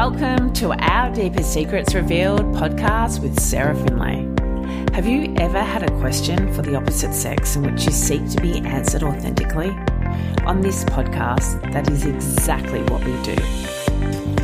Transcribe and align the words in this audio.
Welcome 0.00 0.54
to 0.54 0.72
our 0.72 1.14
Deepest 1.14 1.52
Secrets 1.52 1.94
Revealed 1.94 2.40
podcast 2.54 3.20
with 3.20 3.38
Sarah 3.38 3.74
Finlay. 3.74 4.22
Have 4.94 5.06
you 5.06 5.34
ever 5.36 5.60
had 5.60 5.82
a 5.82 6.00
question 6.00 6.50
for 6.54 6.62
the 6.62 6.74
opposite 6.74 7.12
sex 7.12 7.54
in 7.54 7.64
which 7.64 7.84
you 7.84 7.92
seek 7.92 8.26
to 8.30 8.40
be 8.40 8.60
answered 8.60 9.02
authentically? 9.02 9.68
On 10.46 10.62
this 10.62 10.84
podcast, 10.84 11.60
that 11.74 11.90
is 11.90 12.06
exactly 12.06 12.80
what 12.84 13.04
we 13.04 13.12
do. 13.22 13.36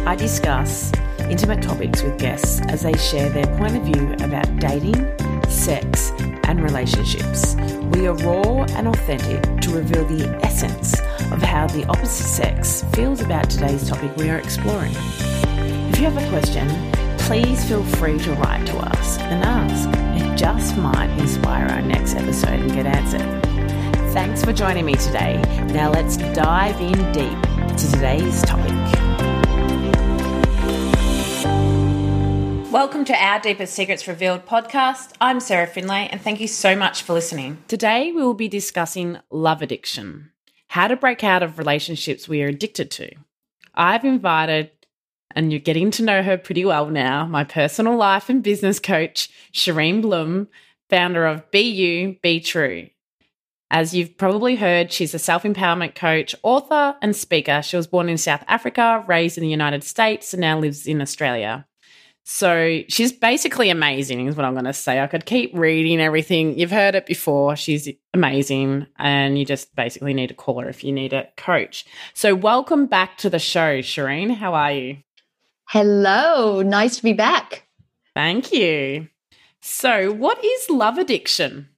I 0.05 0.15
discuss 0.15 0.93
intimate 1.21 1.63
topics 1.63 2.03
with 2.03 2.19
guests 2.19 2.61
as 2.69 2.83
they 2.83 2.93
share 2.99 3.31
their 3.31 3.47
point 3.57 3.79
of 3.79 3.83
view 3.85 4.13
about 4.21 4.59
dating, 4.59 5.11
sex, 5.49 6.13
and 6.45 6.63
relationships. 6.63 7.55
We 7.95 8.07
are 8.09 8.15
raw 8.17 8.65
and 8.77 8.89
authentic 8.89 9.63
to 9.63 9.71
reveal 9.71 10.05
the 10.05 10.39
essence 10.45 11.01
of 11.33 11.41
how 11.41 11.67
the 11.69 11.87
opposite 11.87 12.27
sex 12.27 12.85
feels 12.93 13.23
about 13.23 13.49
today's 13.49 13.89
topic 13.89 14.15
we 14.19 14.29
are 14.29 14.37
exploring. 14.37 14.95
If 15.97 16.03
you 16.03 16.11
have 16.11 16.23
a 16.23 16.29
question, 16.29 16.93
please 17.21 17.65
feel 17.65 17.83
free 17.83 18.19
to 18.19 18.33
write 18.35 18.67
to 18.67 18.77
us 18.77 19.17
and 19.17 19.43
ask. 19.43 19.89
It 20.23 20.37
just 20.37 20.77
might 20.77 21.09
inspire 21.19 21.67
our 21.69 21.81
next 21.81 22.15
episode 22.15 22.61
and 22.61 22.71
get 22.71 22.85
answered. 22.85 23.23
Thanks 24.13 24.45
for 24.45 24.53
joining 24.53 24.85
me 24.85 24.93
today. 24.97 25.41
Now 25.73 25.91
let's 25.91 26.19
dive 26.19 26.79
in 26.83 27.13
deep 27.13 27.41
to 27.79 27.91
today's 27.91 28.43
topic. 28.43 28.75
Welcome 32.71 33.07
to 33.07 33.15
our 33.15 33.41
Deepest 33.41 33.73
Secrets 33.73 34.07
Revealed 34.07 34.45
podcast. 34.45 35.13
I'm 35.19 35.41
Sarah 35.41 35.67
Finlay, 35.67 36.11
and 36.13 36.21
thank 36.21 36.41
you 36.41 36.49
so 36.49 36.77
much 36.77 37.05
for 37.05 37.15
listening. 37.15 37.65
Today, 37.69 38.13
we 38.13 38.23
will 38.23 38.35
be 38.35 38.49
discussing 38.49 39.17
love 39.31 39.63
addiction, 39.63 40.31
how 40.69 40.89
to 40.89 40.97
break 40.97 41.25
out 41.25 41.43
of 41.43 41.57
relationships 41.57 42.29
we 42.29 42.43
are 42.43 42.49
addicted 42.49 42.91
to. 42.91 43.13
I've 43.75 44.05
invited, 44.05 44.73
and 45.37 45.53
you're 45.53 45.61
getting 45.61 45.91
to 45.93 46.03
know 46.03 46.23
her 46.23 46.39
pretty 46.39 46.65
well 46.65 46.87
now, 46.87 47.27
my 47.27 47.45
personal 47.45 47.95
life 47.95 48.31
and 48.31 48.43
business 48.43 48.81
coach, 48.81 49.29
Shireen 49.53 50.01
Blum, 50.01 50.49
founder 50.89 51.27
of 51.27 51.49
Be 51.51 51.61
You, 51.61 52.17
Be 52.23 52.41
True. 52.41 52.89
As 53.71 53.95
you've 53.95 54.17
probably 54.17 54.57
heard, 54.57 54.91
she's 54.93 55.13
a 55.13 55.19
self 55.19 55.43
empowerment 55.43 55.95
coach, 55.95 56.35
author, 56.43 56.97
and 57.03 57.15
speaker. 57.15 57.61
She 57.63 57.77
was 57.77 57.87
born 57.87 58.09
in 58.09 58.17
South 58.17 58.45
Africa, 58.49 59.05
raised 59.07 59.37
in 59.37 59.43
the 59.43 59.51
United 59.51 59.85
States, 59.85 60.33
and 60.33 60.41
now 60.41 60.59
lives 60.59 60.87
in 60.87 61.03
Australia. 61.03 61.67
So 62.25 62.81
she's 62.89 63.13
basically 63.13 63.71
amazing, 63.71 64.27
is 64.27 64.37
what 64.37 64.47
I'm 64.47 64.55
going 64.55 64.65
to 64.65 64.73
say. 64.73 65.01
I 65.01 65.07
could 65.07 65.27
keep 65.27 65.53
reading 65.55 66.01
everything. 66.01 66.59
You've 66.59 66.73
heard 66.73 66.95
it 66.95 67.07
before. 67.07 67.55
She's 67.57 67.89
amazing. 68.15 68.87
And 68.99 69.39
you 69.39 69.45
just 69.45 69.75
basically 69.77 70.15
need 70.15 70.29
to 70.29 70.35
call 70.35 70.61
her 70.61 70.69
if 70.69 70.83
you 70.83 70.93
need 70.93 71.13
a 71.13 71.29
coach. 71.37 71.85
So, 72.15 72.35
welcome 72.35 72.87
back 72.87 73.19
to 73.19 73.29
the 73.29 73.39
show, 73.39 73.81
Shireen. 73.81 74.35
How 74.35 74.55
are 74.55 74.73
you? 74.73 74.97
Hello. 75.69 76.63
Nice 76.63 76.97
to 76.99 77.03
be 77.03 77.13
back. 77.13 77.67
Thank 78.15 78.53
you. 78.53 79.09
So, 79.61 80.13
what 80.13 80.43
is 80.45 80.71
love 80.71 80.97
addiction? 80.97 81.69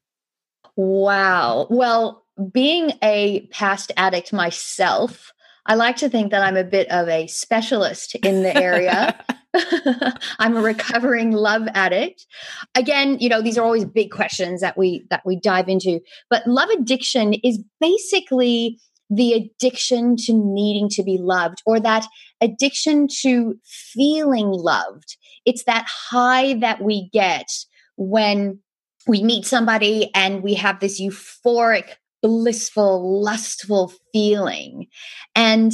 Wow. 0.76 1.66
Well, 1.70 2.24
being 2.52 2.92
a 3.02 3.46
past 3.50 3.90
addict 3.96 4.32
myself, 4.32 5.32
I 5.66 5.74
like 5.74 5.96
to 5.96 6.08
think 6.08 6.30
that 6.30 6.42
I'm 6.42 6.56
a 6.56 6.64
bit 6.64 6.90
of 6.90 7.08
a 7.08 7.26
specialist 7.26 8.14
in 8.16 8.42
the 8.42 8.56
area. 8.56 9.18
I'm 10.38 10.56
a 10.56 10.60
recovering 10.60 11.32
love 11.32 11.68
addict. 11.74 12.26
Again, 12.74 13.18
you 13.20 13.28
know, 13.28 13.42
these 13.42 13.56
are 13.56 13.64
always 13.64 13.84
big 13.84 14.10
questions 14.10 14.60
that 14.60 14.76
we 14.76 15.06
that 15.10 15.22
we 15.24 15.38
dive 15.40 15.68
into, 15.68 16.00
but 16.30 16.46
love 16.46 16.68
addiction 16.70 17.34
is 17.34 17.62
basically 17.80 18.78
the 19.10 19.32
addiction 19.32 20.16
to 20.16 20.32
needing 20.32 20.88
to 20.90 21.02
be 21.02 21.18
loved 21.18 21.62
or 21.66 21.80
that 21.80 22.06
addiction 22.40 23.08
to 23.20 23.58
feeling 23.64 24.48
loved. 24.48 25.16
It's 25.44 25.64
that 25.64 25.86
high 25.88 26.54
that 26.54 26.82
we 26.82 27.08
get 27.12 27.48
when 27.96 28.60
we 29.06 29.22
meet 29.22 29.46
somebody 29.46 30.10
and 30.14 30.42
we 30.42 30.54
have 30.54 30.80
this 30.80 31.00
euphoric, 31.00 31.94
blissful, 32.22 33.22
lustful 33.22 33.92
feeling. 34.12 34.86
And 35.34 35.72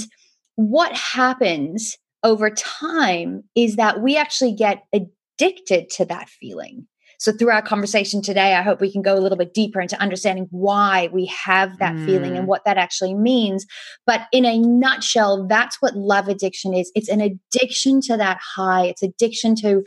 what 0.54 0.96
happens 0.96 1.96
over 2.22 2.50
time 2.50 3.42
is 3.54 3.76
that 3.76 4.00
we 4.00 4.16
actually 4.16 4.54
get 4.54 4.84
addicted 4.92 5.90
to 5.90 6.04
that 6.06 6.28
feeling. 6.28 6.86
So, 7.18 7.32
through 7.32 7.50
our 7.50 7.62
conversation 7.62 8.22
today, 8.22 8.54
I 8.54 8.62
hope 8.62 8.80
we 8.80 8.92
can 8.92 9.02
go 9.02 9.16
a 9.16 9.20
little 9.20 9.38
bit 9.38 9.54
deeper 9.54 9.80
into 9.80 10.00
understanding 10.00 10.46
why 10.50 11.08
we 11.12 11.26
have 11.26 11.78
that 11.78 11.94
mm. 11.94 12.06
feeling 12.06 12.36
and 12.36 12.44
mm. 12.44 12.48
what 12.48 12.64
that 12.64 12.76
actually 12.76 13.14
means. 13.14 13.66
But 14.06 14.22
in 14.32 14.44
a 14.44 14.58
nutshell, 14.58 15.46
that's 15.46 15.80
what 15.80 15.96
love 15.96 16.28
addiction 16.28 16.74
is 16.74 16.90
it's 16.94 17.08
an 17.08 17.20
addiction 17.20 18.00
to 18.02 18.16
that 18.16 18.38
high, 18.56 18.86
it's 18.86 19.02
addiction 19.02 19.54
to, 19.56 19.84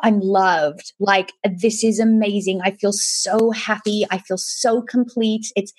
I'm 0.00 0.20
loved. 0.20 0.92
Like, 0.98 1.32
this 1.58 1.84
is 1.84 1.98
amazing. 1.98 2.60
I 2.62 2.72
feel 2.72 2.92
so 2.92 3.50
happy. 3.50 4.06
I 4.10 4.18
feel 4.18 4.38
so 4.38 4.82
complete. 4.82 5.46
It's, 5.56 5.72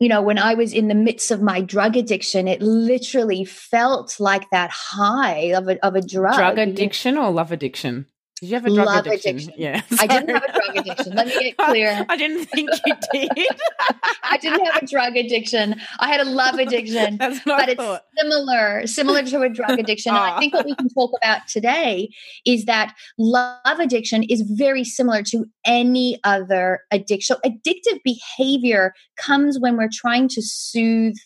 you 0.00 0.08
know, 0.08 0.22
when 0.22 0.38
I 0.38 0.54
was 0.54 0.72
in 0.72 0.88
the 0.88 0.94
midst 0.94 1.30
of 1.30 1.42
my 1.42 1.60
drug 1.60 1.96
addiction, 1.96 2.48
it 2.48 2.60
literally 2.60 3.44
felt 3.44 4.16
like 4.18 4.48
that 4.50 4.70
high 4.70 5.52
of 5.54 5.68
a, 5.68 5.84
of 5.84 5.94
a 5.94 6.02
drug. 6.02 6.36
Drug 6.36 6.58
addiction 6.58 7.16
or 7.16 7.30
love 7.30 7.52
addiction? 7.52 8.06
Did 8.44 8.50
you 8.50 8.54
have 8.56 8.66
a 8.66 8.74
drug 8.74 8.86
Love 8.86 9.06
addiction? 9.06 9.36
addiction. 9.36 9.54
Yeah. 9.56 9.80
Sorry. 9.88 9.98
I 10.00 10.06
didn't 10.06 10.34
have 10.34 10.44
a 10.44 10.52
drug 10.52 10.76
addiction. 10.76 11.14
Let 11.14 11.26
me 11.28 11.32
get 11.42 11.56
clear. 11.66 12.04
I 12.10 12.16
didn't 12.18 12.44
think 12.44 12.68
you 12.84 12.94
did. 13.10 13.30
I 14.22 14.36
didn't 14.36 14.66
have 14.66 14.82
a 14.82 14.86
drug 14.86 15.16
addiction. 15.16 15.76
I 15.98 16.08
had 16.08 16.20
a 16.20 16.28
love 16.28 16.56
addiction. 16.56 17.16
That's 17.18 17.38
what 17.46 17.56
but 17.58 17.68
I 17.68 17.72
it's 17.72 17.80
thought. 17.82 18.02
similar, 18.18 18.86
similar 18.86 19.22
to 19.22 19.40
a 19.40 19.48
drug 19.48 19.78
addiction. 19.78 20.14
and 20.14 20.18
I 20.22 20.38
think 20.38 20.52
what 20.52 20.66
we 20.66 20.74
can 20.74 20.90
talk 20.90 21.10
about 21.22 21.48
today 21.48 22.10
is 22.44 22.66
that 22.66 22.94
love 23.18 23.78
addiction 23.80 24.22
is 24.24 24.42
very 24.42 24.84
similar 24.84 25.22
to 25.22 25.46
any 25.64 26.20
other 26.22 26.80
addiction. 26.90 27.36
Addictive 27.46 28.00
behavior 28.04 28.92
comes 29.16 29.58
when 29.58 29.78
we're 29.78 29.88
trying 29.90 30.28
to 30.28 30.42
soothe 30.42 31.16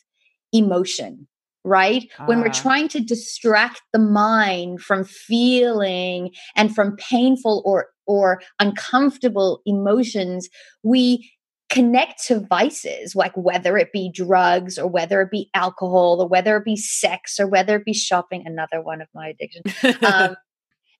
emotion 0.52 1.26
right? 1.68 2.08
When 2.26 2.40
we're 2.40 2.48
ah. 2.48 2.52
trying 2.52 2.88
to 2.88 3.00
distract 3.00 3.82
the 3.92 3.98
mind 3.98 4.80
from 4.80 5.04
feeling 5.04 6.30
and 6.56 6.74
from 6.74 6.96
painful 6.96 7.62
or 7.64 7.88
or 8.06 8.40
uncomfortable 8.58 9.60
emotions, 9.66 10.48
we 10.82 11.30
connect 11.68 12.24
to 12.26 12.40
vices 12.40 13.14
like 13.14 13.32
whether 13.36 13.76
it 13.76 13.92
be 13.92 14.10
drugs 14.14 14.78
or 14.78 14.88
whether 14.88 15.20
it 15.20 15.30
be 15.30 15.50
alcohol 15.54 16.20
or 16.20 16.26
whether 16.26 16.56
it 16.56 16.64
be 16.64 16.76
sex 16.76 17.38
or 17.38 17.46
whether 17.46 17.76
it 17.76 17.84
be 17.84 17.92
shopping 17.92 18.42
another 18.46 18.80
one 18.80 19.02
of 19.02 19.08
my 19.14 19.28
addictions 19.28 20.02
um, 20.02 20.34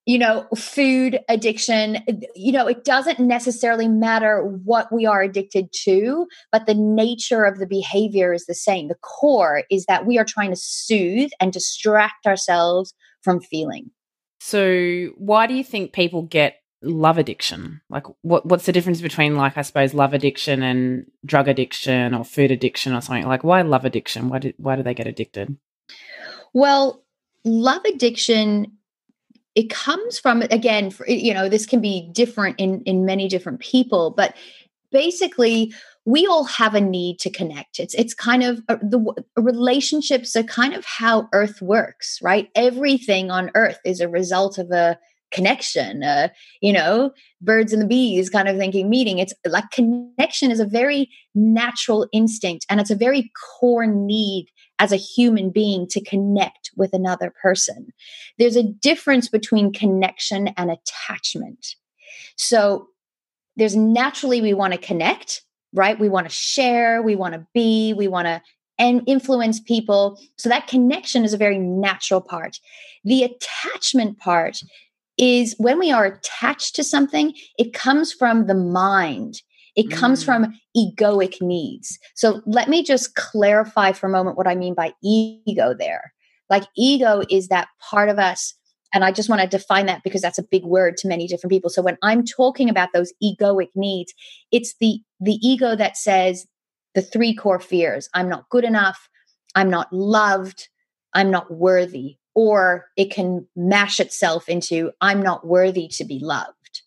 you 0.09 0.17
know, 0.17 0.47
food 0.57 1.19
addiction, 1.29 1.99
you 2.33 2.51
know, 2.51 2.65
it 2.65 2.83
doesn't 2.83 3.19
necessarily 3.19 3.87
matter 3.87 4.43
what 4.43 4.91
we 4.91 5.05
are 5.05 5.21
addicted 5.21 5.71
to, 5.71 6.25
but 6.51 6.65
the 6.65 6.73
nature 6.73 7.43
of 7.43 7.59
the 7.59 7.67
behavior 7.67 8.33
is 8.33 8.47
the 8.47 8.55
same. 8.55 8.87
The 8.87 8.95
core 8.95 9.65
is 9.69 9.85
that 9.85 10.07
we 10.07 10.17
are 10.17 10.25
trying 10.25 10.49
to 10.49 10.55
soothe 10.55 11.29
and 11.39 11.53
distract 11.53 12.25
ourselves 12.25 12.91
from 13.21 13.39
feeling. 13.39 13.91
So, 14.39 15.09
why 15.17 15.45
do 15.45 15.53
you 15.53 15.63
think 15.63 15.93
people 15.93 16.23
get 16.23 16.55
love 16.81 17.19
addiction? 17.19 17.79
Like, 17.91 18.07
what, 18.23 18.47
what's 18.47 18.65
the 18.65 18.71
difference 18.71 19.01
between, 19.01 19.35
like, 19.35 19.59
I 19.59 19.61
suppose, 19.61 19.93
love 19.93 20.15
addiction 20.15 20.63
and 20.63 21.05
drug 21.23 21.47
addiction 21.47 22.15
or 22.15 22.25
food 22.25 22.49
addiction 22.49 22.93
or 22.93 23.01
something? 23.01 23.27
Like, 23.27 23.43
why 23.43 23.61
love 23.61 23.85
addiction? 23.85 24.29
Why 24.29 24.39
do, 24.39 24.53
why 24.57 24.75
do 24.75 24.81
they 24.81 24.95
get 24.95 25.05
addicted? 25.05 25.55
Well, 26.51 27.03
love 27.45 27.85
addiction 27.85 28.78
it 29.59 29.69
comes 29.69 30.17
from 30.17 30.41
again 30.43 30.91
you 31.05 31.33
know 31.33 31.49
this 31.49 31.65
can 31.65 31.81
be 31.81 32.09
different 32.13 32.55
in 32.57 32.81
in 32.83 33.05
many 33.05 33.27
different 33.27 33.59
people 33.59 34.11
but 34.11 34.35
basically 34.91 35.73
we 36.05 36.25
all 36.25 36.45
have 36.45 36.73
a 36.73 36.81
need 36.81 37.19
to 37.19 37.29
connect. 37.29 37.79
It's 37.79 37.93
it's 37.93 38.13
kind 38.13 38.41
of 38.41 38.63
uh, 38.69 38.77
the 38.81 39.23
relationships 39.35 40.35
are 40.35 40.43
kind 40.43 40.73
of 40.73 40.85
how 40.85 41.27
earth 41.33 41.61
works 41.61 42.19
right? 42.21 42.49
Everything 42.55 43.29
on 43.29 43.51
earth 43.53 43.79
is 43.85 43.99
a 43.99 44.07
result 44.07 44.57
of 44.57 44.71
a 44.71 44.97
connection 45.31 46.01
uh, 46.01 46.29
you 46.59 46.73
know 46.73 47.11
birds 47.39 47.71
and 47.71 47.83
the 47.83 47.85
bees 47.85 48.29
kind 48.29 48.47
of 48.47 48.57
thinking 48.57 48.89
meeting. 48.89 49.19
It's 49.19 49.33
like 49.45 49.69
connection 49.71 50.49
is 50.51 50.59
a 50.59 50.65
very 50.65 51.09
natural 51.35 52.07
instinct 52.11 52.65
and 52.69 52.79
it's 52.79 52.89
a 52.89 52.95
very 52.95 53.31
core 53.59 53.85
need 53.85 54.47
as 54.79 54.91
a 54.91 54.97
human 54.97 55.49
being 55.49 55.87
to 55.87 56.01
connect 56.01 56.71
with 56.75 56.93
another 56.93 57.33
person. 57.41 57.93
There's 58.37 58.55
a 58.55 58.63
difference 58.63 59.29
between 59.29 59.73
connection 59.73 60.47
and 60.57 60.71
attachment. 60.71 61.75
So 62.37 62.87
there's 63.57 63.75
naturally 63.75 64.41
we 64.41 64.53
want 64.53 64.73
to 64.73 64.79
connect, 64.79 65.43
right? 65.73 65.99
We 65.99 66.09
want 66.09 66.27
to 66.27 66.33
share, 66.33 67.01
we 67.01 67.15
want 67.15 67.33
to 67.33 67.45
be, 67.53 67.93
we 67.93 68.07
want 68.07 68.27
to 68.27 68.41
and 68.79 69.03
influence 69.05 69.59
people. 69.59 70.17
So 70.37 70.47
that 70.47 70.67
connection 70.67 71.25
is 71.25 71.33
a 71.33 71.37
very 71.37 71.59
natural 71.59 72.21
part. 72.21 72.57
The 73.03 73.23
attachment 73.23 74.17
part 74.17 74.61
is 75.17 75.53
when 75.57 75.77
we 75.77 75.91
are 75.91 76.05
attached 76.05 76.75
to 76.75 76.83
something, 76.83 77.33
it 77.57 77.73
comes 77.73 78.13
from 78.13 78.47
the 78.47 78.55
mind. 78.55 79.41
It 79.79 79.89
comes 79.89 80.21
mm. 80.21 80.25
from 80.25 80.59
egoic 80.75 81.41
needs. 81.41 81.97
So 82.13 82.41
let 82.45 82.67
me 82.67 82.83
just 82.83 83.15
clarify 83.15 83.93
for 83.93 84.07
a 84.07 84.11
moment 84.11 84.37
what 84.37 84.47
I 84.47 84.55
mean 84.55 84.73
by 84.73 84.91
ego 85.01 85.73
there. 85.73 86.13
Like 86.49 86.63
ego 86.75 87.21
is 87.29 87.47
that 87.47 87.69
part 87.79 88.09
of 88.09 88.19
us 88.19 88.55
and 88.93 89.05
I 89.05 89.11
just 89.11 89.29
want 89.29 89.41
to 89.41 89.47
define 89.47 89.85
that 89.85 90.03
because 90.03 90.21
that's 90.21 90.37
a 90.39 90.43
big 90.43 90.65
word 90.65 90.97
to 90.97 91.07
many 91.07 91.27
different 91.27 91.51
people. 91.51 91.69
So 91.69 91.81
when 91.81 91.97
I'm 92.01 92.25
talking 92.25 92.69
about 92.69 92.89
those 92.93 93.13
egoic 93.23 93.69
needs, 93.75 94.13
it's 94.51 94.75
the 94.79 94.99
the 95.19 95.37
ego 95.41 95.75
that 95.75 95.95
says 95.95 96.45
the 96.95 97.01
three 97.01 97.33
core 97.33 97.59
fears. 97.59 98.09
I'm 98.13 98.27
not 98.27 98.49
good 98.49 98.65
enough, 98.65 99.07
I'm 99.55 99.69
not 99.69 99.93
loved, 99.93 100.67
I'm 101.13 101.31
not 101.31 101.53
worthy, 101.53 102.17
or 102.35 102.87
it 102.97 103.11
can 103.11 103.47
mash 103.55 103.99
itself 103.99 104.49
into 104.49 104.91
I'm 104.99 105.21
not 105.21 105.47
worthy 105.47 105.87
to 105.89 106.03
be 106.03 106.19
loved. 106.19 106.81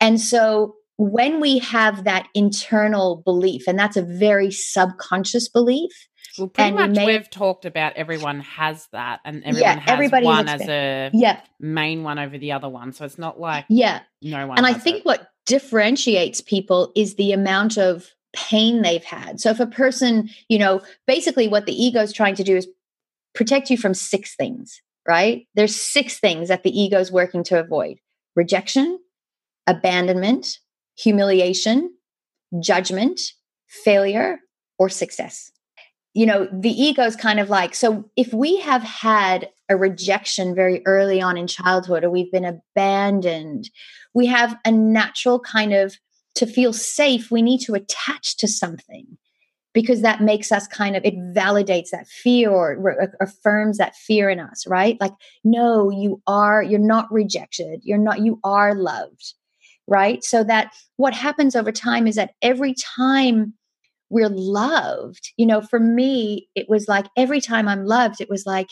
And 0.00 0.20
so 0.20 0.76
when 0.96 1.40
we 1.40 1.58
have 1.58 2.04
that 2.04 2.28
internal 2.34 3.22
belief, 3.24 3.64
and 3.66 3.78
that's 3.78 3.96
a 3.96 4.02
very 4.02 4.50
subconscious 4.50 5.48
belief, 5.48 5.90
well, 6.38 6.48
pretty 6.48 6.76
and 6.76 6.94
much 6.94 7.06
we 7.06 7.12
we've 7.12 7.30
talked 7.30 7.64
about 7.64 7.94
everyone 7.96 8.40
has 8.40 8.88
that, 8.92 9.20
and 9.24 9.42
everyone 9.44 9.60
yeah, 9.60 9.80
has 9.80 9.90
everybody 9.90 10.26
one 10.26 10.48
as 10.48 10.68
a 10.68 11.10
yeah. 11.12 11.40
main 11.60 12.02
one 12.02 12.18
over 12.18 12.38
the 12.38 12.52
other 12.52 12.68
one. 12.68 12.92
So 12.92 13.04
it's 13.04 13.18
not 13.18 13.38
like 13.38 13.66
yeah, 13.68 14.00
no 14.22 14.46
one. 14.46 14.58
And 14.58 14.66
I 14.66 14.74
think 14.74 14.98
it. 14.98 15.04
what 15.04 15.28
differentiates 15.46 16.40
people 16.40 16.92
is 16.96 17.16
the 17.16 17.32
amount 17.32 17.76
of 17.76 18.10
pain 18.34 18.82
they've 18.82 19.04
had. 19.04 19.40
So 19.40 19.50
if 19.50 19.60
a 19.60 19.66
person, 19.66 20.30
you 20.48 20.58
know, 20.58 20.80
basically 21.06 21.46
what 21.46 21.66
the 21.66 21.84
ego 21.84 22.00
is 22.00 22.12
trying 22.12 22.34
to 22.36 22.44
do 22.44 22.56
is 22.56 22.66
protect 23.34 23.70
you 23.70 23.76
from 23.76 23.94
six 23.94 24.34
things, 24.34 24.80
right? 25.06 25.46
There's 25.54 25.76
six 25.76 26.18
things 26.18 26.48
that 26.48 26.62
the 26.62 26.78
ego 26.78 26.98
is 26.98 27.12
working 27.12 27.44
to 27.44 27.60
avoid: 27.60 27.98
rejection, 28.34 28.98
abandonment, 29.66 30.58
humiliation, 30.96 31.92
judgment, 32.60 33.20
failure, 33.68 34.38
or 34.78 34.88
success. 34.88 35.50
You 36.14 36.26
know, 36.26 36.48
the 36.52 36.70
ego 36.70 37.02
is 37.02 37.16
kind 37.16 37.40
of 37.40 37.50
like 37.50 37.74
so 37.74 38.08
if 38.16 38.32
we 38.32 38.56
have 38.60 38.82
had 38.82 39.48
a 39.68 39.76
rejection 39.76 40.54
very 40.54 40.82
early 40.86 41.20
on 41.20 41.36
in 41.36 41.46
childhood 41.46 42.04
or 42.04 42.10
we've 42.10 42.30
been 42.30 42.44
abandoned, 42.44 43.70
we 44.14 44.26
have 44.26 44.56
a 44.64 44.70
natural 44.70 45.40
kind 45.40 45.72
of 45.72 45.96
to 46.36 46.46
feel 46.46 46.72
safe, 46.72 47.30
we 47.30 47.42
need 47.42 47.60
to 47.60 47.74
attach 47.74 48.36
to 48.36 48.48
something 48.48 49.06
because 49.72 50.02
that 50.02 50.20
makes 50.20 50.52
us 50.52 50.68
kind 50.68 50.94
of 50.94 51.04
it 51.04 51.16
validates 51.34 51.90
that 51.90 52.06
fear 52.06 52.50
or 52.50 52.76
re- 52.78 52.96
uh, 53.02 53.06
affirms 53.20 53.78
that 53.78 53.96
fear 53.96 54.28
in 54.28 54.38
us 54.38 54.66
right? 54.68 54.96
Like 55.00 55.14
no 55.42 55.90
you 55.90 56.22
are 56.26 56.62
you're 56.62 56.78
not 56.78 57.10
rejected. 57.10 57.80
You're 57.82 57.98
not 57.98 58.20
you 58.20 58.38
are 58.44 58.74
loved 58.74 59.34
right 59.86 60.24
so 60.24 60.44
that 60.44 60.72
what 60.96 61.14
happens 61.14 61.54
over 61.54 61.72
time 61.72 62.06
is 62.06 62.16
that 62.16 62.32
every 62.42 62.74
time 62.74 63.54
we're 64.14 64.28
loved. 64.28 65.32
You 65.36 65.44
know, 65.44 65.60
for 65.60 65.80
me, 65.80 66.48
it 66.54 66.68
was 66.68 66.88
like 66.88 67.06
every 67.16 67.40
time 67.40 67.68
I'm 67.68 67.84
loved, 67.84 68.20
it 68.20 68.30
was 68.30 68.46
like, 68.46 68.68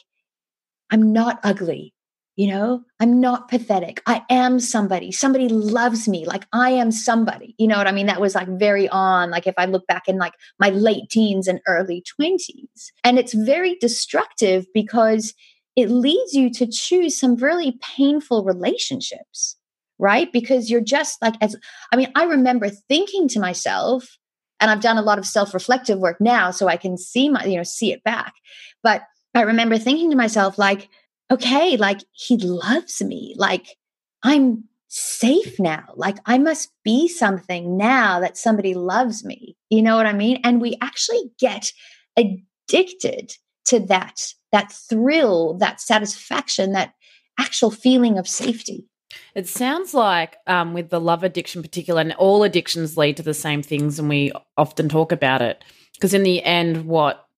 I'm 0.91 1.13
not 1.13 1.41
ugly. 1.43 1.93
You 2.37 2.49
know, 2.49 2.83
I'm 2.99 3.21
not 3.21 3.49
pathetic. 3.49 4.01
I 4.07 4.23
am 4.31 4.59
somebody. 4.59 5.13
Somebody 5.13 5.49
loves 5.49 6.09
me. 6.09 6.25
Like 6.25 6.47
I 6.53 6.71
am 6.71 6.91
somebody. 6.91 7.55
You 7.59 7.67
know 7.67 7.77
what 7.77 7.87
I 7.87 7.93
mean? 7.93 8.07
That 8.07 8.23
was 8.23 8.35
like 8.35 8.49
very 8.49 8.89
on. 8.89 9.31
Like 9.31 9.47
if 9.47 9.55
I 9.59 9.67
look 9.67 9.87
back 9.87 10.09
in 10.09 10.17
like 10.17 10.33
my 10.59 10.71
late 10.71 11.11
teens 11.11 11.47
and 11.47 11.61
early 11.67 12.03
20s. 12.19 12.91
And 13.05 13.19
it's 13.19 13.35
very 13.35 13.75
destructive 13.81 14.65
because 14.73 15.35
it 15.77 15.91
leads 15.91 16.33
you 16.33 16.51
to 16.55 16.67
choose 16.67 17.19
some 17.19 17.37
really 17.37 17.79
painful 17.83 18.45
relationships, 18.45 19.57
right? 19.99 20.33
Because 20.33 20.71
you're 20.71 20.81
just 20.81 21.21
like, 21.23 21.35
as 21.41 21.57
I 21.93 21.97
mean, 21.97 22.11
I 22.15 22.25
remember 22.25 22.69
thinking 22.69 23.29
to 23.29 23.41
myself, 23.41 24.19
and 24.61 24.71
I've 24.71 24.81
done 24.81 24.99
a 24.99 25.03
lot 25.03 25.19
of 25.19 25.27
self-reflective 25.27 25.99
work 25.99 26.21
now 26.21 26.53
so 26.53 26.69
I 26.69 26.77
can 26.77 26.97
see 26.97 27.29
my 27.29 27.45
you 27.45 27.57
know 27.57 27.65
see 27.65 27.93
it 27.93 28.05
back 28.05 28.35
but 28.83 29.03
I 29.35 29.43
remember 29.43 29.77
thinking 29.77 30.11
to 30.11 30.17
myself 30.17 30.57
like 30.57 30.89
okay 31.31 31.77
like 31.77 32.01
he 32.13 32.37
loves 32.37 33.03
me. 33.03 33.35
Like 33.37 33.77
I'm 34.23 34.65
safe 34.89 35.59
now. 35.59 35.85
Like 35.97 36.19
I 36.27 36.39
must 36.39 36.71
be 36.85 37.09
something 37.09 37.77
now 37.77 38.21
that 38.21 38.37
somebody 38.37 38.75
loves 38.75 39.25
me. 39.25 39.57
You 39.71 39.83
know 39.83 39.97
what 39.97 40.07
I 40.07 40.13
mean? 40.13 40.41
And 40.45 40.61
we 40.61 40.77
actually 40.83 41.33
get 41.39 41.73
addicted 42.17 43.35
to 43.67 43.81
that 43.81 44.21
that 44.53 44.71
thrill 44.71 45.55
that 45.55 45.81
satisfaction 45.81 46.73
that 46.73 46.93
actual 47.39 47.71
feeling 47.71 48.19
of 48.19 48.29
safety 48.29 48.85
it 49.35 49.49
sounds 49.49 49.95
like 49.95 50.37
um, 50.47 50.75
with 50.75 50.91
the 50.91 51.01
love 51.01 51.25
addiction, 51.25 51.63
particular, 51.63 52.01
and 52.01 52.13
all 52.15 52.43
addictions 52.43 52.97
lead 52.97 53.17
to 53.17 53.23
the 53.23 53.35
same 53.35 53.63
things, 53.63 53.99
and 53.99 54.09
we 54.09 54.33
often 54.57 54.89
talk 54.89 55.13
about 55.13 55.43
it 55.43 55.63
because 55.95 56.15
in 56.15 56.23
the 56.23 56.43
end, 56.43 56.87
what 56.87 57.29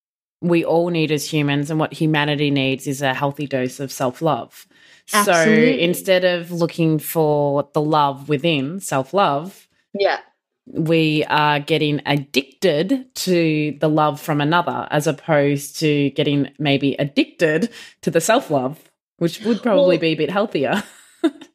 we 0.40 0.64
all 0.64 0.90
need 0.90 1.10
as 1.10 1.32
humans 1.32 1.70
and 1.70 1.80
what 1.80 1.92
humanity 1.92 2.50
needs 2.50 2.86
is 2.86 3.02
a 3.02 3.14
healthy 3.14 3.46
dose 3.46 3.80
of 3.80 3.90
self 3.90 4.20
love. 4.20 4.66
So 5.06 5.32
instead 5.44 6.24
of 6.24 6.50
looking 6.50 6.98
for 6.98 7.68
the 7.74 7.80
love 7.80 8.28
within 8.28 8.80
self 8.80 9.12
love, 9.12 9.68
yeah, 9.92 10.20
we 10.66 11.24
are 11.24 11.60
getting 11.60 12.00
addicted 12.06 13.14
to 13.14 13.76
the 13.80 13.88
love 13.88 14.20
from 14.20 14.40
another 14.40 14.88
as 14.90 15.06
opposed 15.06 15.78
to 15.80 16.10
getting 16.10 16.50
maybe 16.58 16.94
addicted 16.98 17.70
to 18.02 18.10
the 18.10 18.20
self 18.20 18.50
love, 18.50 18.90
which 19.18 19.42
would 19.42 19.62
probably 19.62 19.96
well, 19.96 20.00
be 20.00 20.08
a 20.08 20.14
bit 20.14 20.30
healthier. 20.30 20.82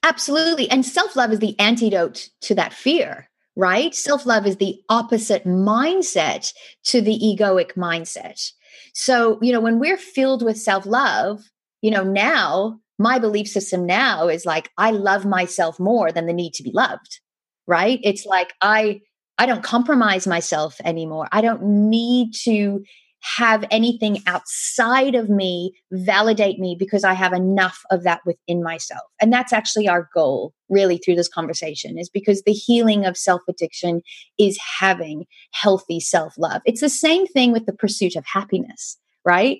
Absolutely. 0.03 0.69
And 0.69 0.85
self 0.85 1.15
love 1.15 1.31
is 1.31 1.39
the 1.39 1.57
antidote 1.59 2.29
to 2.41 2.55
that 2.55 2.73
fear, 2.73 3.29
right? 3.55 3.93
Self 3.93 4.25
love 4.25 4.45
is 4.45 4.57
the 4.57 4.79
opposite 4.89 5.45
mindset 5.45 6.51
to 6.85 7.01
the 7.01 7.19
egoic 7.19 7.73
mindset. 7.75 8.51
So, 8.93 9.39
you 9.41 9.51
know, 9.51 9.59
when 9.61 9.79
we're 9.79 9.97
filled 9.97 10.43
with 10.43 10.57
self 10.57 10.85
love, 10.85 11.41
you 11.81 11.91
know, 11.91 12.03
now 12.03 12.79
my 12.97 13.19
belief 13.19 13.47
system 13.47 13.85
now 13.85 14.27
is 14.27 14.45
like, 14.45 14.69
I 14.77 14.91
love 14.91 15.25
myself 15.25 15.79
more 15.79 16.11
than 16.11 16.25
the 16.25 16.33
need 16.33 16.53
to 16.55 16.63
be 16.63 16.71
loved, 16.73 17.19
right? 17.67 17.99
It's 18.03 18.25
like, 18.25 18.53
I, 18.61 19.01
I 19.37 19.45
don't 19.45 19.63
compromise 19.63 20.27
myself 20.27 20.81
anymore. 20.83 21.29
I 21.31 21.39
don't 21.39 21.89
need 21.89 22.33
to 22.43 22.83
have 23.21 23.65
anything 23.69 24.19
outside 24.27 25.15
of 25.15 25.29
me 25.29 25.73
validate 25.91 26.59
me 26.59 26.75
because 26.77 27.03
I 27.03 27.13
have 27.13 27.33
enough 27.33 27.81
of 27.91 28.03
that 28.03 28.21
within 28.25 28.63
myself. 28.63 29.03
And 29.21 29.31
that's 29.31 29.53
actually 29.53 29.87
our 29.87 30.09
goal 30.13 30.53
really 30.69 30.97
through 30.97 31.15
this 31.15 31.27
conversation 31.27 31.97
is 31.97 32.09
because 32.09 32.43
the 32.43 32.53
healing 32.53 33.05
of 33.05 33.17
self 33.17 33.41
addiction 33.47 34.01
is 34.37 34.57
having 34.79 35.25
healthy 35.51 35.99
self 35.99 36.37
love. 36.37 36.61
It's 36.65 36.81
the 36.81 36.89
same 36.89 37.27
thing 37.27 37.51
with 37.51 37.65
the 37.65 37.73
pursuit 37.73 38.15
of 38.15 38.25
happiness, 38.25 38.97
right? 39.25 39.59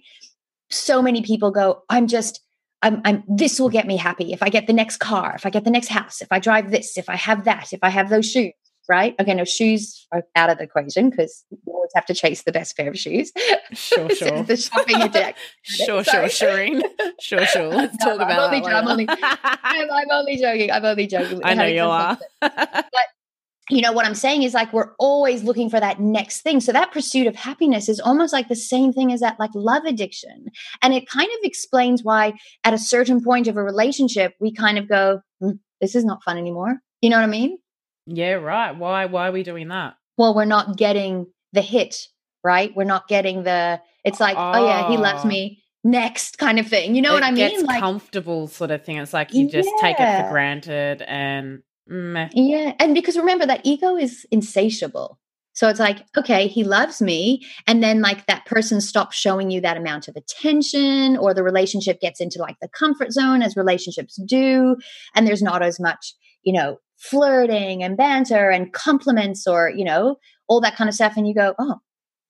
So 0.70 1.02
many 1.02 1.22
people 1.22 1.52
go, 1.52 1.82
I'm 1.90 2.08
just, 2.08 2.42
I'm, 2.82 3.02
I'm, 3.04 3.24
this 3.28 3.60
will 3.60 3.70
get 3.70 3.88
me 3.88 3.98
happy. 3.98 4.32
If 4.32 4.42
I 4.44 4.50
get 4.50 4.68
the 4.68 4.74
next 4.74 4.98
car, 4.98 5.34
if 5.36 5.46
I 5.46 5.50
get 5.50 5.66
the 5.66 5.72
next 5.72 5.90
house, 5.90 6.22
if 6.22 6.28
I 6.32 6.40
drive 6.40 6.72
this, 6.72 6.98
if 6.98 7.10
I 7.10 7.16
have 7.16 7.44
that, 7.46 7.74
if 7.74 7.80
I 7.82 7.90
have 7.90 8.10
those 8.10 8.30
shoes, 8.30 8.54
right? 8.90 9.16
Okay, 9.20 9.34
no, 9.36 9.46
shoes 9.46 10.08
are 10.12 10.24
out 10.36 10.50
of 10.50 10.58
the 10.58 10.64
equation 10.64 11.12
because 11.12 11.46
you 11.50 11.60
always 11.68 11.92
have 11.96 12.06
to 12.08 12.14
chase 12.14 12.44
the 12.44 12.52
best 12.52 12.76
pair 12.76 12.90
of 12.90 12.98
shoes. 12.98 13.32
Sure, 13.74 14.10
sure. 14.16 14.44
the 14.44 14.58
shopping 14.58 15.08
deck. 15.12 15.38
sure, 15.62 16.04
sure, 16.04 16.24
Shireen. 16.24 16.82
Sure, 17.22 17.46
sure. 17.46 17.68
Let's 17.70 17.96
no, 18.04 18.18
talk 18.18 18.22
I'm 18.22 18.28
about 18.28 18.54
only, 18.54 18.66
I'm, 18.66 18.88
only, 18.88 19.08
I'm, 19.10 19.92
I'm, 19.92 20.12
only 20.12 20.38
joking. 20.38 20.72
I'm 20.72 20.84
only 20.84 21.08
joking. 21.08 21.42
I 21.44 21.54
know 21.54 21.66
you 21.66 21.84
are. 21.84 22.18
but 22.42 23.06
you 23.70 23.82
know 23.82 23.92
what 23.92 24.08
I'm 24.08 24.16
saying 24.16 24.42
is 24.42 24.56
like 24.56 24.74
we're 24.74 24.94
always 24.98 25.44
looking 25.44 25.70
for 25.70 25.80
that 25.80 26.00
next 26.00 26.42
thing. 26.42 26.60
So 26.60 26.72
that 26.72 26.92
pursuit 26.92 27.28
of 27.28 27.36
happiness 27.36 27.88
is 27.88 28.00
almost 28.00 28.34
like 28.34 28.48
the 28.48 28.56
same 28.56 28.92
thing 28.92 29.14
as 29.14 29.20
that 29.20 29.40
like 29.40 29.52
love 29.54 29.86
addiction. 29.86 30.48
And 30.82 30.94
it 30.96 31.08
kind 31.08 31.28
of 31.28 31.40
explains 31.44 32.04
why 32.04 32.34
at 32.64 32.74
a 32.74 32.80
certain 32.80 33.24
point 33.24 33.48
of 33.48 33.58
a 33.58 33.64
relationship 33.64 34.34
we 34.40 34.52
kind 34.52 34.80
of 34.80 34.90
go, 34.90 35.22
mm, 35.42 35.60
this 35.80 35.94
is 35.94 36.04
not 36.04 36.24
fun 36.24 36.40
anymore. 36.40 36.80
You 37.02 37.12
know 37.12 37.18
what 37.18 37.24
I 37.24 37.28
mean? 37.28 37.60
Yeah, 38.10 38.34
right. 38.34 38.76
Why 38.76 39.06
why 39.06 39.30
are 39.30 39.32
we 39.32 39.44
doing 39.44 39.68
that? 39.70 39.96
Well, 40.18 40.36
we're 40.36 40.46
not 40.46 40.78
getting 40.78 41.28
the 41.54 41.62
hit, 41.62 41.96
right? 42.44 42.76
We're 42.76 42.84
not 42.84 43.08
getting 43.08 43.44
the 43.44 43.82
it's 44.04 44.20
like, 44.20 44.38
oh, 44.38 44.52
oh 44.56 44.66
yeah, 44.66 44.90
he 44.90 44.98
loves 44.98 45.26
oh. 45.26 45.28
me 45.28 45.64
next 45.84 46.38
kind 46.38 46.60
of 46.60 46.68
thing. 46.68 46.96
You 46.96 47.02
know 47.02 47.12
it 47.12 47.22
what 47.22 47.24
I 47.24 47.32
mean? 47.32 47.66
Like 47.66 47.80
comfortable 47.80 48.48
sort 48.48 48.72
of 48.72 48.84
thing. 48.84 48.98
It's 48.98 49.14
like 49.14 49.34
you 49.34 49.50
just 49.50 49.70
yeah. 49.70 49.82
take 49.82 50.00
it 50.00 50.24
for 50.24 50.30
granted 50.30 51.02
and 51.04 51.60
meh. 51.88 52.30
Yeah. 52.34 52.74
And 52.80 52.94
because 52.94 53.18
remember 53.18 53.46
that 53.46 53.62
ego 53.64 53.96
is 53.96 54.26
insatiable. 54.32 55.20
So 55.54 55.68
it's 55.68 55.80
like, 55.80 56.06
okay, 56.16 56.48
he 56.48 56.64
loves 56.64 57.02
me. 57.02 57.46
And 57.68 57.84
then, 57.84 58.02
like, 58.02 58.28
that 58.28 58.46
person 58.46 58.80
stops 58.80 59.18
showing 59.18 59.52
you 59.52 59.60
that 59.60 59.76
amount 59.76 60.08
of 60.08 60.16
attention, 60.16 61.18
or 61.18 61.34
the 61.34 61.44
relationship 61.44 62.00
gets 62.00 62.22
into 62.22 62.40
like 62.40 62.56
the 62.62 62.70
comfort 62.70 63.12
zone 63.12 63.42
as 63.42 63.58
relationships 63.58 64.18
do. 64.26 64.78
And 65.16 65.28
there's 65.28 65.42
not 65.42 65.62
as 65.62 65.78
much, 65.78 66.14
you 66.44 66.54
know, 66.54 66.78
flirting 66.98 67.84
and 67.84 67.98
banter 67.98 68.50
and 68.50 68.74
compliments 68.74 69.48
or, 69.48 69.70
you 69.70 69.86
know, 69.86 70.18
all 70.48 70.62
that 70.62 70.76
kind 70.76 70.90
of 70.90 70.94
stuff. 70.94 71.16
And 71.16 71.28
you 71.28 71.34
go, 71.34 71.56
oh, 71.60 71.78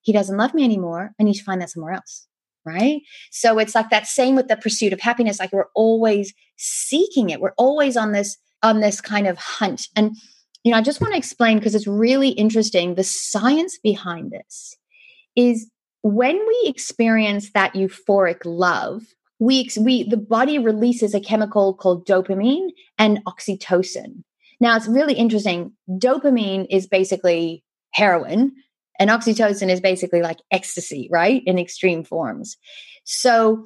he 0.02 0.14
doesn't 0.14 0.38
love 0.38 0.54
me 0.54 0.64
anymore. 0.64 1.12
I 1.20 1.24
need 1.24 1.36
to 1.36 1.44
find 1.44 1.62
that 1.62 1.70
somewhere 1.70 1.94
else. 1.94 2.28
Right. 2.66 3.02
So 3.32 3.58
it's 3.58 3.74
like 3.74 3.90
that 3.90 4.06
same 4.06 4.36
with 4.36 4.48
the 4.48 4.58
pursuit 4.58 4.94
of 4.94 5.00
happiness. 5.00 5.40
Like 5.40 5.54
we're 5.54 5.70
always 5.76 6.34
seeking 6.58 7.30
it. 7.30 7.40
We're 7.40 7.54
always 7.58 7.98
on 7.98 8.12
this, 8.12 8.38
on 8.62 8.82
this 8.82 9.02
kind 9.02 9.28
of 9.28 9.38
hunt. 9.38 9.88
And, 9.96 10.16
you 10.64 10.72
know, 10.72 10.78
I 10.78 10.82
just 10.82 11.02
want 11.02 11.14
to 11.14 11.18
explain 11.18 11.58
because 11.58 11.74
it's 11.74 11.88
really 11.88 12.30
interesting. 12.30 12.94
The 12.96 13.04
science 13.04 13.80
behind 13.82 14.32
this 14.32 14.76
is 15.36 15.72
when 16.02 16.38
we 16.38 16.64
experience 16.66 17.52
that 17.54 17.74
euphoric 17.74 18.42
love, 18.46 19.04
we 19.40 19.70
we 19.80 20.04
the 20.04 20.18
body 20.18 20.60
releases 20.60 21.14
a 21.14 21.20
chemical 21.20 21.74
called 21.74 22.06
dopamine 22.06 22.70
and 22.98 23.24
oxytocin. 23.26 24.24
Now 24.60 24.76
it's 24.76 24.88
really 24.88 25.14
interesting. 25.14 25.72
Dopamine 25.90 26.68
is 26.70 26.88
basically 26.88 27.64
heroin 27.92 28.54
and 29.00 29.10
oxytocin 29.10 29.70
is 29.70 29.80
basically 29.80 30.22
like 30.22 30.40
ecstasy, 30.52 31.08
right? 31.10 31.42
In 31.46 31.58
extreme 31.58 32.04
forms. 32.04 32.58
So 33.06 33.66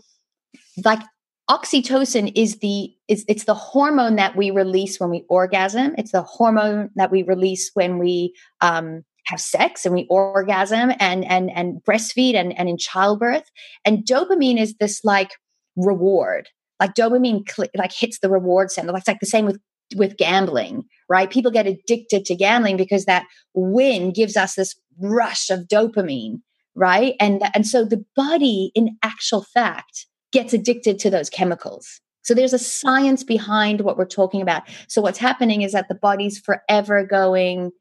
like 0.85 1.01
oxytocin 1.49 2.31
is 2.35 2.59
the 2.59 2.93
is 3.07 3.25
it's 3.27 3.45
the 3.45 3.55
hormone 3.55 4.15
that 4.15 4.35
we 4.35 4.51
release 4.51 4.99
when 4.99 5.09
we 5.09 5.25
orgasm. 5.27 5.95
It's 5.97 6.11
the 6.11 6.21
hormone 6.21 6.91
that 6.95 7.11
we 7.11 7.23
release 7.23 7.71
when 7.73 7.97
we 7.97 8.35
um 8.61 9.03
have 9.25 9.39
sex 9.39 9.85
and 9.85 9.95
we 9.95 10.05
orgasm 10.09 10.93
and 10.99 11.25
and 11.25 11.49
and 11.51 11.81
breastfeed 11.83 12.35
and 12.35 12.57
and 12.57 12.69
in 12.69 12.77
childbirth 12.77 13.49
and 13.85 14.05
dopamine 14.05 14.59
is 14.59 14.75
this 14.75 15.03
like 15.03 15.31
reward. 15.75 16.49
Like 16.79 16.95
dopamine 16.95 17.49
cl- 17.49 17.69
like 17.75 17.93
hits 17.93 18.19
the 18.19 18.29
reward 18.29 18.71
center. 18.71 18.91
Like 18.91 19.01
it's 19.01 19.07
like 19.07 19.19
the 19.19 19.25
same 19.25 19.45
with 19.45 19.59
with 19.95 20.17
gambling 20.17 20.83
right? 21.09 21.29
People 21.29 21.51
get 21.51 21.67
addicted 21.67 22.25
to 22.25 22.35
gambling 22.35 22.77
because 22.77 23.05
that 23.05 23.27
win 23.53 24.11
gives 24.11 24.35
us 24.35 24.55
this 24.55 24.75
rush 24.99 25.49
of 25.51 25.67
dopamine 25.67 26.37
right? 26.75 27.15
And 27.19 27.43
and 27.53 27.67
so 27.67 27.85
the 27.85 28.03
body 28.15 28.71
in 28.75 28.97
actual 29.03 29.43
fact 29.43 30.07
gets 30.31 30.53
addicted 30.53 30.99
to 30.99 31.09
those 31.09 31.29
chemicals. 31.29 32.01
So 32.23 32.33
there's 32.33 32.53
a 32.53 32.59
science 32.59 33.23
behind 33.23 33.81
what 33.81 33.97
we're 33.97 34.05
talking 34.05 34.41
about. 34.41 34.63
So 34.87 35.01
what's 35.01 35.19
happening 35.19 35.61
is 35.61 35.73
that 35.73 35.87
the 35.89 35.95
body's 35.95 36.39
forever 36.39 37.05
going 37.05 37.71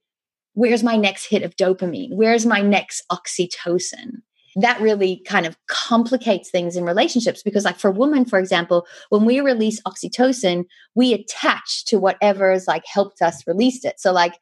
where's 0.54 0.82
my 0.82 0.96
next 0.96 1.26
hit 1.26 1.42
of 1.42 1.56
dopamine? 1.56 2.11
Where's 2.12 2.44
my 2.44 2.61
next 2.61 3.02
oxytocin? 3.11 4.20
That 4.56 4.80
really 4.80 5.23
kind 5.26 5.47
of 5.47 5.56
complicates 5.68 6.50
things 6.50 6.76
in 6.76 6.85
relationships 6.85 7.42
because, 7.42 7.64
like 7.64 7.78
for 7.78 7.90
women, 7.90 8.25
for 8.25 8.38
example, 8.38 8.87
when 9.09 9.25
we 9.25 9.40
release 9.40 9.80
oxytocin, 9.82 10.64
we 10.94 11.14
attach 11.14 11.85
to 11.87 11.99
whatever's 11.99 12.66
like 12.66 12.85
helped 12.87 13.23
us 13.23 13.47
release 13.47 13.85
it. 13.85 13.99
So, 13.99 14.12
like, 14.12 14.35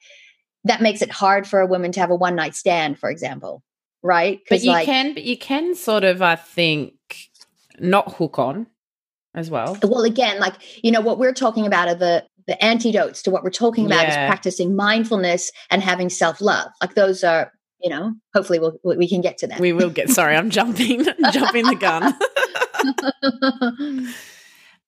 that 0.64 0.83
makes 0.83 1.02
it 1.02 1.11
hard 1.11 1.47
for 1.47 1.61
a 1.61 1.67
woman 1.67 1.93
to 1.93 2.00
have 2.00 2.11
a 2.11 2.17
one 2.17 2.35
night 2.35 2.55
stand, 2.55 2.99
for 2.99 3.11
example, 3.11 3.62
right? 4.02 4.40
But 4.49 4.62
you 4.62 4.73
like, 4.73 4.87
can, 4.87 5.14
but 5.14 5.23
you 5.23 5.38
can 5.38 5.75
sort 5.75 6.05
of, 6.05 6.23
I 6.23 6.37
think, 6.37 6.95
not 7.79 8.14
hook 8.14 8.38
on 8.38 8.67
as 9.35 9.50
well. 9.50 9.79
Well, 9.83 10.02
again, 10.02 10.40
like 10.40 10.55
you 10.83 10.90
know, 10.90 11.00
what 11.00 11.19
we're 11.19 11.33
talking 11.33 11.67
about 11.67 11.88
are 11.88 11.95
the 11.95 12.25
the 12.50 12.62
antidotes 12.64 13.23
to 13.23 13.31
what 13.31 13.45
we're 13.45 13.50
talking 13.50 13.87
about 13.87 14.02
yeah. 14.02 14.25
is 14.25 14.29
practicing 14.29 14.75
mindfulness 14.75 15.52
and 15.71 15.83
having 15.83 16.09
self 16.09 16.40
love. 16.40 16.69
Like 16.81 16.95
those 16.95 17.23
are, 17.23 17.52
you 17.82 17.90
know, 17.90 18.14
hopefully 18.34 18.58
we'll, 18.58 18.78
we 18.82 19.08
can 19.08 19.20
get 19.20 19.38
to 19.38 19.46
them. 19.46 19.60
We 19.60 19.72
will 19.72 19.90
get. 19.90 20.10
Sorry, 20.10 20.37
I'm 20.37 20.50
jumping, 20.50 21.04
jumping 21.32 21.66
the 21.66 21.76
gun. 21.76 22.14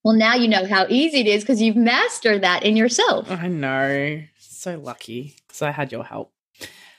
well, 0.04 0.14
now 0.14 0.34
you 0.34 0.48
know 0.48 0.66
how 0.66 0.86
easy 0.88 1.20
it 1.20 1.26
is 1.26 1.42
because 1.42 1.62
you've 1.62 1.76
mastered 1.76 2.42
that 2.42 2.64
in 2.64 2.76
yourself. 2.76 3.30
I 3.30 3.48
know. 3.48 4.22
So 4.38 4.78
lucky 4.78 5.36
because 5.46 5.62
I 5.62 5.70
had 5.70 5.92
your 5.92 6.04
help. 6.04 6.32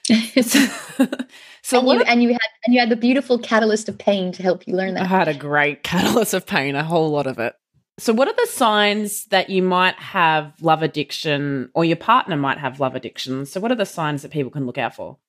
so 0.09 1.79
and 1.79 1.87
you, 1.87 2.01
and 2.01 2.23
you 2.23 2.29
had 2.33 2.49
and 2.65 2.73
you 2.73 2.79
had 2.79 2.89
the 2.89 2.97
beautiful 2.97 3.39
catalyst 3.39 3.87
of 3.87 3.97
pain 3.97 4.33
to 4.33 4.43
help 4.43 4.67
you 4.67 4.75
learn 4.75 4.95
that. 4.95 5.03
I 5.03 5.05
had 5.05 5.27
a 5.29 5.33
great 5.33 5.81
catalyst 5.83 6.33
of 6.33 6.45
pain, 6.45 6.75
a 6.75 6.83
whole 6.83 7.09
lot 7.09 7.25
of 7.25 7.39
it. 7.39 7.55
So, 7.99 8.11
what 8.11 8.27
are 8.27 8.33
the 8.33 8.51
signs 8.51 9.25
that 9.25 9.49
you 9.49 9.61
might 9.61 9.95
have 9.95 10.53
love 10.61 10.81
addiction 10.81 11.69
or 11.75 11.85
your 11.85 11.95
partner 11.95 12.35
might 12.35 12.57
have 12.57 12.79
love 12.79 12.95
addiction? 12.95 13.45
So, 13.45 13.59
what 13.59 13.71
are 13.71 13.75
the 13.75 13.85
signs 13.85 14.23
that 14.23 14.31
people 14.31 14.51
can 14.51 14.65
look 14.65 14.79
out 14.79 14.95
for? 14.95 15.19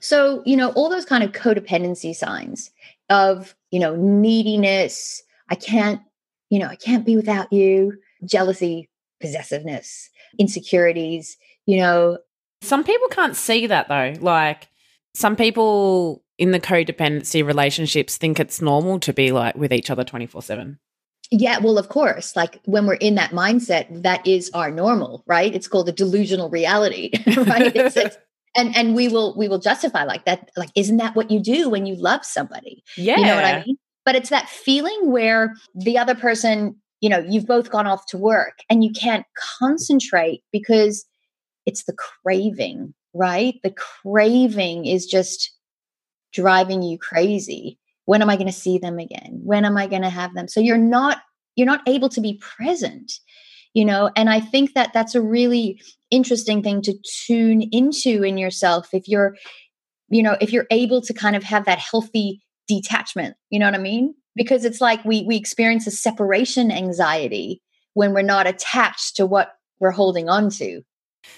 So, 0.00 0.42
you 0.44 0.56
know, 0.56 0.70
all 0.72 0.88
those 0.88 1.04
kind 1.04 1.24
of 1.24 1.32
codependency 1.32 2.14
signs 2.14 2.70
of, 3.08 3.54
you 3.70 3.80
know, 3.80 3.96
neediness, 3.96 5.22
I 5.48 5.54
can't, 5.54 6.00
you 6.50 6.58
know, 6.58 6.66
I 6.66 6.76
can't 6.76 7.06
be 7.06 7.16
without 7.16 7.52
you, 7.52 7.98
jealousy, 8.24 8.88
possessiveness, 9.20 10.10
insecurities, 10.38 11.36
you 11.66 11.78
know. 11.78 12.18
Some 12.62 12.84
people 12.84 13.08
can't 13.08 13.36
see 13.36 13.66
that 13.66 13.88
though. 13.88 14.14
Like, 14.20 14.68
some 15.14 15.36
people 15.36 16.22
in 16.38 16.50
the 16.50 16.60
codependency 16.60 17.44
relationships 17.44 18.16
think 18.18 18.38
it's 18.38 18.60
normal 18.60 19.00
to 19.00 19.12
be 19.12 19.32
like 19.32 19.54
with 19.56 19.72
each 19.72 19.90
other 19.90 20.04
24 20.04 20.42
7. 20.42 20.78
Yeah, 21.30 21.58
well, 21.58 21.78
of 21.78 21.88
course. 21.88 22.36
Like 22.36 22.60
when 22.66 22.86
we're 22.86 22.94
in 22.94 23.16
that 23.16 23.30
mindset, 23.30 24.02
that 24.02 24.26
is 24.26 24.50
our 24.54 24.70
normal, 24.70 25.24
right? 25.26 25.52
It's 25.52 25.66
called 25.66 25.88
a 25.88 25.92
delusional 25.92 26.50
reality, 26.50 27.10
right? 27.26 27.74
It's, 27.74 27.96
it's, 27.96 28.16
and 28.56 28.74
and 28.76 28.94
we 28.94 29.08
will 29.08 29.36
we 29.36 29.48
will 29.48 29.58
justify 29.58 30.04
like 30.04 30.24
that. 30.24 30.50
Like, 30.56 30.70
isn't 30.74 30.96
that 30.98 31.14
what 31.14 31.30
you 31.30 31.40
do 31.40 31.68
when 31.68 31.86
you 31.86 31.94
love 31.96 32.24
somebody? 32.24 32.82
Yeah, 32.96 33.18
you 33.18 33.24
know 33.26 33.36
what 33.36 33.44
I 33.44 33.64
mean. 33.64 33.76
But 34.04 34.14
it's 34.14 34.30
that 34.30 34.48
feeling 34.48 35.10
where 35.10 35.54
the 35.74 35.98
other 35.98 36.14
person, 36.14 36.76
you 37.00 37.08
know, 37.08 37.18
you've 37.28 37.46
both 37.46 37.70
gone 37.70 37.86
off 37.86 38.06
to 38.06 38.18
work 38.18 38.58
and 38.70 38.84
you 38.84 38.92
can't 38.92 39.26
concentrate 39.58 40.42
because 40.52 41.04
it's 41.66 41.84
the 41.84 41.94
craving, 41.94 42.94
right? 43.14 43.56
The 43.64 43.74
craving 44.02 44.86
is 44.86 45.06
just 45.06 45.52
driving 46.32 46.82
you 46.82 46.98
crazy 46.98 47.78
when 48.04 48.20
am 48.20 48.28
i 48.28 48.36
going 48.36 48.46
to 48.46 48.52
see 48.52 48.76
them 48.76 48.98
again 48.98 49.40
when 49.42 49.64
am 49.64 49.76
i 49.76 49.86
going 49.86 50.02
to 50.02 50.10
have 50.10 50.34
them 50.34 50.46
so 50.46 50.60
you're 50.60 50.76
not 50.76 51.18
you're 51.54 51.66
not 51.66 51.80
able 51.88 52.10
to 52.10 52.20
be 52.20 52.40
present 52.58 53.20
you 53.76 53.84
know 53.84 54.10
and 54.16 54.28
i 54.30 54.40
think 54.40 54.74
that 54.74 54.92
that's 54.92 55.14
a 55.14 55.20
really 55.20 55.80
interesting 56.10 56.62
thing 56.62 56.80
to 56.82 56.94
tune 57.26 57.62
into 57.70 58.22
in 58.22 58.38
yourself 58.38 58.88
if 58.92 59.06
you're 59.06 59.36
you 60.08 60.22
know 60.22 60.36
if 60.40 60.52
you're 60.52 60.66
able 60.70 61.00
to 61.00 61.12
kind 61.12 61.36
of 61.36 61.42
have 61.42 61.66
that 61.66 61.78
healthy 61.78 62.42
detachment 62.66 63.36
you 63.50 63.58
know 63.58 63.66
what 63.66 63.74
i 63.74 63.78
mean 63.78 64.14
because 64.34 64.64
it's 64.64 64.80
like 64.80 65.04
we 65.04 65.22
we 65.24 65.36
experience 65.36 65.86
a 65.86 65.90
separation 65.90 66.72
anxiety 66.72 67.62
when 67.94 68.12
we're 68.12 68.22
not 68.22 68.46
attached 68.46 69.16
to 69.16 69.26
what 69.26 69.52
we're 69.78 69.90
holding 69.90 70.28
on 70.28 70.50
to 70.50 70.80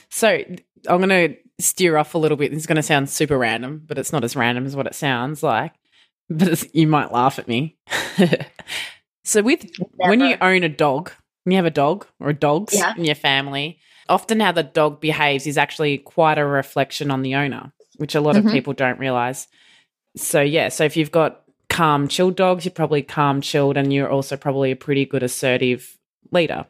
so 0.09 0.43
i'm 0.89 1.03
going 1.03 1.09
to 1.09 1.37
steer 1.61 1.97
off 1.97 2.15
a 2.15 2.19
little 2.19 2.37
bit 2.37 2.53
this 2.53 2.61
is 2.61 2.67
going 2.67 2.77
to 2.77 2.83
sound 2.83 3.11
super 3.11 3.37
random 3.37 3.83
but 3.85 3.99
it's 3.99 4.13
not 4.13 4.23
as 4.23 4.37
random 4.37 4.65
as 4.65 4.77
what 4.77 4.87
it 4.87 4.95
sounds 4.95 5.43
like 5.43 5.73
but 6.31 6.75
you 6.75 6.87
might 6.87 7.13
laugh 7.13 7.39
at 7.39 7.49
me. 7.49 7.77
so, 9.25 9.43
with 9.43 9.67
Never. 9.99 10.11
when 10.11 10.21
you 10.21 10.37
own 10.41 10.63
a 10.63 10.69
dog, 10.69 11.13
you 11.51 11.57
have 11.57 11.67
a 11.67 11.71
dog 11.71 12.07
or 12.21 12.33
dogs 12.33 12.75
yeah. 12.75 12.95
in 12.97 13.05
your 13.05 13.15
family, 13.15 13.79
often 14.09 14.41
how 14.41 14.53
the 14.53 14.63
dog 14.63 15.01
behaves 15.01 15.47
is 15.47 15.59
actually 15.59 15.99
quite 15.99 16.39
a 16.39 16.47
reflection 16.47 17.11
on 17.11 17.23
the 17.23 17.35
owner, 17.35 17.73
which 17.97 18.15
a 18.15 18.21
lot 18.21 18.37
mm-hmm. 18.37 18.49
of 18.49 18.53
people 18.53 18.73
don't 18.73 18.99
realize. 18.99 19.49
So, 20.17 20.41
yeah, 20.41 20.69
so 20.69 20.85
if 20.85 20.97
you've 20.97 21.13
got 21.13 21.43
calm, 21.69 22.09
chilled 22.09 22.37
dogs, 22.37 22.65
you're 22.65 22.73
probably 22.73 23.03
calm, 23.03 23.41
chilled, 23.41 23.77
and 23.77 23.93
you're 23.93 24.11
also 24.11 24.37
probably 24.37 24.71
a 24.71 24.77
pretty 24.77 25.05
good 25.05 25.23
assertive 25.23 25.99
leader. 26.33 26.67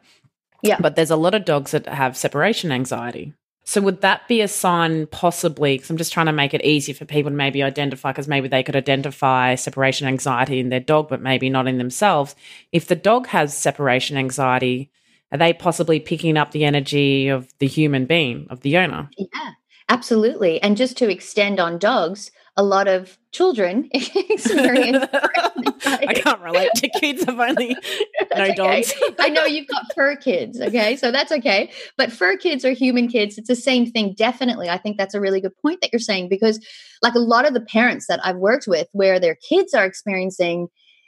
Yeah. 0.61 0.77
But 0.79 0.95
there's 0.95 1.11
a 1.11 1.15
lot 1.15 1.35
of 1.35 1.45
dogs 1.45 1.71
that 1.71 1.87
have 1.87 2.17
separation 2.17 2.71
anxiety. 2.71 3.33
So 3.69 3.81
would 3.81 4.01
that 4.01 4.27
be 4.27 4.41
a 4.41 4.47
sign 4.47 5.05
possibly, 5.05 5.75
because 5.75 5.91
I'm 5.91 5.97
just 5.97 6.11
trying 6.11 6.25
to 6.25 6.31
make 6.31 6.55
it 6.55 6.65
easier 6.65 6.95
for 6.95 7.05
people 7.05 7.29
to 7.29 7.37
maybe 7.37 7.61
identify, 7.61 8.11
because 8.11 8.27
maybe 8.27 8.47
they 8.47 8.63
could 8.63 8.75
identify 8.75 9.53
separation 9.53 10.07
anxiety 10.07 10.59
in 10.59 10.69
their 10.69 10.79
dog, 10.79 11.07
but 11.07 11.21
maybe 11.21 11.51
not 11.51 11.67
in 11.67 11.77
themselves. 11.77 12.35
If 12.71 12.87
the 12.87 12.95
dog 12.95 13.27
has 13.27 13.55
separation 13.55 14.17
anxiety, 14.17 14.89
are 15.31 15.37
they 15.37 15.53
possibly 15.53 15.99
picking 15.99 16.35
up 16.35 16.49
the 16.49 16.65
energy 16.65 17.27
of 17.27 17.47
the 17.59 17.67
human 17.67 18.07
being, 18.07 18.47
of 18.49 18.61
the 18.61 18.75
owner? 18.75 19.07
Yeah, 19.19 19.51
absolutely. 19.87 20.59
And 20.63 20.75
just 20.75 20.97
to 20.97 21.11
extend 21.11 21.59
on 21.59 21.77
dogs, 21.77 22.31
a 22.59 22.63
lot 22.63 22.89
of 22.89 23.17
children 23.31 23.89
experience. 23.93 25.05
I 25.85 26.13
can't 26.13 26.41
relate 26.41 26.71
to 26.75 26.89
kids. 26.89 27.23
I've 27.25 27.39
only 27.39 27.69
no 28.35 28.43
okay. 28.43 28.53
dogs. 28.53 28.93
I 29.17 29.29
know 29.29 29.45
you've 29.45 29.67
got 29.67 29.85
fur 29.95 30.17
kids. 30.17 30.59
Okay, 30.59 30.97
so 30.97 31.09
that's 31.09 31.31
okay. 31.31 31.71
But 31.97 32.11
fur 32.11 32.35
kids 32.35 32.65
are 32.65 32.73
human 32.73 33.07
kids. 33.07 33.37
It's 33.37 33.47
the 33.47 33.55
same 33.55 33.89
thing. 33.89 34.13
Definitely, 34.13 34.67
I 34.67 34.77
think 34.77 34.97
that's 34.97 35.13
a 35.13 35.21
really 35.21 35.39
good 35.39 35.55
point 35.61 35.79
that 35.79 35.93
you're 35.93 36.01
saying 36.01 36.27
because, 36.27 36.59
like 37.01 37.15
a 37.15 37.19
lot 37.19 37.47
of 37.47 37.53
the 37.53 37.61
parents 37.61 38.07
that 38.07 38.19
I've 38.25 38.35
worked 38.35 38.67
with, 38.67 38.89
where 38.91 39.21
their 39.21 39.35
kids 39.35 39.73
are 39.73 39.85
experiencing 39.85 40.67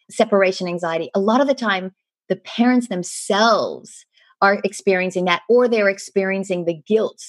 separation 0.10 0.70
anxiety, 0.70 1.10
a 1.14 1.20
lot 1.20 1.42
of 1.42 1.48
the 1.48 1.54
time 1.54 1.92
the 2.30 2.38
parents 2.38 2.88
themselves 2.88 4.06
are 4.42 4.62
experiencing 4.64 5.26
that, 5.26 5.42
or 5.50 5.68
they're 5.68 5.90
experiencing 5.90 6.64
the 6.64 6.82
guilt 6.88 7.22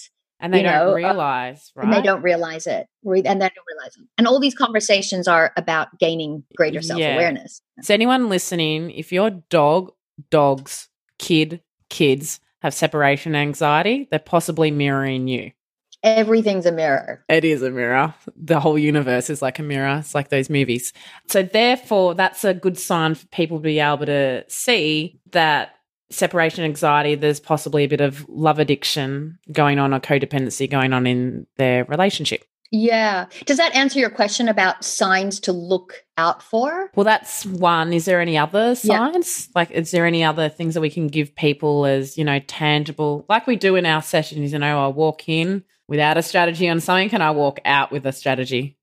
and 0.42 0.52
they 0.52 0.58
you 0.58 0.64
don't 0.64 0.86
know, 0.86 0.92
uh, 0.92 0.94
realize, 0.94 1.72
right? 1.76 1.84
And 1.84 1.92
they 1.94 2.02
don't 2.02 2.20
realize 2.20 2.66
it, 2.66 2.88
and 3.04 3.14
they 3.14 3.22
don't 3.22 3.40
realize 3.40 3.96
it. 3.96 4.02
And 4.18 4.26
all 4.26 4.40
these 4.40 4.54
conversations 4.54 5.28
are 5.28 5.52
about 5.56 5.98
gaining 5.98 6.42
greater 6.56 6.82
self 6.82 7.00
awareness. 7.00 7.62
Yeah. 7.78 7.84
So, 7.84 7.94
anyone 7.94 8.28
listening, 8.28 8.90
if 8.90 9.12
your 9.12 9.30
dog, 9.30 9.92
dogs, 10.30 10.88
kid, 11.18 11.62
kids 11.88 12.40
have 12.60 12.74
separation 12.74 13.36
anxiety, 13.36 14.08
they're 14.10 14.18
possibly 14.18 14.70
mirroring 14.72 15.28
you. 15.28 15.52
Everything's 16.02 16.66
a 16.66 16.72
mirror. 16.72 17.24
It 17.28 17.44
is 17.44 17.62
a 17.62 17.70
mirror. 17.70 18.12
The 18.36 18.58
whole 18.58 18.76
universe 18.76 19.30
is 19.30 19.40
like 19.40 19.60
a 19.60 19.62
mirror. 19.62 19.98
It's 19.98 20.16
like 20.16 20.30
those 20.30 20.50
movies. 20.50 20.92
So, 21.28 21.44
therefore, 21.44 22.14
that's 22.14 22.44
a 22.44 22.52
good 22.52 22.76
sign 22.76 23.14
for 23.14 23.26
people 23.28 23.58
to 23.58 23.62
be 23.62 23.78
able 23.78 24.06
to 24.06 24.44
see 24.48 25.20
that 25.30 25.76
separation 26.12 26.64
anxiety, 26.64 27.14
there's 27.14 27.40
possibly 27.40 27.84
a 27.84 27.88
bit 27.88 28.00
of 28.00 28.28
love 28.28 28.58
addiction 28.58 29.38
going 29.50 29.78
on 29.78 29.92
or 29.92 30.00
codependency 30.00 30.68
going 30.70 30.92
on 30.92 31.06
in 31.06 31.46
their 31.56 31.84
relationship. 31.84 32.44
Yeah. 32.74 33.26
Does 33.44 33.58
that 33.58 33.74
answer 33.74 33.98
your 33.98 34.08
question 34.08 34.48
about 34.48 34.82
signs 34.82 35.38
to 35.40 35.52
look 35.52 36.04
out 36.16 36.42
for? 36.42 36.90
Well, 36.94 37.04
that's 37.04 37.44
one. 37.44 37.92
Is 37.92 38.06
there 38.06 38.18
any 38.18 38.38
other 38.38 38.74
signs? 38.74 39.48
Yeah. 39.48 39.52
Like, 39.54 39.70
is 39.72 39.90
there 39.90 40.06
any 40.06 40.24
other 40.24 40.48
things 40.48 40.72
that 40.72 40.80
we 40.80 40.88
can 40.88 41.08
give 41.08 41.34
people 41.34 41.84
as, 41.84 42.16
you 42.16 42.24
know, 42.24 42.38
tangible, 42.46 43.26
like 43.28 43.46
we 43.46 43.56
do 43.56 43.76
in 43.76 43.84
our 43.84 44.00
sessions? 44.00 44.52
You 44.52 44.58
know, 44.58 44.86
I 44.86 44.88
walk 44.88 45.28
in 45.28 45.64
without 45.86 46.16
a 46.16 46.22
strategy 46.22 46.66
on 46.66 46.80
something, 46.80 47.10
can 47.10 47.20
I 47.20 47.32
walk 47.32 47.60
out 47.66 47.92
with 47.92 48.06
a 48.06 48.12
strategy? 48.12 48.78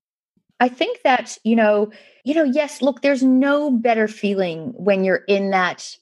I 0.60 0.68
think 0.68 1.02
that, 1.02 1.36
you 1.42 1.56
know, 1.56 1.90
you 2.22 2.34
know, 2.34 2.44
yes, 2.44 2.82
look, 2.82 3.02
there's 3.02 3.24
no 3.24 3.72
better 3.72 4.06
feeling 4.06 4.72
when 4.76 5.02
you're 5.02 5.24
in 5.26 5.50
that 5.50 5.96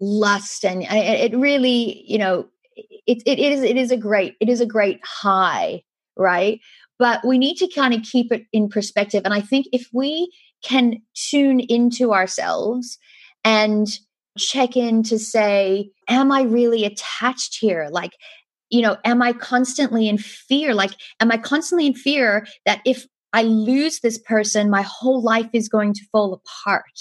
lust 0.00 0.64
and 0.64 0.82
it 0.82 1.36
really, 1.36 2.04
you 2.06 2.18
know, 2.18 2.46
it, 3.06 3.22
it 3.26 3.38
is 3.38 3.62
it 3.62 3.76
is 3.76 3.90
a 3.90 3.96
great 3.96 4.34
it 4.40 4.48
is 4.48 4.60
a 4.60 4.66
great 4.66 5.00
high 5.04 5.82
right? 6.16 6.60
But 6.98 7.24
we 7.26 7.36
need 7.36 7.56
to 7.56 7.68
kind 7.68 7.92
of 7.92 8.02
keep 8.02 8.32
it 8.32 8.44
in 8.52 8.68
perspective 8.68 9.22
and 9.24 9.34
i 9.34 9.40
think 9.40 9.66
if 9.72 9.88
we 9.92 10.32
can 10.62 11.02
tune 11.14 11.60
into 11.60 12.12
ourselves 12.12 12.98
and 13.44 13.86
check 14.38 14.76
in 14.76 15.02
to 15.02 15.18
say 15.18 15.90
am 16.08 16.32
i 16.32 16.42
really 16.42 16.84
attached 16.84 17.58
here? 17.60 17.88
Like 17.90 18.12
you 18.70 18.82
know 18.82 18.96
am 19.04 19.22
i 19.22 19.32
constantly 19.32 20.08
in 20.08 20.18
fear? 20.18 20.74
Like 20.74 20.92
am 21.20 21.30
i 21.30 21.36
constantly 21.36 21.86
in 21.86 21.94
fear 21.94 22.46
that 22.64 22.80
if 22.84 23.06
i 23.32 23.42
lose 23.42 24.00
this 24.00 24.18
person 24.18 24.70
my 24.70 24.82
whole 24.82 25.22
life 25.22 25.50
is 25.52 25.68
going 25.68 25.92
to 25.94 26.04
fall 26.12 26.32
apart 26.34 26.98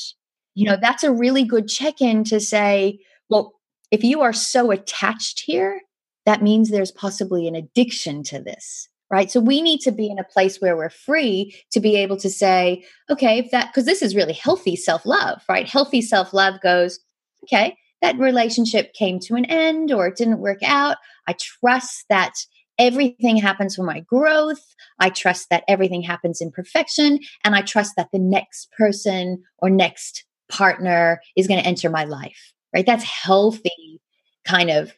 you 0.56 0.68
know 0.68 0.78
that's 0.82 1.04
a 1.04 1.12
really 1.12 1.44
good 1.44 1.68
check 1.68 2.02
in 2.02 2.24
to 2.24 2.40
say 2.40 2.98
well 3.30 3.54
if 3.92 4.04
you 4.04 4.22
are 4.22 4.34
so 4.34 4.72
attached 4.72 5.42
here 5.46 5.82
that 6.26 6.42
means 6.42 6.70
there's 6.70 6.92
possibly 6.92 7.48
an 7.48 7.56
addiction 7.56 8.24
to 8.24 8.42
this 8.42 8.90
right? 9.12 9.30
So 9.30 9.40
we 9.40 9.62
need 9.62 9.82
to 9.82 9.92
be 9.92 10.10
in 10.10 10.18
a 10.18 10.24
place 10.24 10.58
where 10.58 10.76
we're 10.76 10.90
free 10.90 11.56
to 11.72 11.80
be 11.80 11.96
able 11.96 12.18
to 12.18 12.30
say 12.30 12.84
okay 13.10 13.38
if 13.40 13.52
that 13.52 13.68
because 13.68 13.86
this 13.86 14.02
is 14.02 14.16
really 14.16 14.34
healthy 14.34 14.76
self-love 14.76 15.44
right? 15.48 15.70
Healthy 15.70 16.02
self-love 16.02 16.62
goes 16.62 17.00
okay 17.44 17.78
that 18.02 18.18
relationship 18.18 18.94
came 18.94 19.20
to 19.20 19.36
an 19.36 19.46
end 19.46 19.92
or 19.92 20.08
it 20.08 20.18
didn't 20.18 20.40
work 20.40 20.62
out. 20.64 20.98
I 21.28 21.36
trust 21.40 22.06
that 22.10 22.34
everything 22.78 23.38
happens 23.38 23.76
for 23.76 23.84
my 23.84 24.02
growth. 24.02 24.64
I 25.00 25.10
trust 25.10 25.50
that 25.50 25.64
everything 25.68 26.02
happens 26.02 26.42
in 26.42 26.52
perfection 26.52 27.20
and 27.44 27.56
i 27.56 27.62
trust 27.62 27.94
that 27.98 28.10
the 28.12 28.20
next 28.20 28.72
person 28.78 29.44
or 29.60 29.70
next 29.70 30.26
partner 30.50 31.22
is 31.36 31.48
going 31.48 31.60
to 31.60 31.68
enter 31.68 31.90
my 31.90 32.04
life 32.04 32.54
right? 32.76 32.86
That's 32.86 33.04
healthy 33.04 34.02
kind 34.46 34.70
of 34.70 34.94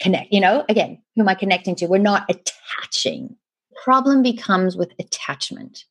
connect 0.00 0.32
you 0.32 0.40
know? 0.40 0.64
Again 0.68 1.02
who 1.14 1.22
am 1.22 1.28
i 1.28 1.34
connecting 1.34 1.74
to? 1.76 1.86
We're 1.86 1.98
not 1.98 2.28
attaching. 2.28 3.36
Problem 3.84 4.22
becomes 4.22 4.76
with 4.76 4.92
attachment. 4.98 5.84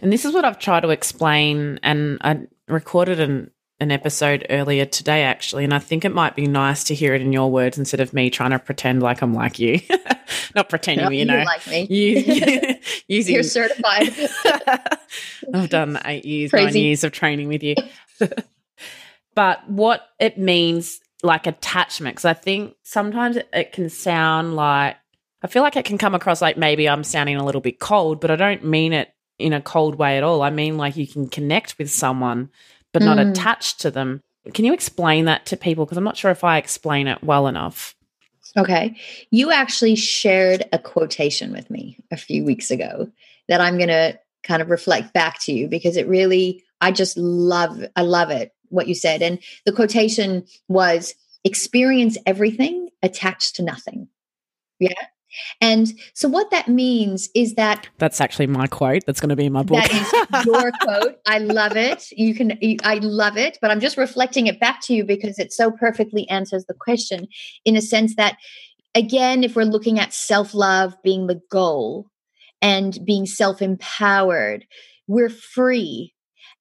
And 0.00 0.12
this 0.12 0.24
is 0.24 0.32
what 0.32 0.44
i've 0.44 0.58
tried 0.58 0.80
to 0.80 0.90
explain 0.90 1.78
and 1.82 2.18
i 2.22 2.40
recorded 2.68 3.20
an, 3.20 3.50
an 3.84 3.92
episode 3.92 4.46
earlier 4.50 4.84
today 4.84 5.22
actually 5.22 5.62
and 5.62 5.72
i 5.72 5.78
think 5.78 6.04
it 6.04 6.12
might 6.12 6.34
be 6.34 6.46
nice 6.46 6.82
to 6.84 6.94
hear 6.94 7.14
it 7.14 7.20
in 7.20 7.32
your 7.32 7.50
words 7.50 7.78
instead 7.78 8.00
of 8.00 8.12
me 8.12 8.30
trying 8.30 8.50
to 8.50 8.58
pretend 8.58 9.02
like 9.02 9.22
i'm 9.22 9.34
like 9.34 9.58
you. 9.58 9.78
Not 10.54 10.68
pretending 10.68 11.04
no, 11.04 11.10
you 11.10 11.24
know. 11.24 11.42
like 11.42 11.66
me. 11.66 11.86
You, 11.90 12.76
using, 13.08 13.34
you're 13.34 13.42
certified. 13.42 14.12
I've 15.54 15.68
done 15.68 15.98
eight 16.04 16.24
years 16.24 16.50
Crazy. 16.50 16.78
nine 16.78 16.86
years 16.86 17.04
of 17.04 17.12
training 17.12 17.48
with 17.48 17.62
you. 17.62 17.74
But 19.34 19.68
what 19.68 20.08
it 20.18 20.38
means 20.38 21.00
like 21.22 21.46
attachment 21.46 22.16
because 22.16 22.24
I 22.24 22.34
think 22.34 22.74
sometimes 22.82 23.38
it 23.52 23.72
can 23.72 23.88
sound 23.88 24.54
like 24.56 24.96
I 25.42 25.46
feel 25.46 25.62
like 25.62 25.76
it 25.76 25.84
can 25.84 25.98
come 25.98 26.14
across 26.14 26.40
like 26.40 26.56
maybe 26.56 26.88
I'm 26.88 27.04
sounding 27.04 27.36
a 27.36 27.44
little 27.44 27.60
bit 27.60 27.80
cold, 27.80 28.20
but 28.20 28.30
I 28.30 28.36
don't 28.36 28.64
mean 28.64 28.92
it 28.92 29.12
in 29.38 29.52
a 29.52 29.60
cold 29.60 29.96
way 29.96 30.16
at 30.16 30.22
all. 30.22 30.42
I 30.42 30.50
mean 30.50 30.76
like 30.76 30.96
you 30.96 31.06
can 31.06 31.28
connect 31.28 31.78
with 31.78 31.90
someone 31.90 32.50
but 32.94 33.02
not 33.02 33.18
mm. 33.18 33.30
attached 33.30 33.80
to 33.80 33.90
them. 33.90 34.22
Can 34.54 34.64
you 34.64 34.72
explain 34.72 35.26
that 35.26 35.44
to 35.46 35.56
people 35.56 35.84
because 35.84 35.98
I'm 35.98 36.04
not 36.04 36.16
sure 36.16 36.30
if 36.30 36.44
I 36.44 36.56
explain 36.56 37.08
it 37.08 37.22
well 37.22 37.46
enough. 37.46 37.94
Okay. 38.56 38.96
You 39.30 39.50
actually 39.50 39.96
shared 39.96 40.64
a 40.72 40.78
quotation 40.78 41.52
with 41.52 41.68
me 41.70 41.98
a 42.12 42.16
few 42.16 42.44
weeks 42.44 42.70
ago 42.70 43.10
that 43.48 43.60
I'm 43.60 43.76
going 43.76 43.88
to 43.88 44.18
kind 44.44 44.62
of 44.62 44.70
reflect 44.70 45.12
back 45.12 45.40
to 45.40 45.52
you 45.52 45.66
because 45.66 45.96
it 45.96 46.06
really 46.06 46.62
I 46.80 46.92
just 46.92 47.16
love 47.16 47.84
I 47.96 48.02
love 48.02 48.30
it 48.30 48.52
what 48.68 48.86
you 48.86 48.94
said. 48.94 49.22
And 49.22 49.40
the 49.66 49.72
quotation 49.72 50.46
was 50.68 51.14
experience 51.42 52.16
everything 52.26 52.90
attached 53.02 53.56
to 53.56 53.62
nothing. 53.62 54.08
Yeah. 54.78 54.92
And 55.60 55.92
so 56.14 56.28
what 56.28 56.50
that 56.50 56.68
means 56.68 57.28
is 57.34 57.54
that 57.54 57.88
That's 57.98 58.20
actually 58.20 58.46
my 58.46 58.66
quote. 58.66 59.02
That's 59.06 59.20
going 59.20 59.30
to 59.30 59.36
be 59.36 59.46
in 59.46 59.52
my 59.52 59.62
book. 59.62 59.82
That 59.82 59.92
is 59.92 60.46
your 60.46 60.72
quote. 60.80 61.16
I 61.26 61.38
love 61.38 61.76
it. 61.76 62.10
You 62.12 62.34
can 62.34 62.58
I 62.82 62.96
love 62.96 63.36
it, 63.36 63.58
but 63.60 63.70
I'm 63.70 63.80
just 63.80 63.96
reflecting 63.96 64.46
it 64.46 64.60
back 64.60 64.80
to 64.82 64.94
you 64.94 65.04
because 65.04 65.38
it 65.38 65.52
so 65.52 65.70
perfectly 65.70 66.28
answers 66.28 66.64
the 66.66 66.74
question 66.74 67.28
in 67.64 67.76
a 67.76 67.82
sense 67.82 68.16
that 68.16 68.36
again 68.94 69.44
if 69.44 69.56
we're 69.56 69.64
looking 69.64 69.98
at 69.98 70.12
self-love 70.12 70.94
being 71.02 71.26
the 71.26 71.40
goal 71.50 72.06
and 72.62 72.98
being 73.04 73.26
self-empowered, 73.26 74.64
we're 75.06 75.28
free 75.28 76.13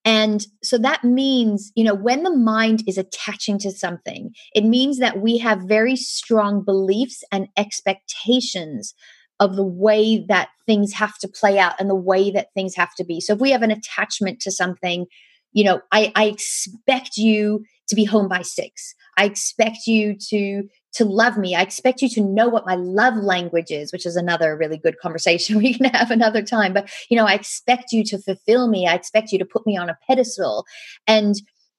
and 0.06 0.46
so 0.62 0.78
that 0.80 1.04
means, 1.04 1.72
you 1.76 1.84
know, 1.84 1.96
when 1.96 2.24
the 2.24 2.36
mind 2.36 2.84
is 2.88 2.98
attaching 2.98 3.58
to 3.60 3.72
something, 3.72 4.34
it 4.54 4.66
means 4.66 5.00
that 5.00 5.22
we 5.22 5.38
have 5.38 5.62
very 5.62 5.96
strong 5.96 6.64
beliefs 6.64 7.24
and 7.32 7.48
expectations 7.58 8.94
of 9.40 9.56
the 9.56 9.64
way 9.64 10.26
that 10.28 10.50
things 10.66 10.94
have 10.94 11.18
to 11.20 11.28
play 11.28 11.58
out 11.58 11.74
and 11.80 11.90
the 11.90 11.96
way 11.96 12.32
that 12.32 12.54
things 12.54 12.76
have 12.76 12.94
to 12.96 13.04
be. 13.04 13.20
So 13.20 13.34
if 13.34 13.40
we 13.40 13.52
have 13.52 13.62
an 13.62 13.72
attachment 13.72 14.40
to 14.42 14.52
something, 14.52 15.06
you 15.54 15.64
know, 15.64 15.82
I, 15.92 16.12
I 16.16 16.26
expect 16.26 17.18
you 17.18 17.64
to 17.88 17.96
be 17.96 18.06
home 18.06 18.28
by 18.28 18.42
six. 18.42 18.96
I 19.18 19.26
expect 19.26 19.88
you 19.88 20.16
to 20.30 20.64
to 20.94 21.06
love 21.06 21.38
me. 21.38 21.56
I 21.56 21.62
expect 21.62 22.02
you 22.02 22.10
to 22.10 22.22
know 22.22 22.48
what 22.48 22.68
my 22.68 22.76
love 22.76 23.16
language 23.16 23.72
is, 23.72 23.92
which 23.92 24.06
is 24.06 24.16
another 24.16 24.56
really 24.56 24.78
good 24.78 25.00
conversation 25.00 25.58
we 25.60 25.74
can 25.74 25.88
have 25.88 26.12
another 26.12 26.44
time. 26.44 26.74
But, 26.74 26.90
you 27.10 27.18
know, 27.18 27.26
I 27.26 27.34
expect 27.34 27.92
you 27.92 28.04
to 28.06 28.20
fulfill 28.20 28.68
me. 28.68 28.88
I 28.88 28.94
expect 28.94 29.32
you 29.32 29.40
to 29.40 29.46
put 29.46 29.66
me 29.66 29.76
on 29.76 29.90
a 29.90 29.98
pedestal. 30.08 30.66
And, 31.08 31.36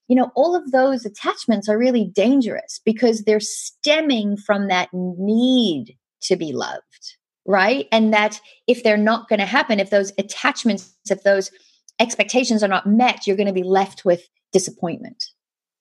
you 0.08 0.16
know, 0.16 0.32
all 0.34 0.56
of 0.56 0.72
those 0.72 1.04
attachments 1.04 1.68
are 1.68 1.78
really 1.78 2.04
dangerous 2.04 2.80
because 2.84 3.22
they're 3.22 3.40
stemming 3.40 4.36
from 4.36 4.68
that 4.68 4.88
need 4.92 5.96
to 6.22 6.36
be 6.36 6.52
loved, 6.52 7.16
right? 7.46 7.86
And 7.92 8.12
that 8.12 8.40
if 8.66 8.82
they're 8.82 8.96
not 8.96 9.28
going 9.28 9.40
to 9.40 9.46
happen, 9.46 9.78
if 9.78 9.90
those 9.90 10.12
attachments, 10.18 10.92
if 11.08 11.22
those 11.22 11.50
expectations 11.98 12.62
are 12.62 12.68
not 12.68 12.86
met, 12.86 13.26
you're 13.26 13.36
going 13.36 13.46
to 13.46 13.52
be 13.52 13.62
left 13.62 14.04
with 14.04 14.22
disappointment. 14.52 15.24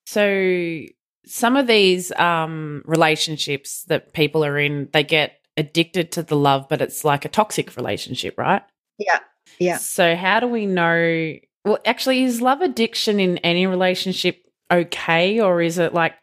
So 0.06 0.82
some 1.26 1.56
of 1.56 1.66
these 1.66 2.12
um, 2.12 2.82
relationships 2.84 3.84
that 3.84 4.12
people 4.12 4.44
are 4.44 4.58
in, 4.58 4.88
they 4.92 5.02
get 5.02 5.40
addicted 5.56 6.12
to 6.12 6.22
the 6.22 6.36
love, 6.36 6.66
but 6.68 6.82
it's 6.82 7.04
like 7.04 7.24
a 7.24 7.28
toxic 7.28 7.76
relationship, 7.76 8.36
right? 8.38 8.62
Yeah. 8.98 9.18
Yeah. 9.58 9.78
So, 9.78 10.16
how 10.16 10.40
do 10.40 10.48
we 10.48 10.66
know? 10.66 11.34
Well, 11.64 11.78
actually, 11.84 12.24
is 12.24 12.40
love 12.40 12.60
addiction 12.60 13.20
in 13.20 13.38
any 13.38 13.66
relationship 13.66 14.42
okay, 14.70 15.40
or 15.40 15.62
is 15.62 15.78
it 15.78 15.94
like 15.94 16.14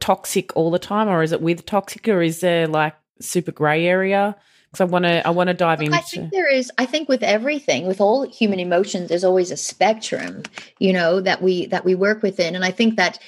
toxic 0.00 0.56
all 0.56 0.70
the 0.70 0.78
time, 0.78 1.08
or 1.08 1.22
is 1.22 1.32
it 1.32 1.40
with 1.40 1.66
toxic, 1.66 2.06
or 2.08 2.22
is 2.22 2.40
there 2.40 2.66
like 2.66 2.94
super 3.20 3.52
gray 3.52 3.86
area? 3.86 4.36
Because 4.70 4.82
I 4.82 4.84
want 4.84 5.04
to, 5.04 5.26
I 5.26 5.30
want 5.30 5.48
to 5.48 5.54
dive 5.54 5.80
into. 5.80 5.96
I 5.96 6.00
think 6.00 6.30
there 6.30 6.50
is. 6.50 6.70
I 6.76 6.84
think 6.84 7.08
with 7.08 7.22
everything, 7.22 7.86
with 7.86 8.00
all 8.00 8.28
human 8.28 8.60
emotions, 8.60 9.08
there's 9.08 9.24
always 9.24 9.50
a 9.50 9.56
spectrum, 9.56 10.42
you 10.78 10.92
know, 10.92 11.20
that 11.20 11.42
we 11.42 11.66
that 11.66 11.84
we 11.84 11.94
work 11.94 12.22
within, 12.22 12.54
and 12.54 12.64
I 12.64 12.70
think 12.70 12.96
that 12.96 13.18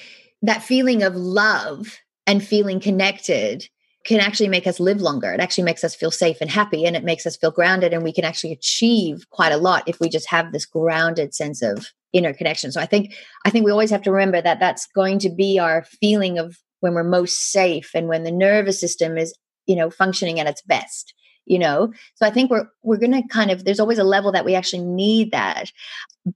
that 0.41 0.63
feeling 0.63 1.03
of 1.03 1.15
love 1.15 1.99
and 2.27 2.43
feeling 2.45 2.79
connected 2.79 3.67
can 4.03 4.19
actually 4.19 4.49
make 4.49 4.65
us 4.65 4.79
live 4.79 5.01
longer. 5.01 5.31
It 5.31 5.39
actually 5.39 5.65
makes 5.65 5.83
us 5.83 5.95
feel 5.95 6.11
safe 6.11 6.37
and 6.41 6.49
happy 6.49 6.85
and 6.85 6.95
it 6.95 7.03
makes 7.03 7.25
us 7.25 7.37
feel 7.37 7.51
grounded 7.51 7.93
and 7.93 8.03
we 8.03 8.13
can 8.13 8.25
actually 8.25 8.51
achieve 8.51 9.29
quite 9.29 9.51
a 9.51 9.57
lot 9.57 9.83
if 9.87 9.99
we 9.99 10.09
just 10.09 10.27
have 10.29 10.51
this 10.51 10.65
grounded 10.65 11.35
sense 11.35 11.61
of 11.61 11.87
inner 12.11 12.33
connection. 12.33 12.71
So 12.71 12.81
I 12.81 12.87
think 12.87 13.13
I 13.45 13.49
think 13.49 13.63
we 13.63 13.71
always 13.71 13.91
have 13.91 14.01
to 14.03 14.11
remember 14.11 14.41
that 14.41 14.59
that's 14.59 14.87
going 14.87 15.19
to 15.19 15.29
be 15.29 15.59
our 15.59 15.83
feeling 15.83 16.39
of 16.39 16.57
when 16.79 16.95
we're 16.95 17.03
most 17.03 17.51
safe 17.51 17.91
and 17.93 18.07
when 18.07 18.23
the 18.23 18.31
nervous 18.31 18.79
system 18.79 19.17
is, 19.17 19.35
you 19.67 19.75
know, 19.75 19.91
functioning 19.91 20.39
at 20.39 20.47
its 20.47 20.63
best 20.63 21.13
you 21.51 21.59
know? 21.59 21.93
So 22.15 22.25
i 22.25 22.31
think 22.31 22.49
we're 22.49 22.67
we're 22.81 22.97
going 22.97 23.11
to 23.11 23.27
kind 23.27 23.51
of 23.51 23.65
there's 23.65 23.79
always 23.79 23.99
a 23.99 24.03
level 24.03 24.31
that 24.31 24.45
we 24.45 24.55
actually 24.55 24.83
need 24.83 25.31
that 25.31 25.71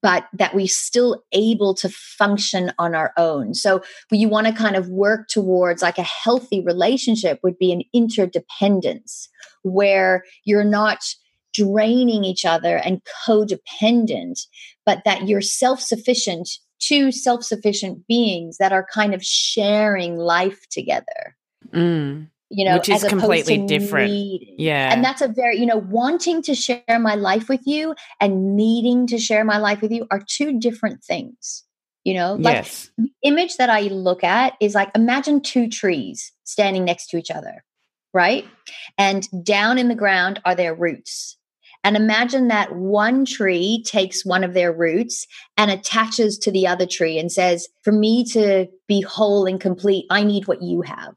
but 0.01 0.27
that 0.33 0.55
we 0.55 0.67
still 0.67 1.23
able 1.31 1.73
to 1.75 1.89
function 1.89 2.71
on 2.79 2.95
our 2.95 3.13
own. 3.17 3.53
So 3.53 3.83
you 4.11 4.27
want 4.29 4.47
to 4.47 4.53
kind 4.53 4.75
of 4.75 4.89
work 4.89 5.27
towards 5.27 5.83
like 5.83 5.99
a 5.99 6.03
healthy 6.03 6.59
relationship 6.63 7.39
would 7.43 7.57
be 7.59 7.71
an 7.71 7.83
interdependence 7.93 9.29
where 9.61 10.23
you're 10.43 10.63
not 10.63 11.03
draining 11.53 12.23
each 12.23 12.45
other 12.45 12.77
and 12.77 13.01
codependent 13.27 14.47
but 14.85 15.01
that 15.05 15.27
you're 15.27 15.41
self-sufficient 15.41 16.49
two 16.79 17.11
self-sufficient 17.11 18.05
beings 18.07 18.57
that 18.57 18.73
are 18.73 18.85
kind 18.93 19.13
of 19.13 19.23
sharing 19.23 20.17
life 20.17 20.67
together. 20.69 21.35
Mm. 21.73 22.29
You 22.49 22.65
know, 22.65 22.77
which 22.77 22.89
is 22.89 23.03
completely 23.03 23.57
different. 23.57 24.11
Needing. 24.11 24.55
Yeah. 24.57 24.93
And 24.93 25.03
that's 25.03 25.21
a 25.21 25.27
very, 25.27 25.57
you 25.57 25.65
know, 25.65 25.77
wanting 25.77 26.41
to 26.43 26.55
share 26.55 26.99
my 26.99 27.15
life 27.15 27.49
with 27.49 27.65
you 27.65 27.95
and 28.19 28.55
needing 28.55 29.07
to 29.07 29.17
share 29.17 29.43
my 29.43 29.57
life 29.57 29.81
with 29.81 29.91
you 29.91 30.07
are 30.11 30.21
two 30.25 30.59
different 30.59 31.03
things. 31.03 31.63
You 32.03 32.13
know, 32.13 32.35
like 32.35 32.55
yes. 32.55 32.91
the 32.99 33.09
image 33.23 33.57
that 33.57 33.71
I 33.71 33.81
look 33.81 34.23
at 34.23 34.53
is 34.61 34.75
like 34.75 34.91
imagine 34.93 35.41
two 35.41 35.67
trees 35.67 36.31
standing 36.43 36.85
next 36.85 37.07
to 37.07 37.17
each 37.17 37.31
other, 37.31 37.63
right? 38.13 38.45
And 38.95 39.27
down 39.43 39.79
in 39.79 39.87
the 39.87 39.95
ground 39.95 40.39
are 40.45 40.53
their 40.53 40.75
roots. 40.75 41.35
And 41.83 41.95
imagine 41.95 42.47
that 42.47 42.75
one 42.75 43.25
tree 43.25 43.83
takes 43.85 44.25
one 44.25 44.43
of 44.43 44.53
their 44.53 44.71
roots 44.71 45.25
and 45.57 45.69
attaches 45.71 46.37
to 46.39 46.51
the 46.51 46.67
other 46.67 46.85
tree 46.85 47.17
and 47.17 47.31
says, 47.31 47.67
For 47.83 47.91
me 47.91 48.23
to 48.31 48.67
be 48.87 49.01
whole 49.01 49.47
and 49.47 49.59
complete, 49.59 50.05
I 50.11 50.23
need 50.23 50.47
what 50.47 50.61
you 50.61 50.81
have. 50.81 51.15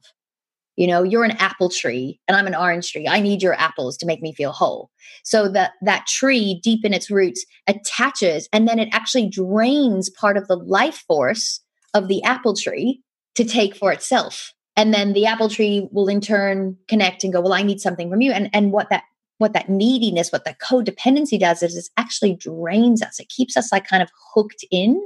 You 0.79 0.87
know, 0.87 1.03
you're 1.03 1.25
an 1.25 1.35
apple 1.39 1.69
tree 1.69 2.21
and 2.25 2.37
I'm 2.37 2.47
an 2.47 2.55
orange 2.55 2.89
tree. 2.89 3.05
I 3.05 3.19
need 3.19 3.41
your 3.41 3.53
apples 3.53 3.97
to 3.97 4.05
make 4.05 4.21
me 4.21 4.33
feel 4.33 4.53
whole. 4.53 4.89
So 5.25 5.49
that 5.49 5.71
that 5.81 6.07
tree 6.07 6.61
deep 6.63 6.85
in 6.85 6.93
its 6.93 7.11
roots 7.11 7.45
attaches 7.67 8.47
and 8.53 8.65
then 8.65 8.79
it 8.79 8.87
actually 8.93 9.27
drains 9.27 10.09
part 10.09 10.37
of 10.37 10.47
the 10.47 10.55
life 10.55 11.03
force 11.05 11.59
of 11.93 12.07
the 12.07 12.23
apple 12.23 12.55
tree 12.55 13.03
to 13.35 13.43
take 13.43 13.75
for 13.75 13.91
itself. 13.91 14.53
And 14.77 14.93
then 14.93 15.11
the 15.11 15.25
apple 15.25 15.49
tree 15.49 15.89
will 15.91 16.07
in 16.07 16.21
turn 16.21 16.77
connect 16.87 17.25
and 17.25 17.33
go, 17.33 17.41
well, 17.41 17.51
I 17.51 17.61
need 17.61 17.81
something 17.81 18.09
from 18.09 18.21
you. 18.21 18.31
And 18.31 18.49
and 18.53 18.71
what 18.71 18.89
that 18.89 19.03
what 19.37 19.51
that 19.51 19.67
neediness, 19.67 20.31
what 20.31 20.45
that 20.45 20.59
codependency 20.59 21.37
does 21.37 21.61
is 21.61 21.75
it 21.75 21.89
actually 21.97 22.37
drains 22.37 23.01
us. 23.01 23.19
It 23.19 23.27
keeps 23.27 23.57
us 23.57 23.73
like 23.73 23.85
kind 23.85 24.01
of 24.01 24.09
hooked 24.33 24.63
in. 24.71 25.05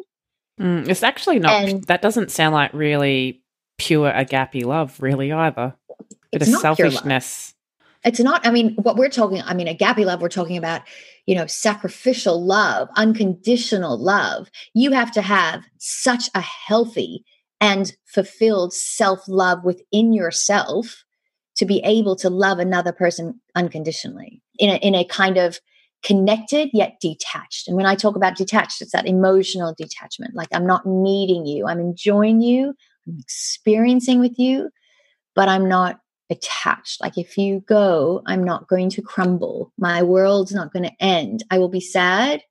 Mm, 0.62 0.88
it's 0.88 1.01
actually 1.01 1.39
not. 1.39 1.67
And, 1.67 1.83
that 1.86 2.03
doesn't 2.03 2.29
sound 2.29 2.53
like 2.53 2.71
really 2.73 3.42
pure 3.84 4.12
agape 4.12 4.65
love, 4.65 5.02
really, 5.02 5.32
either. 5.32 5.76
Bit 6.32 6.41
of 6.43 6.48
selfishness. 6.48 7.54
It's 8.06 8.19
not, 8.19 8.46
I 8.46 8.52
mean, 8.52 8.76
what 8.76 8.98
we're 8.98 9.10
talking, 9.10 9.41
I 9.43 9.54
mean, 9.54 9.67
agape 9.67 10.00
love, 10.00 10.22
we're 10.22 10.30
talking 10.30 10.58
about, 10.58 10.82
you 11.26 11.36
know, 11.36 11.48
sacrificial 11.48 12.43
love, 12.43 12.89
unconditional 12.98 13.98
love. 13.98 14.50
You 14.74 14.91
have 14.91 15.12
to 15.13 15.22
have 15.22 15.63
such 15.78 16.30
a 16.36 16.41
healthy 16.41 17.24
and 17.62 17.96
fulfilled 18.06 18.74
self 18.74 19.22
love 19.28 19.63
within 19.63 20.12
yourself 20.12 21.04
to 21.56 21.65
be 21.65 21.82
able 21.86 22.15
to 22.17 22.30
love 22.30 22.60
another 22.60 22.91
person 22.91 23.39
unconditionally 23.56 24.41
in 24.58 24.69
a, 24.69 24.76
in 24.78 24.96
a 24.96 25.06
kind 25.06 25.38
of 25.38 25.60
connected 26.04 26.69
yet 26.74 26.98
detached. 27.00 27.67
And 27.67 27.78
when 27.78 27.86
I 27.86 27.96
talk 27.96 28.15
about 28.15 28.36
detached, 28.36 28.82
it's 28.82 28.91
that 28.91 29.08
emotional 29.08 29.74
detachment. 29.78 30.36
Like 30.36 30.50
I'm 30.52 30.67
not 30.67 30.86
needing 30.86 31.46
you, 31.46 31.67
I'm 31.67 31.80
enjoying 31.80 32.41
you, 32.41 32.74
I'm 33.08 33.18
experiencing 33.20 34.20
with 34.20 34.38
you, 34.38 34.70
but 35.36 35.50
I'm 35.50 35.68
not 35.68 36.00
attached. 36.30 37.02
Like 37.02 37.18
if 37.18 37.38
you 37.38 37.62
go, 37.62 38.22
I'm 38.26 38.44
not 38.44 38.68
going 38.68 38.89
to 38.92 39.02
crumble. 39.02 39.72
My 39.78 40.04
world's 40.04 40.54
not 40.54 40.74
going 40.74 40.84
to 40.84 41.04
end. 41.04 41.44
I 41.50 41.58
will 41.60 41.70
be 41.70 41.80
sad, 41.80 42.42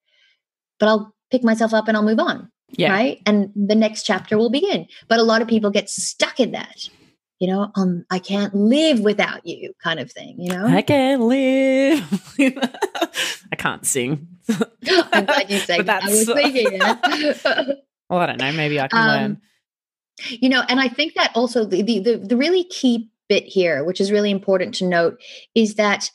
but 0.79 0.88
I'll 0.88 1.15
pick 1.31 1.43
myself 1.43 1.75
up 1.75 1.88
and 1.88 1.97
I'll 1.97 2.03
move 2.03 2.21
on. 2.21 2.51
Yeah. 2.71 2.91
Right. 2.93 3.21
And 3.27 3.51
the 3.55 3.75
next 3.75 4.05
chapter 4.05 4.38
will 4.38 4.51
begin. 4.51 4.87
But 5.09 5.19
a 5.19 5.25
lot 5.25 5.43
of 5.43 5.49
people 5.49 5.71
get 5.71 5.91
stuck 5.91 6.41
in 6.41 6.53
that. 6.53 6.88
You 7.38 7.49
know, 7.49 7.73
um, 7.75 8.05
I 8.09 8.21
can't 8.21 8.55
live 8.55 9.01
without 9.01 9.45
you, 9.45 9.73
kind 9.83 9.99
of 9.99 10.12
thing. 10.12 10.37
You 10.38 10.53
know, 10.53 10.65
I 10.65 10.81
can't 10.81 11.23
live. 11.23 12.35
I 12.38 13.57
can't 13.57 13.85
sing. 13.85 14.29
I'm 15.12 15.25
glad 15.25 15.51
you 15.51 15.59
said. 15.59 15.88
I 15.88 16.07
was 16.07 16.25
thinking 16.25 16.79
well, 18.09 18.21
I 18.21 18.27
don't 18.27 18.38
know. 18.38 18.53
Maybe 18.53 18.79
I 18.79 18.87
can 18.87 18.99
um, 18.99 19.09
learn 19.09 19.41
you 20.28 20.48
know 20.48 20.62
and 20.68 20.80
i 20.80 20.88
think 20.88 21.14
that 21.14 21.30
also 21.35 21.64
the, 21.64 21.82
the 21.82 22.16
the 22.16 22.37
really 22.37 22.64
key 22.64 23.11
bit 23.28 23.44
here 23.44 23.85
which 23.85 24.00
is 24.00 24.12
really 24.12 24.30
important 24.30 24.74
to 24.74 24.87
note 24.87 25.20
is 25.54 25.76
that 25.76 26.11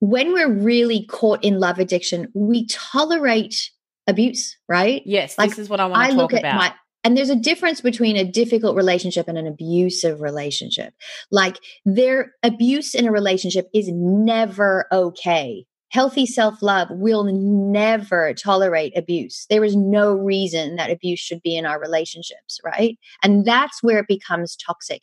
when 0.00 0.32
we're 0.32 0.52
really 0.52 1.06
caught 1.06 1.42
in 1.44 1.60
love 1.60 1.78
addiction 1.78 2.28
we 2.34 2.66
tolerate 2.66 3.70
abuse 4.08 4.56
right? 4.68 5.02
Yes 5.04 5.38
like, 5.38 5.50
this 5.50 5.58
is 5.58 5.68
what 5.68 5.80
i 5.80 5.86
want 5.86 6.10
to 6.10 6.14
I 6.14 6.16
talk 6.16 6.32
about 6.32 6.56
my, 6.56 6.74
and 7.04 7.16
there's 7.16 7.30
a 7.30 7.36
difference 7.36 7.80
between 7.80 8.16
a 8.16 8.24
difficult 8.24 8.76
relationship 8.76 9.26
and 9.26 9.36
an 9.36 9.46
abusive 9.46 10.20
relationship. 10.20 10.94
Like 11.30 11.58
their 11.84 12.32
abuse 12.42 12.94
in 12.94 13.06
a 13.06 13.12
relationship 13.12 13.68
is 13.74 13.88
never 13.92 14.86
okay 14.92 15.66
healthy 15.92 16.24
self 16.24 16.62
love 16.62 16.88
will 16.90 17.24
never 17.24 18.32
tolerate 18.32 18.96
abuse. 18.96 19.46
There 19.50 19.62
is 19.62 19.76
no 19.76 20.12
reason 20.12 20.76
that 20.76 20.90
abuse 20.90 21.20
should 21.20 21.42
be 21.42 21.54
in 21.54 21.66
our 21.66 21.78
relationships, 21.78 22.58
right? 22.64 22.98
And 23.22 23.44
that's 23.44 23.82
where 23.82 23.98
it 23.98 24.08
becomes 24.08 24.56
toxic. 24.56 25.02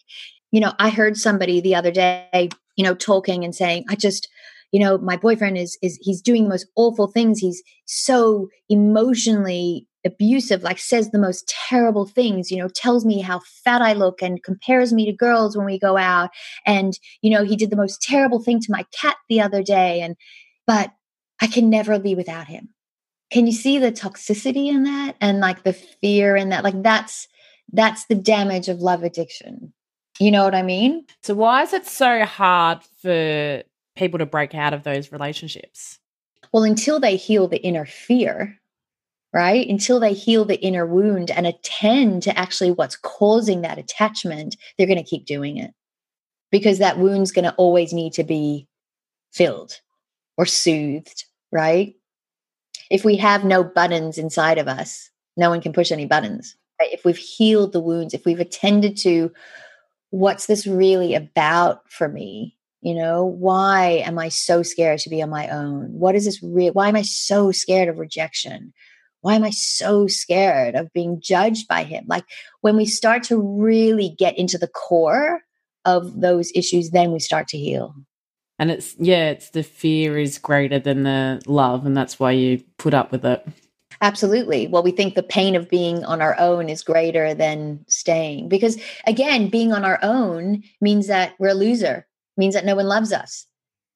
You 0.52 0.60
know, 0.60 0.74
I 0.80 0.90
heard 0.90 1.16
somebody 1.16 1.62
the 1.62 1.76
other 1.76 1.92
day, 1.92 2.50
you 2.76 2.84
know, 2.84 2.96
talking 2.96 3.44
and 3.44 3.54
saying, 3.54 3.86
I 3.88 3.96
just, 3.96 4.28
you 4.72 4.80
know, 4.80 4.98
my 4.98 5.16
boyfriend 5.16 5.60
is 5.60 5.78
is 5.84 6.00
he's 6.02 6.22
doing 6.22 6.44
the 6.44 6.50
most 6.50 6.68
awful 6.76 7.08
things. 7.08 7.38
He's 7.40 7.62
so 7.86 8.50
emotionally 8.68 9.86
abusive, 10.06 10.64
like 10.64 10.80
says 10.80 11.12
the 11.12 11.20
most 11.20 11.48
terrible 11.70 12.08
things, 12.08 12.50
you 12.50 12.58
know, 12.58 12.70
tells 12.70 13.06
me 13.06 13.22
how 13.22 13.42
fat 13.64 13.82
I 13.82 13.94
look 13.94 14.24
and 14.24 14.42
compares 14.42 14.92
me 14.92 15.06
to 15.06 15.12
girls 15.12 15.56
when 15.56 15.66
we 15.66 15.78
go 15.78 15.98
out. 15.98 16.32
And, 16.66 16.98
you 17.22 17.30
know, 17.30 17.44
he 17.44 17.56
did 17.56 17.70
the 17.70 17.76
most 17.76 18.02
terrible 18.02 18.42
thing 18.42 18.60
to 18.62 18.72
my 18.72 18.86
cat 19.00 19.18
the 19.28 19.42
other 19.42 19.62
day. 19.62 20.00
And 20.02 20.16
but 20.70 20.94
I 21.42 21.48
can 21.48 21.72
never 21.72 21.98
be 21.98 22.14
without 22.14 22.46
him. 22.46 22.70
Can 23.32 23.48
you 23.48 23.54
see 23.54 23.80
the 23.80 23.92
toxicity 23.92 24.68
in 24.68 24.84
that 24.84 25.16
and 25.20 25.40
like 25.40 25.64
the 25.64 25.74
fear 25.74 26.36
in 26.36 26.50
that? 26.50 26.64
Like 26.64 26.84
that's 26.84 27.28
that's 27.74 28.06
the 28.06 28.14
damage 28.14 28.68
of 28.68 28.80
love 28.80 29.02
addiction. 29.02 29.74
You 30.20 30.30
know 30.30 30.44
what 30.44 30.54
I 30.54 30.62
mean? 30.62 31.08
So 31.24 31.34
why 31.34 31.64
is 31.64 31.74
it 31.74 31.88
so 31.88 32.24
hard 32.24 32.84
for 33.02 33.64
people 33.96 34.20
to 34.20 34.28
break 34.28 34.54
out 34.54 34.76
of 34.76 34.84
those 34.84 35.12
relationships? 35.12 35.98
Well, 36.54 36.64
until 36.64 37.00
they 37.00 37.16
heal 37.16 37.48
the 37.48 37.64
inner 37.64 37.88
fear, 37.88 38.60
right? 39.34 39.68
Until 39.68 40.00
they 40.00 40.14
heal 40.14 40.46
the 40.46 40.62
inner 40.62 40.86
wound 40.86 41.32
and 41.32 41.48
attend 41.48 42.22
to 42.24 42.38
actually 42.38 42.70
what's 42.70 42.96
causing 42.96 43.62
that 43.62 43.80
attachment, 43.80 44.56
they're 44.78 44.86
going 44.86 45.04
to 45.04 45.10
keep 45.10 45.26
doing 45.26 45.58
it 45.58 45.72
because 46.52 46.78
that 46.78 47.00
wound's 47.00 47.32
going 47.32 47.46
to 47.46 47.56
always 47.56 47.92
need 47.92 48.14
to 48.14 48.24
be 48.24 48.68
filled 49.34 49.80
or 50.40 50.46
soothed, 50.46 51.26
right? 51.52 51.96
If 52.90 53.04
we 53.04 53.18
have 53.18 53.44
no 53.44 53.62
buttons 53.62 54.18
inside 54.18 54.58
of 54.58 54.70
us, 54.70 55.12
no 55.36 55.50
one 55.50 55.60
can 55.62 55.74
push 55.74 55.92
any 55.92 56.06
buttons. 56.06 56.56
Right? 56.80 56.94
If 56.94 57.04
we've 57.04 57.18
healed 57.18 57.74
the 57.74 57.82
wounds, 57.82 58.14
if 58.14 58.26
we've 58.26 58.40
attended 58.40 58.96
to 59.00 59.34
what's 60.12 60.46
this 60.46 60.66
really 60.66 61.14
about 61.14 61.82
for 61.92 62.08
me? 62.08 62.56
You 62.82 62.96
know, 62.96 63.26
why 63.26 64.02
am 64.06 64.18
I 64.18 64.30
so 64.30 64.64
scared 64.64 65.00
to 65.00 65.10
be 65.10 65.22
on 65.22 65.30
my 65.30 65.50
own? 65.50 65.92
What 65.92 66.16
is 66.16 66.24
this 66.24 66.42
real? 66.42 66.72
Why 66.72 66.88
am 66.88 66.96
I 66.96 67.02
so 67.02 67.52
scared 67.52 67.90
of 67.90 68.00
rejection? 68.00 68.74
Why 69.20 69.36
am 69.36 69.44
I 69.44 69.50
so 69.50 70.08
scared 70.08 70.76
of 70.76 70.94
being 70.94 71.20
judged 71.22 71.68
by 71.68 71.84
him? 71.84 72.06
Like 72.08 72.24
when 72.62 72.78
we 72.78 72.86
start 72.86 73.24
to 73.24 73.42
really 73.42 74.16
get 74.18 74.38
into 74.38 74.58
the 74.58 74.70
core 74.70 75.42
of 75.84 76.22
those 76.22 76.54
issues, 76.56 76.92
then 76.92 77.12
we 77.12 77.20
start 77.20 77.50
to 77.50 77.58
heal. 77.58 77.94
And 78.60 78.70
it's, 78.70 78.96
yeah, 79.00 79.30
it's 79.30 79.50
the 79.52 79.64
fear 79.64 80.18
is 80.18 80.38
greater 80.38 80.80
than 80.80 81.04
the 81.04 81.42
love. 81.48 81.86
And 81.86 81.96
that's 81.96 82.20
why 82.20 82.32
you 82.32 82.62
put 82.78 82.94
up 82.94 83.12
with 83.12 83.26
it. 83.26 83.48
Absolutely. 84.02 84.68
Well, 84.68 84.84
we 84.84 84.92
think 84.92 85.16
the 85.16 85.24
pain 85.24 85.56
of 85.56 85.70
being 85.70 86.06
on 86.06 86.22
our 86.22 86.38
own 86.40 86.70
is 86.70 86.84
greater 86.84 87.34
than 87.34 87.84
staying. 87.88 88.50
Because 88.50 88.80
again, 89.08 89.50
being 89.50 89.74
on 89.74 89.84
our 89.84 90.00
own 90.02 90.64
means 90.80 91.08
that 91.08 91.34
we're 91.40 91.50
a 91.50 91.54
loser, 91.54 92.06
means 92.38 92.54
that 92.54 92.66
no 92.66 92.76
one 92.76 92.86
loves 92.86 93.12
us. 93.12 93.46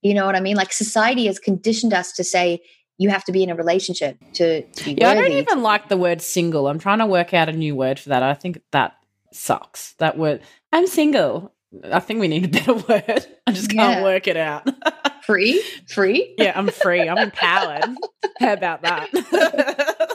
You 0.02 0.14
know 0.14 0.26
what 0.26 0.36
I 0.36 0.42
mean? 0.42 0.58
Like 0.58 0.74
society 0.74 1.28
has 1.28 1.40
conditioned 1.40 1.94
us 1.94 2.12
to 2.14 2.24
say, 2.24 2.62
you 2.98 3.10
have 3.10 3.24
to 3.26 3.32
be 3.32 3.44
in 3.44 3.50
a 3.50 3.56
relationship 3.56 4.18
to, 4.34 4.64
yeah. 4.86 5.10
I 5.10 5.16
don't 5.16 5.32
even 5.32 5.64
like 5.64 5.88
the 5.88 5.98
word 5.98 6.22
single. 6.22 6.68
I'm 6.68 6.80
trying 6.80 7.00
to 7.00 7.06
work 7.06 7.34
out 7.34 7.48
a 7.48 7.54
new 7.54 7.76
word 7.76 8.00
for 8.00 8.10
that. 8.10 8.24
I 8.24 8.34
think 8.34 8.62
that 8.72 8.98
sucks. 9.32 9.94
That 10.00 10.18
word. 10.18 10.42
I'm 10.74 10.86
single. 10.88 11.53
I 11.92 12.00
think 12.00 12.20
we 12.20 12.28
need 12.28 12.46
a 12.46 12.48
better 12.48 12.74
word. 12.90 13.26
I 13.48 13.52
just 13.52 13.70
can't 13.70 14.00
yeah. 14.00 14.04
work 14.04 14.28
it 14.28 14.38
out. 14.38 14.68
free? 15.24 15.64
Free? 15.88 16.36
yeah, 16.38 16.54
I'm 16.56 16.70
free. 16.70 17.08
I'm 17.08 17.18
empowered. 17.18 17.96
How 18.40 18.54
about 18.54 18.82
that? 18.84 19.10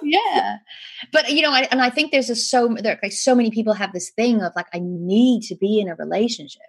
yeah. 0.03 0.59
But 1.12 1.31
you 1.31 1.42
know, 1.42 1.53
I, 1.53 1.68
and 1.71 1.81
I 1.81 1.90
think 1.90 2.12
there's 2.12 2.31
a 2.31 2.37
so 2.37 2.77
there 2.79 2.99
like 3.03 3.12
so 3.12 3.35
many 3.35 3.51
people 3.51 3.73
have 3.75 3.92
this 3.92 4.11
thing 4.11 4.42
of 4.42 4.53
like 4.55 4.66
I 4.73 4.81
need 4.83 5.42
to 5.44 5.57
be 5.57 5.81
in 5.81 5.88
a 5.88 5.94
relationship 5.94 6.62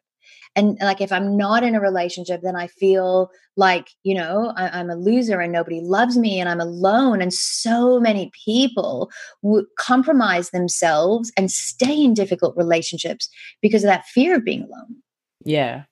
and 0.55 0.77
like 0.81 1.01
if 1.01 1.11
i'm 1.11 1.37
not 1.37 1.63
in 1.63 1.75
a 1.75 1.81
relationship 1.81 2.41
then 2.41 2.55
i 2.55 2.67
feel 2.67 3.29
like 3.59 3.89
you 4.03 4.15
know 4.15 4.53
I, 4.55 4.79
am 4.79 4.89
a 4.89 4.95
loser 4.95 5.39
and 5.39 5.51
nobody 5.51 5.81
loves 5.81 6.17
me 6.17 6.39
and 6.39 6.49
i'm 6.49 6.61
alone. 6.61 7.21
And 7.21 7.33
so 7.33 7.99
many 7.99 8.31
people 8.45 9.11
w- 9.43 9.67
compromise 9.77 10.49
themselves 10.49 11.31
and 11.37 11.51
stay 11.51 12.03
in 12.03 12.13
difficult 12.13 12.55
relationships 12.57 13.29
because 13.61 13.83
of 13.83 13.89
that 13.89 14.05
fear 14.05 14.35
of 14.35 14.45
being 14.45 14.63
alone. 14.63 14.95
Yeah. 15.43 15.83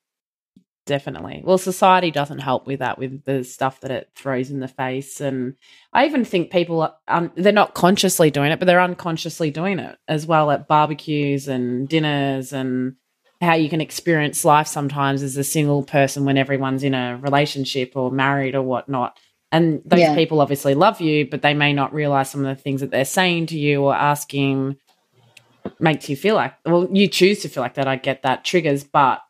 Definitely. 0.86 1.41
Well 1.43 1.58
society 1.58 2.12
doesn't 2.12 2.39
help 2.39 2.65
with 2.65 2.80
that 2.80 2.98
with 2.98 3.26
the 3.26 3.43
stuff 3.43 3.82
that 3.82 3.91
it 3.91 4.10
throws 4.15 4.50
in 4.50 4.62
the 4.62 4.70
face. 4.70 5.20
And 5.20 5.56
i 5.91 6.06
even 6.06 6.24
think 6.24 6.50
people 6.50 6.89
um, 7.10 7.32
they're 7.36 7.52
not 7.52 7.76
consciously 7.76 8.32
doing 8.32 8.52
it 8.52 8.60
but 8.60 8.65
they're 8.65 8.80
unconsciously 8.80 9.52
doing 9.52 9.80
it 9.80 9.98
as 10.08 10.26
well 10.26 10.50
at 10.50 10.67
barbecues 10.67 11.50
and 11.50 11.89
dinners 11.89 12.54
and 12.54 12.96
how 13.41 13.54
you 13.54 13.69
can 13.69 13.82
experience 13.82 14.43
life 14.43 14.67
sometimes 14.67 15.21
as 15.21 15.38
a 15.38 15.43
single 15.43 15.84
person 15.84 16.26
when 16.26 16.38
everyone's 16.38 16.84
in 16.84 16.93
a 16.93 17.17
relationship 17.17 17.93
or 17.95 18.12
married 18.12 18.56
or 18.56 18.62
whatnot. 18.62 19.17
And 19.52 19.82
those 19.86 20.00
yeah. 20.00 20.15
people 20.15 20.41
obviously 20.41 20.76
love 20.76 21.00
you, 21.00 21.28
but 21.28 21.41
they 21.41 21.54
may 21.54 21.71
not 21.71 21.93
realize 21.93 22.30
some 22.30 22.43
of 22.43 22.56
the 22.56 22.62
things 22.62 22.82
that 22.82 22.91
they're 22.91 23.06
saying 23.06 23.47
to 23.47 23.58
you 23.58 23.84
or 23.84 23.95
asking 23.95 24.78
makes 25.80 26.10
you 26.10 26.15
feel 26.15 26.36
like, 26.36 26.54
well, 26.65 26.88
you 26.91 27.08
choose 27.08 27.41
to 27.41 27.50
feel 27.50 27.63
like 27.63 27.76
that. 27.76 27.88
I 27.88 27.95
get 27.95 28.23
that 28.23 28.43
triggers, 28.43 28.84
but 28.84 29.21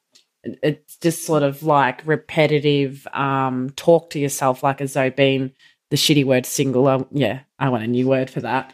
it's 0.43 0.97
just 0.97 1.25
sort 1.25 1.43
of 1.43 1.63
like 1.63 2.05
repetitive 2.05 3.07
um, 3.13 3.71
talk 3.71 4.09
to 4.11 4.19
yourself, 4.19 4.63
like 4.63 4.81
as 4.81 4.93
though 4.93 5.09
being 5.09 5.51
the 5.89 5.97
shitty 5.97 6.25
word 6.25 6.45
single. 6.45 7.07
Yeah, 7.11 7.41
I 7.59 7.69
want 7.69 7.83
a 7.83 7.87
new 7.87 8.07
word 8.07 8.29
for 8.29 8.41
that. 8.41 8.73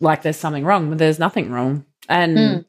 Like 0.00 0.22
there's 0.22 0.36
something 0.36 0.64
wrong, 0.64 0.88
but 0.88 0.98
there's 0.98 1.18
nothing 1.18 1.50
wrong. 1.50 1.84
And 2.08 2.36
mm. 2.36 2.64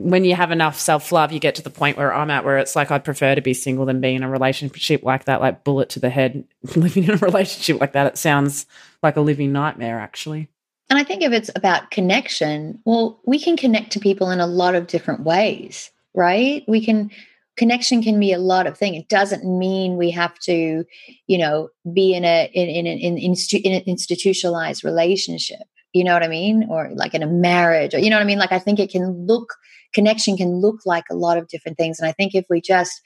When 0.00 0.24
you 0.24 0.34
have 0.34 0.50
enough 0.50 0.78
self 0.78 1.12
love, 1.12 1.30
you 1.30 1.38
get 1.38 1.54
to 1.56 1.62
the 1.62 1.70
point 1.70 1.96
where 1.96 2.12
I'm 2.12 2.30
at, 2.30 2.44
where 2.44 2.58
it's 2.58 2.74
like 2.74 2.90
I'd 2.90 3.04
prefer 3.04 3.34
to 3.34 3.42
be 3.42 3.52
single 3.52 3.84
than 3.84 4.00
be 4.00 4.14
in 4.14 4.22
a 4.22 4.30
relationship 4.30 5.02
like 5.02 5.26
that, 5.26 5.40
like 5.40 5.62
bullet 5.62 5.90
to 5.90 6.00
the 6.00 6.10
head. 6.10 6.44
Living 6.76 7.04
in 7.04 7.10
a 7.10 7.16
relationship 7.18 7.80
like 7.80 7.92
that, 7.92 8.06
it 8.06 8.18
sounds 8.18 8.66
like 9.02 9.16
a 9.16 9.20
living 9.20 9.52
nightmare, 9.52 9.98
actually. 9.98 10.48
And 10.88 10.98
I 10.98 11.04
think 11.04 11.22
if 11.22 11.32
it's 11.32 11.50
about 11.54 11.90
connection, 11.90 12.80
well, 12.84 13.20
we 13.24 13.38
can 13.38 13.56
connect 13.56 13.92
to 13.92 14.00
people 14.00 14.30
in 14.30 14.40
a 14.40 14.46
lot 14.46 14.74
of 14.74 14.88
different 14.88 15.22
ways, 15.22 15.90
right? 16.14 16.64
We 16.66 16.84
can 16.84 17.10
connection 17.56 18.02
can 18.02 18.18
be 18.18 18.32
a 18.32 18.38
lot 18.38 18.66
of 18.66 18.76
things. 18.76 18.96
It 18.96 19.08
doesn't 19.08 19.44
mean 19.44 19.96
we 19.96 20.10
have 20.10 20.38
to, 20.40 20.84
you 21.26 21.38
know, 21.38 21.68
be 21.92 22.14
in 22.14 22.24
a 22.24 22.50
in 22.52 22.68
in, 22.68 22.86
in, 22.86 23.18
in, 23.18 23.34
in 23.64 23.72
an 23.72 23.82
institutionalized 23.86 24.82
relationship. 24.82 25.62
You 25.92 26.04
know 26.04 26.14
what 26.14 26.22
I 26.22 26.28
mean? 26.28 26.66
Or 26.70 26.90
like 26.94 27.14
in 27.14 27.22
a 27.22 27.26
marriage, 27.26 27.94
or 27.94 27.98
you 27.98 28.10
know 28.10 28.16
what 28.16 28.22
I 28.22 28.26
mean? 28.26 28.38
Like 28.38 28.52
I 28.52 28.58
think 28.58 28.78
it 28.78 28.90
can 28.90 29.26
look 29.26 29.54
connection 29.92 30.36
can 30.36 30.60
look 30.60 30.80
like 30.86 31.04
a 31.10 31.14
lot 31.14 31.38
of 31.38 31.48
different 31.48 31.76
things. 31.76 31.98
And 31.98 32.08
I 32.08 32.12
think 32.12 32.34
if 32.34 32.44
we 32.48 32.60
just 32.60 33.00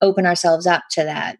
open 0.00 0.26
ourselves 0.26 0.66
up 0.66 0.82
to 0.92 1.04
that, 1.04 1.38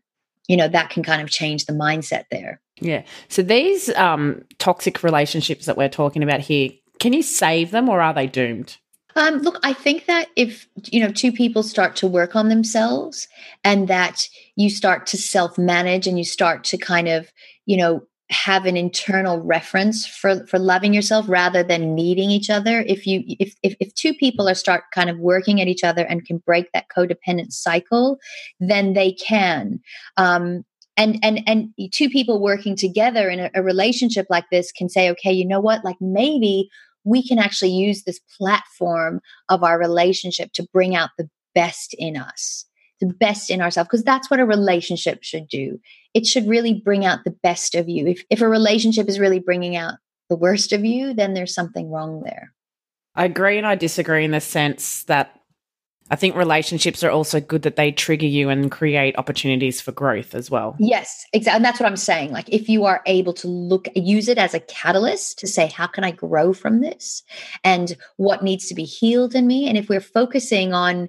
you 0.48 0.56
know, 0.56 0.68
that 0.68 0.90
can 0.90 1.02
kind 1.02 1.22
of 1.22 1.30
change 1.30 1.66
the 1.66 1.72
mindset 1.72 2.24
there. 2.30 2.60
Yeah. 2.80 3.04
So 3.28 3.42
these 3.42 3.88
um, 3.90 4.42
toxic 4.58 5.02
relationships 5.02 5.66
that 5.66 5.76
we're 5.76 5.88
talking 5.88 6.22
about 6.22 6.40
here, 6.40 6.70
can 6.98 7.12
you 7.12 7.22
save 7.22 7.70
them 7.70 7.88
or 7.88 8.00
are 8.00 8.14
they 8.14 8.26
doomed? 8.26 8.76
Um, 9.14 9.38
look, 9.38 9.58
I 9.62 9.74
think 9.74 10.06
that 10.06 10.28
if 10.36 10.66
you 10.90 11.00
know 11.00 11.12
two 11.12 11.32
people 11.32 11.62
start 11.62 11.96
to 11.96 12.06
work 12.06 12.34
on 12.34 12.48
themselves, 12.48 13.28
and 13.62 13.86
that 13.88 14.26
you 14.56 14.70
start 14.70 15.06
to 15.08 15.18
self-manage, 15.18 16.06
and 16.06 16.16
you 16.16 16.24
start 16.24 16.64
to 16.64 16.78
kind 16.78 17.08
of 17.08 17.30
you 17.66 17.76
know 17.76 18.06
have 18.32 18.64
an 18.66 18.76
internal 18.76 19.40
reference 19.40 20.06
for 20.06 20.44
for 20.46 20.58
loving 20.58 20.94
yourself 20.94 21.28
rather 21.28 21.62
than 21.62 21.94
needing 21.94 22.30
each 22.30 22.50
other. 22.50 22.80
If 22.80 23.06
you 23.06 23.22
if, 23.26 23.54
if 23.62 23.76
if 23.78 23.94
two 23.94 24.14
people 24.14 24.48
are 24.48 24.54
start 24.54 24.84
kind 24.94 25.10
of 25.10 25.18
working 25.18 25.60
at 25.60 25.68
each 25.68 25.84
other 25.84 26.02
and 26.02 26.24
can 26.24 26.38
break 26.38 26.72
that 26.72 26.86
codependent 26.94 27.52
cycle 27.52 28.18
then 28.58 28.94
they 28.94 29.12
can. 29.12 29.80
Um 30.16 30.64
and 30.96 31.18
and 31.22 31.40
and 31.46 31.68
two 31.92 32.08
people 32.08 32.40
working 32.40 32.76
together 32.76 33.28
in 33.28 33.38
a, 33.38 33.50
a 33.54 33.62
relationship 33.62 34.26
like 34.30 34.44
this 34.50 34.72
can 34.72 34.88
say 34.88 35.10
okay 35.10 35.32
you 35.32 35.46
know 35.46 35.60
what? 35.60 35.84
Like 35.84 35.96
maybe 36.00 36.70
we 37.04 37.26
can 37.26 37.38
actually 37.38 37.72
use 37.72 38.04
this 38.04 38.20
platform 38.38 39.20
of 39.48 39.62
our 39.62 39.78
relationship 39.78 40.52
to 40.54 40.66
bring 40.72 40.94
out 40.94 41.10
the 41.18 41.28
best 41.54 41.94
in 41.98 42.16
us 42.16 42.64
the 43.02 43.12
best 43.12 43.50
in 43.50 43.60
ourselves 43.60 43.88
because 43.88 44.04
that's 44.04 44.30
what 44.30 44.40
a 44.40 44.46
relationship 44.46 45.22
should 45.22 45.48
do 45.48 45.80
it 46.14 46.24
should 46.24 46.46
really 46.46 46.72
bring 46.72 47.04
out 47.04 47.24
the 47.24 47.36
best 47.42 47.74
of 47.74 47.88
you 47.88 48.06
if, 48.06 48.24
if 48.30 48.40
a 48.40 48.48
relationship 48.48 49.08
is 49.08 49.18
really 49.18 49.40
bringing 49.40 49.74
out 49.74 49.94
the 50.30 50.36
worst 50.36 50.72
of 50.72 50.84
you 50.84 51.12
then 51.12 51.34
there's 51.34 51.54
something 51.54 51.90
wrong 51.90 52.22
there 52.22 52.52
i 53.16 53.24
agree 53.24 53.58
and 53.58 53.66
i 53.66 53.74
disagree 53.74 54.24
in 54.24 54.30
the 54.30 54.40
sense 54.40 55.02
that 55.04 55.36
I 56.10 56.16
think 56.16 56.36
relationships 56.36 57.02
are 57.02 57.10
also 57.10 57.40
good 57.40 57.62
that 57.62 57.76
they 57.76 57.90
trigger 57.90 58.26
you 58.26 58.50
and 58.50 58.70
create 58.70 59.16
opportunities 59.16 59.80
for 59.80 59.92
growth 59.92 60.34
as 60.34 60.50
well. 60.50 60.76
Yes, 60.78 61.24
exactly. 61.32 61.56
And 61.56 61.64
that's 61.64 61.80
what 61.80 61.86
I'm 61.86 61.96
saying. 61.96 62.32
Like 62.32 62.50
if 62.50 62.68
you 62.68 62.84
are 62.84 63.00
able 63.06 63.32
to 63.34 63.48
look 63.48 63.88
use 63.94 64.28
it 64.28 64.36
as 64.36 64.52
a 64.52 64.60
catalyst 64.60 65.38
to 65.38 65.46
say 65.46 65.68
how 65.68 65.86
can 65.86 66.04
I 66.04 66.10
grow 66.10 66.52
from 66.52 66.82
this 66.82 67.22
and 67.64 67.96
what 68.18 68.44
needs 68.44 68.66
to 68.66 68.74
be 68.74 68.84
healed 68.84 69.34
in 69.34 69.46
me 69.46 69.66
and 69.66 69.78
if 69.78 69.88
we're 69.88 70.02
focusing 70.02 70.74
on 70.74 71.08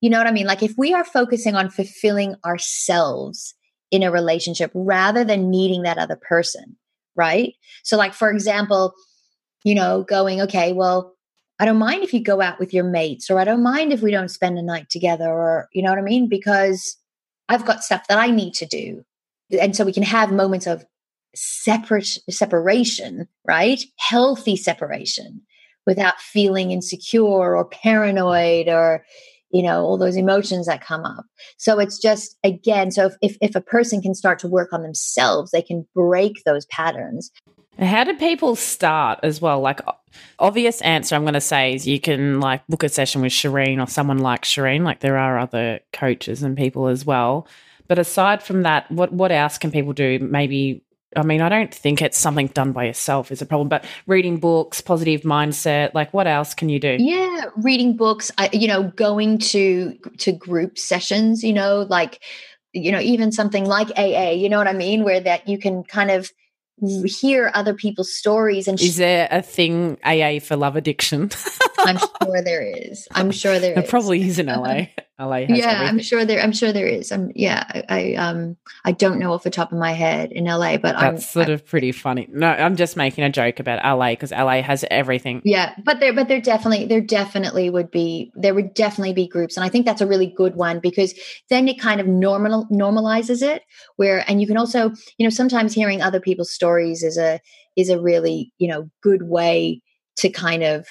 you 0.00 0.10
know 0.10 0.18
what 0.18 0.26
I 0.26 0.32
mean? 0.32 0.46
Like 0.46 0.62
if 0.62 0.74
we 0.76 0.94
are 0.94 1.04
focusing 1.04 1.54
on 1.54 1.70
fulfilling 1.70 2.36
ourselves 2.44 3.54
in 3.90 4.02
a 4.02 4.10
relationship 4.10 4.70
rather 4.74 5.24
than 5.24 5.50
needing 5.50 5.82
that 5.82 5.98
other 5.98 6.16
person, 6.16 6.76
right? 7.16 7.54
So 7.82 7.96
like 7.96 8.14
for 8.14 8.30
example, 8.30 8.94
you 9.64 9.74
know, 9.74 10.02
going 10.02 10.40
okay, 10.42 10.72
well, 10.72 11.14
I 11.58 11.64
don't 11.64 11.78
mind 11.78 12.04
if 12.04 12.14
you 12.14 12.22
go 12.22 12.40
out 12.40 12.60
with 12.60 12.72
your 12.72 12.84
mates, 12.84 13.30
or 13.30 13.40
I 13.40 13.44
don't 13.44 13.62
mind 13.62 13.92
if 13.92 14.00
we 14.00 14.12
don't 14.12 14.28
spend 14.28 14.58
a 14.58 14.62
night 14.62 14.90
together, 14.90 15.28
or 15.28 15.68
you 15.72 15.82
know 15.82 15.90
what 15.90 15.98
I 15.98 16.02
mean? 16.02 16.28
Because 16.28 16.96
I've 17.48 17.66
got 17.66 17.82
stuff 17.82 18.06
that 18.08 18.18
I 18.18 18.30
need 18.30 18.54
to 18.54 18.66
do. 18.66 19.04
And 19.58 19.74
so 19.74 19.84
we 19.84 19.92
can 19.92 20.04
have 20.04 20.30
moments 20.30 20.66
of 20.66 20.84
separate 21.34 22.18
separation, 22.30 23.26
right? 23.46 23.82
Healthy 23.98 24.56
separation 24.56 25.42
without 25.86 26.20
feeling 26.20 26.70
insecure 26.70 27.56
or 27.56 27.64
paranoid 27.64 28.68
or 28.68 29.04
you 29.50 29.62
know 29.62 29.82
all 29.82 29.98
those 29.98 30.16
emotions 30.16 30.66
that 30.66 30.84
come 30.84 31.04
up 31.04 31.24
so 31.56 31.78
it's 31.78 31.98
just 31.98 32.36
again 32.44 32.90
so 32.90 33.06
if, 33.06 33.14
if, 33.22 33.36
if 33.40 33.54
a 33.54 33.60
person 33.60 34.00
can 34.00 34.14
start 34.14 34.38
to 34.38 34.48
work 34.48 34.72
on 34.72 34.82
themselves 34.82 35.50
they 35.50 35.62
can 35.62 35.86
break 35.94 36.42
those 36.44 36.66
patterns 36.66 37.30
how 37.78 38.02
do 38.02 38.14
people 38.16 38.56
start 38.56 39.20
as 39.22 39.40
well? 39.40 39.60
Like, 39.60 39.80
obvious 40.38 40.80
answer 40.80 41.14
I'm 41.14 41.22
going 41.22 41.34
to 41.34 41.40
say 41.40 41.74
is 41.74 41.86
you 41.86 42.00
can 42.00 42.40
like 42.40 42.66
book 42.66 42.82
a 42.82 42.88
session 42.88 43.22
with 43.22 43.32
Shireen 43.32 43.80
or 43.80 43.88
someone 43.88 44.18
like 44.18 44.42
Shireen. 44.42 44.82
Like, 44.82 45.00
there 45.00 45.16
are 45.16 45.38
other 45.38 45.80
coaches 45.92 46.42
and 46.42 46.56
people 46.56 46.88
as 46.88 47.06
well. 47.06 47.46
But 47.86 47.98
aside 47.98 48.42
from 48.42 48.62
that, 48.62 48.90
what 48.90 49.12
what 49.12 49.32
else 49.32 49.58
can 49.58 49.70
people 49.70 49.92
do? 49.92 50.18
Maybe 50.18 50.82
I 51.16 51.22
mean, 51.22 51.40
I 51.40 51.48
don't 51.48 51.74
think 51.74 52.02
it's 52.02 52.18
something 52.18 52.48
done 52.48 52.72
by 52.72 52.84
yourself 52.84 53.32
is 53.32 53.40
a 53.40 53.46
problem, 53.46 53.68
but 53.68 53.84
reading 54.06 54.38
books, 54.38 54.80
positive 54.80 55.22
mindset, 55.22 55.94
like 55.94 56.12
what 56.12 56.26
else 56.26 56.54
can 56.54 56.68
you 56.68 56.78
do? 56.78 56.96
Yeah, 56.98 57.46
reading 57.56 57.96
books, 57.96 58.30
I, 58.36 58.50
you 58.52 58.68
know, 58.68 58.84
going 58.84 59.38
to 59.38 59.96
to 60.18 60.32
group 60.32 60.78
sessions, 60.78 61.42
you 61.42 61.52
know, 61.52 61.86
like 61.88 62.22
you 62.74 62.92
know, 62.92 63.00
even 63.00 63.32
something 63.32 63.64
like 63.64 63.88
AA, 63.98 64.30
you 64.30 64.48
know 64.48 64.58
what 64.58 64.68
I 64.68 64.74
mean, 64.74 65.02
where 65.02 65.20
that 65.20 65.48
you 65.48 65.58
can 65.58 65.82
kind 65.84 66.10
of 66.10 66.30
hear 67.06 67.50
other 67.54 67.74
people's 67.74 68.12
stories 68.12 68.68
and 68.68 68.80
is 68.80 68.96
there 68.98 69.26
a 69.32 69.42
thing 69.42 69.98
aa 70.04 70.38
for 70.38 70.54
love 70.54 70.76
addiction 70.76 71.28
i'm 71.78 71.98
sure 71.98 72.40
there 72.40 72.62
is 72.62 73.08
i'm 73.12 73.32
sure 73.32 73.58
there, 73.58 73.74
there 73.74 73.82
is. 73.82 73.90
probably 73.90 74.22
is 74.22 74.38
in 74.38 74.46
la 74.46 74.86
LA 75.18 75.36
yeah, 75.36 75.46
everything. 75.46 75.88
I'm 75.88 75.98
sure 75.98 76.24
there. 76.24 76.40
I'm 76.40 76.52
sure 76.52 76.72
there 76.72 76.86
is. 76.86 77.10
I'm 77.10 77.32
yeah. 77.34 77.64
I, 77.68 77.84
I, 77.88 78.14
um 78.14 78.56
I 78.84 78.92
don't 78.92 79.18
know 79.18 79.32
off 79.32 79.42
the 79.42 79.50
top 79.50 79.72
of 79.72 79.78
my 79.78 79.92
head 79.92 80.30
in 80.30 80.44
LA, 80.44 80.76
but 80.76 80.92
that's 80.92 81.02
I'm, 81.02 81.18
sort 81.18 81.48
I, 81.48 81.52
of 81.52 81.66
pretty 81.66 81.90
funny. 81.90 82.28
No, 82.30 82.48
I'm 82.48 82.76
just 82.76 82.96
making 82.96 83.24
a 83.24 83.30
joke 83.30 83.58
about 83.58 83.84
LA 83.84 84.10
because 84.10 84.30
LA 84.30 84.62
has 84.62 84.84
everything. 84.90 85.42
Yeah, 85.44 85.74
but 85.84 85.98
there, 85.98 86.12
but 86.12 86.28
there 86.28 86.40
definitely, 86.40 86.86
there 86.86 87.00
definitely 87.00 87.68
would 87.68 87.90
be, 87.90 88.30
there 88.36 88.54
would 88.54 88.74
definitely 88.74 89.12
be 89.12 89.26
groups, 89.26 89.56
and 89.56 89.64
I 89.64 89.68
think 89.68 89.86
that's 89.86 90.00
a 90.00 90.06
really 90.06 90.32
good 90.36 90.54
one 90.54 90.78
because 90.78 91.14
then 91.50 91.66
it 91.66 91.80
kind 91.80 92.00
of 92.00 92.06
normal 92.06 92.68
normalizes 92.70 93.42
it. 93.42 93.62
Where 93.96 94.24
and 94.28 94.40
you 94.40 94.46
can 94.46 94.56
also, 94.56 94.90
you 95.18 95.26
know, 95.26 95.30
sometimes 95.30 95.74
hearing 95.74 96.00
other 96.00 96.20
people's 96.20 96.52
stories 96.52 97.02
is 97.02 97.18
a 97.18 97.40
is 97.76 97.90
a 97.90 98.00
really 98.00 98.52
you 98.58 98.68
know 98.68 98.88
good 99.02 99.22
way 99.24 99.82
to 100.18 100.28
kind 100.28 100.62
of 100.62 100.86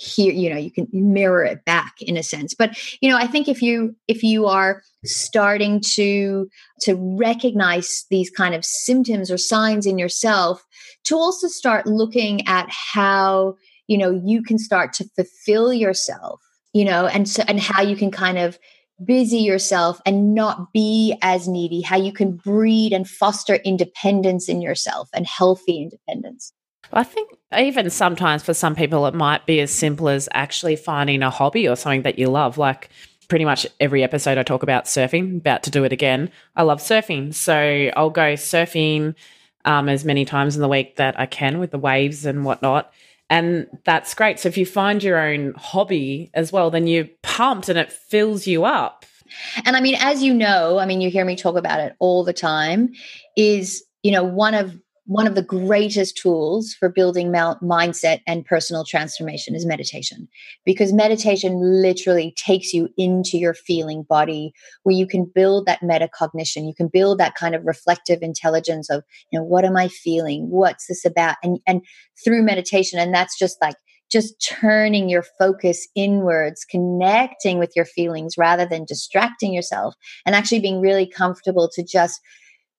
here 0.00 0.32
you 0.32 0.48
know 0.48 0.56
you 0.56 0.70
can 0.70 0.88
mirror 0.92 1.44
it 1.44 1.64
back 1.64 1.94
in 2.00 2.16
a 2.16 2.22
sense. 2.22 2.54
But 2.54 2.76
you 3.00 3.10
know 3.10 3.16
i 3.16 3.26
think 3.26 3.48
if 3.48 3.60
you 3.62 3.94
if 4.08 4.22
you 4.22 4.46
are 4.46 4.82
starting 5.04 5.80
to 5.94 6.48
to 6.82 6.94
recognize 7.18 8.06
these 8.10 8.30
kind 8.30 8.54
of 8.54 8.64
symptoms 8.64 9.30
or 9.30 9.38
signs 9.38 9.86
in 9.86 9.98
yourself 9.98 10.64
to 11.04 11.16
also 11.16 11.48
start 11.48 11.86
looking 11.86 12.46
at 12.46 12.68
how 12.70 13.54
you 13.86 13.98
know 13.98 14.10
you 14.24 14.42
can 14.42 14.58
start 14.58 14.92
to 14.94 15.08
fulfill 15.16 15.72
yourself 15.72 16.40
you 16.72 16.84
know 16.84 17.06
and 17.06 17.28
so 17.28 17.42
and 17.48 17.60
how 17.60 17.82
you 17.82 17.96
can 17.96 18.10
kind 18.10 18.38
of 18.38 18.58
busy 19.04 19.38
yourself 19.38 19.98
and 20.04 20.34
not 20.34 20.72
be 20.72 21.16
as 21.22 21.48
needy 21.48 21.80
how 21.80 21.96
you 21.96 22.12
can 22.12 22.36
breed 22.36 22.92
and 22.92 23.08
foster 23.08 23.54
independence 23.56 24.48
in 24.48 24.60
yourself 24.60 25.08
and 25.14 25.26
healthy 25.26 25.82
independence 25.82 26.52
I 26.92 27.04
think 27.04 27.30
even 27.56 27.90
sometimes 27.90 28.42
for 28.42 28.54
some 28.54 28.74
people, 28.74 29.06
it 29.06 29.14
might 29.14 29.46
be 29.46 29.60
as 29.60 29.72
simple 29.72 30.08
as 30.08 30.28
actually 30.32 30.76
finding 30.76 31.22
a 31.22 31.30
hobby 31.30 31.68
or 31.68 31.76
something 31.76 32.02
that 32.02 32.18
you 32.18 32.28
love. 32.28 32.58
Like 32.58 32.90
pretty 33.28 33.44
much 33.44 33.66
every 33.78 34.02
episode, 34.02 34.38
I 34.38 34.42
talk 34.42 34.62
about 34.62 34.84
surfing, 34.84 35.38
about 35.38 35.62
to 35.64 35.70
do 35.70 35.84
it 35.84 35.92
again. 35.92 36.30
I 36.56 36.62
love 36.62 36.80
surfing. 36.80 37.32
So 37.32 37.90
I'll 37.96 38.10
go 38.10 38.34
surfing 38.34 39.14
um, 39.64 39.88
as 39.88 40.04
many 40.04 40.24
times 40.24 40.56
in 40.56 40.62
the 40.62 40.68
week 40.68 40.96
that 40.96 41.18
I 41.18 41.26
can 41.26 41.58
with 41.58 41.70
the 41.70 41.78
waves 41.78 42.26
and 42.26 42.44
whatnot. 42.44 42.92
And 43.28 43.68
that's 43.84 44.14
great. 44.14 44.40
So 44.40 44.48
if 44.48 44.58
you 44.58 44.66
find 44.66 45.02
your 45.02 45.18
own 45.18 45.54
hobby 45.56 46.30
as 46.34 46.52
well, 46.52 46.70
then 46.70 46.88
you're 46.88 47.08
pumped 47.22 47.68
and 47.68 47.78
it 47.78 47.92
fills 47.92 48.46
you 48.46 48.64
up. 48.64 49.06
And 49.64 49.76
I 49.76 49.80
mean, 49.80 49.94
as 50.00 50.24
you 50.24 50.34
know, 50.34 50.78
I 50.78 50.86
mean, 50.86 51.00
you 51.00 51.10
hear 51.10 51.24
me 51.24 51.36
talk 51.36 51.56
about 51.56 51.78
it 51.78 51.94
all 52.00 52.24
the 52.24 52.32
time, 52.32 52.90
is, 53.36 53.84
you 54.02 54.10
know, 54.10 54.24
one 54.24 54.54
of 54.54 54.76
one 55.10 55.26
of 55.26 55.34
the 55.34 55.42
greatest 55.42 56.16
tools 56.16 56.72
for 56.72 56.88
building 56.88 57.32
mindset 57.32 58.20
and 58.28 58.44
personal 58.44 58.84
transformation 58.84 59.56
is 59.56 59.66
meditation. 59.66 60.28
Because 60.64 60.92
meditation 60.92 61.58
literally 61.60 62.32
takes 62.36 62.72
you 62.72 62.88
into 62.96 63.36
your 63.36 63.52
feeling 63.52 64.04
body 64.04 64.52
where 64.84 64.94
you 64.94 65.08
can 65.08 65.24
build 65.24 65.66
that 65.66 65.80
metacognition. 65.80 66.64
You 66.64 66.74
can 66.76 66.86
build 66.86 67.18
that 67.18 67.34
kind 67.34 67.56
of 67.56 67.66
reflective 67.66 68.22
intelligence 68.22 68.88
of 68.88 69.02
you 69.32 69.38
know 69.40 69.44
what 69.44 69.64
am 69.64 69.76
i 69.76 69.88
feeling? 69.88 70.48
What's 70.48 70.86
this 70.86 71.04
about? 71.04 71.34
And 71.42 71.58
and 71.66 71.82
through 72.24 72.44
meditation 72.44 73.00
and 73.00 73.12
that's 73.12 73.36
just 73.36 73.56
like 73.60 73.74
just 74.12 74.34
turning 74.48 75.08
your 75.08 75.24
focus 75.40 75.88
inwards, 75.96 76.64
connecting 76.64 77.58
with 77.58 77.72
your 77.74 77.84
feelings 77.84 78.34
rather 78.38 78.66
than 78.66 78.84
distracting 78.84 79.52
yourself, 79.52 79.94
and 80.24 80.36
actually 80.36 80.60
being 80.60 80.80
really 80.80 81.06
comfortable 81.06 81.68
to 81.74 81.82
just 81.84 82.20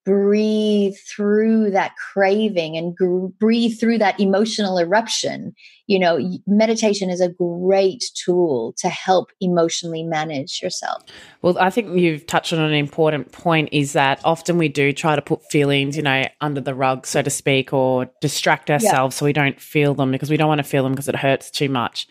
breathe 0.06 0.96
through 1.08 1.70
that 1.72 1.94
craving 1.96 2.76
and 2.76 2.96
gr- 2.96 3.28
breathe 3.40 3.80
through 3.80 3.98
that 4.00 4.20
emotional 4.20 4.80
eruption 4.80 5.54
you 5.86 6.00
know 6.00 6.20
meditation 6.48 7.10
is 7.10 7.22
a 7.22 7.30
great 7.30 8.04
tool 8.16 8.74
to 8.78 8.90
help 8.90 9.30
emotionally 9.42 10.04
manage 10.04 10.60
yourself 10.62 11.04
well 11.44 11.56
i 11.60 11.70
think 11.70 11.96
you've 11.98 12.26
touched 12.26 12.52
on 12.52 12.60
an 12.60 12.74
important 12.74 13.32
point 13.32 13.70
is 13.72 13.94
that 13.94 14.20
often 14.24 14.58
we 14.58 14.68
do 14.68 14.92
try 14.92 15.16
to 15.16 15.22
put 15.22 15.44
feelings 15.52 15.96
you 15.96 16.04
know 16.04 16.24
under 16.42 16.62
the 16.62 16.74
rug 16.74 17.06
so 17.06 17.22
to 17.22 17.30
speak 17.30 17.72
or 17.72 18.10
distract 18.22 18.72
ourselves 18.72 19.16
yeah. 19.16 19.20
so 19.20 19.26
we 19.26 19.34
don't 19.34 19.60
feel 19.60 19.94
them 19.94 20.12
because 20.12 20.30
we 20.30 20.38
don't 20.38 20.48
want 20.48 20.60
to 20.60 20.64
feel 20.64 20.84
them 20.84 20.94
because 20.94 21.08
it 21.08 21.16
hurts 21.16 21.52
too 21.52 21.70
much 21.70 22.08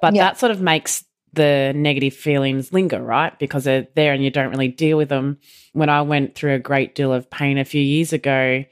but 0.00 0.14
yeah. 0.14 0.24
that 0.24 0.38
sort 0.38 0.52
of 0.52 0.62
makes 0.62 1.04
the 1.32 1.72
negative 1.74 2.14
feelings 2.14 2.72
linger, 2.72 3.02
right? 3.02 3.38
Because 3.38 3.64
they're 3.64 3.86
there 3.94 4.12
and 4.12 4.22
you 4.22 4.30
don't 4.30 4.50
really 4.50 4.68
deal 4.68 4.96
with 4.96 5.08
them. 5.08 5.38
When 5.72 5.88
I 5.88 6.02
went 6.02 6.34
through 6.34 6.54
a 6.54 6.58
great 6.58 6.94
deal 6.94 7.12
of 7.12 7.30
pain 7.30 7.58
a 7.58 7.64
few 7.64 7.80
years 7.80 8.12
ago, 8.12 8.64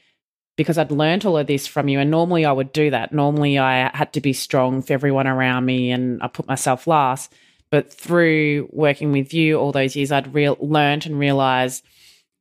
because 0.57 0.77
I'd 0.77 0.91
learned 0.91 1.25
all 1.25 1.39
of 1.39 1.47
this 1.47 1.69
from 1.69 1.89
you, 1.89 2.01
and 2.01 2.11
normally 2.11 2.45
I 2.45 2.53
would 2.53 2.73
do 2.73 2.91
that. 2.91 3.13
Normally 3.13 3.59
I 3.59 3.97
had 3.97 4.13
to 4.15 4.21
be 4.21 4.33
strong 4.33 4.83
for 4.83 4.93
everyone 4.93 5.29
around 5.29 5.65
me 5.65 5.93
and 5.93 6.21
I 6.23 6.27
put 6.27 6.49
myself 6.49 6.87
last. 6.87 7.33
But 7.71 7.93
through 7.93 8.69
working 8.73 9.13
with 9.13 9.33
you 9.33 9.59
all 9.59 9.73
those 9.73 9.95
years, 9.95 10.11
I'd 10.11 10.35
real 10.35 10.57
learned 10.61 11.07
and 11.07 11.19
realized, 11.19 11.85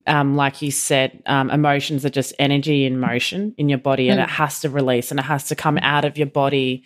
um, 0.08 0.36
like 0.36 0.62
you 0.62 0.72
said, 0.72 1.22
um, 1.26 1.52
emotions 1.52 2.06
are 2.06 2.10
just 2.10 2.34
energy 2.40 2.86
in 2.86 3.00
motion 3.00 3.54
in 3.58 3.70
your 3.70 3.78
body, 3.78 4.08
mm. 4.08 4.14
and 4.14 4.22
it 4.22 4.30
has 4.30 4.62
to 4.62 4.70
release 4.70 5.12
and 5.12 5.20
it 5.20 5.24
has 5.24 5.50
to 5.50 5.56
come 5.56 5.78
out 5.80 6.06
of 6.06 6.18
your 6.18 6.28
body 6.28 6.84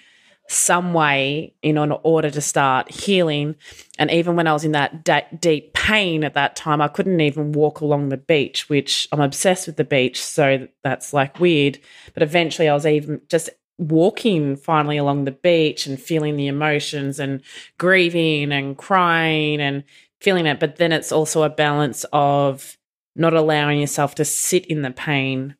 some 0.51 0.93
way 0.93 1.55
in 1.61 1.77
order 1.77 2.29
to 2.29 2.41
start 2.41 2.91
healing. 2.91 3.55
And 3.97 4.11
even 4.11 4.35
when 4.35 4.47
I 4.47 4.53
was 4.53 4.65
in 4.65 4.73
that 4.73 5.03
deep 5.39 5.73
pain 5.73 6.23
at 6.23 6.33
that 6.33 6.55
time, 6.55 6.81
I 6.81 6.89
couldn't 6.89 7.21
even 7.21 7.53
walk 7.53 7.79
along 7.79 8.09
the 8.09 8.17
beach, 8.17 8.69
which 8.69 9.07
I'm 9.11 9.21
obsessed 9.21 9.67
with 9.67 9.77
the 9.77 9.83
beach. 9.83 10.21
So 10.21 10.67
that's 10.83 11.13
like 11.13 11.39
weird. 11.39 11.79
But 12.13 12.23
eventually 12.23 12.67
I 12.67 12.73
was 12.73 12.85
even 12.85 13.21
just 13.29 13.49
walking 13.77 14.57
finally 14.57 14.97
along 14.97 15.23
the 15.23 15.31
beach 15.31 15.87
and 15.87 15.99
feeling 15.99 16.35
the 16.35 16.47
emotions 16.47 17.19
and 17.19 17.41
grieving 17.77 18.51
and 18.51 18.77
crying 18.77 19.61
and 19.61 19.83
feeling 20.19 20.45
it. 20.45 20.59
But 20.59 20.75
then 20.75 20.91
it's 20.91 21.11
also 21.11 21.43
a 21.43 21.49
balance 21.49 22.05
of 22.11 22.77
not 23.15 23.33
allowing 23.33 23.79
yourself 23.79 24.15
to 24.15 24.25
sit 24.25 24.65
in 24.65 24.81
the 24.81 24.91
pain 24.91 25.55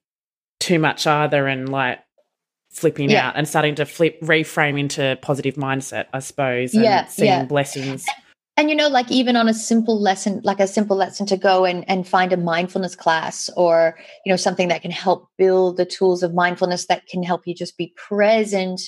too 0.60 0.80
much 0.80 1.08
either 1.08 1.48
and 1.48 1.70
like 1.70 2.00
flipping 2.72 3.10
yeah. 3.10 3.28
out 3.28 3.36
and 3.36 3.48
starting 3.48 3.76
to 3.76 3.86
flip 3.86 4.20
reframe 4.22 4.80
into 4.80 5.18
positive 5.22 5.56
mindset 5.56 6.06
i 6.14 6.20
suppose 6.20 6.74
and 6.74 6.84
yeah, 6.84 7.06
seeing 7.06 7.28
yeah. 7.28 7.46
blessings 7.46 8.06
and 8.58 8.70
you 8.70 8.76
know 8.76 8.88
like 8.88 9.12
even 9.12 9.36
on 9.36 9.48
a 9.48 9.54
simple 9.54 10.00
lesson 10.00 10.42
like 10.44 10.60
a 10.60 10.68
simple 10.68 10.96
lesson 10.96 11.26
to 11.26 11.38
go 11.38 11.66
and 11.66 11.84
and 11.90 12.08
find 12.08 12.32
a 12.32 12.38
mindfulness 12.38 12.96
class 12.96 13.50
or 13.58 13.98
you 14.26 14.32
know 14.32 14.38
something 14.38 14.70
that 14.70 14.82
can 14.82 14.92
help 14.92 15.28
build 15.38 15.78
the 15.78 15.86
tools 15.86 16.24
of 16.24 16.34
mindfulness 16.34 16.88
that 16.88 17.06
can 17.08 17.24
help 17.24 17.42
you 17.46 17.54
just 17.54 17.78
be 17.78 17.94
present 17.98 18.82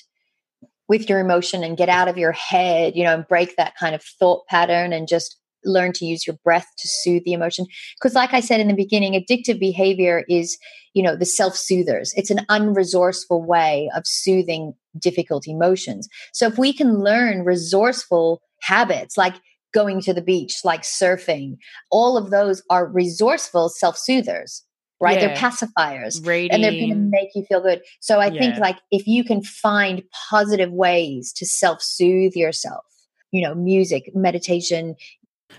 with 0.88 1.10
your 1.10 1.20
emotion 1.20 1.64
and 1.64 1.78
get 1.78 1.90
out 1.90 2.08
of 2.08 2.18
your 2.18 2.32
head 2.32 2.96
you 2.96 3.04
know 3.04 3.14
and 3.14 3.28
break 3.28 3.56
that 3.58 3.76
kind 3.78 3.96
of 3.96 4.04
thought 4.04 4.46
pattern 4.48 4.94
and 4.94 5.08
just 5.08 5.38
learn 5.66 5.94
to 5.94 6.06
use 6.06 6.26
your 6.26 6.38
breath 6.44 6.68
to 6.78 6.88
soothe 6.88 7.24
the 7.26 7.34
emotion 7.34 7.66
because 7.96 8.16
like 8.16 8.34
i 8.34 8.40
said 8.40 8.60
in 8.60 8.68
the 8.68 8.74
beginning 8.74 9.14
addictive 9.14 9.60
behavior 9.60 10.24
is 10.30 10.58
you 10.94 11.04
know 11.04 11.16
the 11.16 11.26
self-soothers 11.26 12.14
it's 12.16 12.32
an 12.32 12.46
unresourceful 12.50 13.46
way 13.46 13.90
of 13.96 14.04
soothing 14.06 14.74
difficult 15.00 15.48
emotions 15.48 16.08
so 16.34 16.48
if 16.48 16.58
we 16.58 16.74
can 16.74 17.00
learn 17.00 17.44
resourceful 17.44 18.42
habits 18.62 19.18
like 19.18 19.36
going 19.74 20.02
to 20.02 20.14
the 20.14 20.22
beach 20.22 20.60
like 20.64 20.84
surfing 20.84 21.58
all 21.92 22.18
of 22.18 22.30
those 22.30 22.62
are 22.70 22.88
resourceful 22.88 23.70
self-soothers 23.70 24.64
right 25.02 25.20
yeah. 25.20 25.28
they're 25.28 25.36
pacifiers 25.36 26.26
Rating. 26.26 26.52
and 26.52 26.64
they're 26.64 26.72
going 26.72 26.90
to 26.90 26.96
make 26.96 27.30
you 27.36 27.44
feel 27.46 27.62
good 27.62 27.82
so 28.00 28.20
i 28.20 28.28
yeah. 28.28 28.40
think 28.40 28.58
like 28.58 28.78
if 28.92 29.08
you 29.08 29.24
can 29.24 29.42
find 29.42 30.04
positive 30.30 30.72
ways 30.72 31.34
to 31.34 31.46
self-soothe 31.46 32.34
yourself 32.36 32.86
you 33.32 33.42
know 33.42 33.56
music 33.56 34.12
meditation 34.16 34.96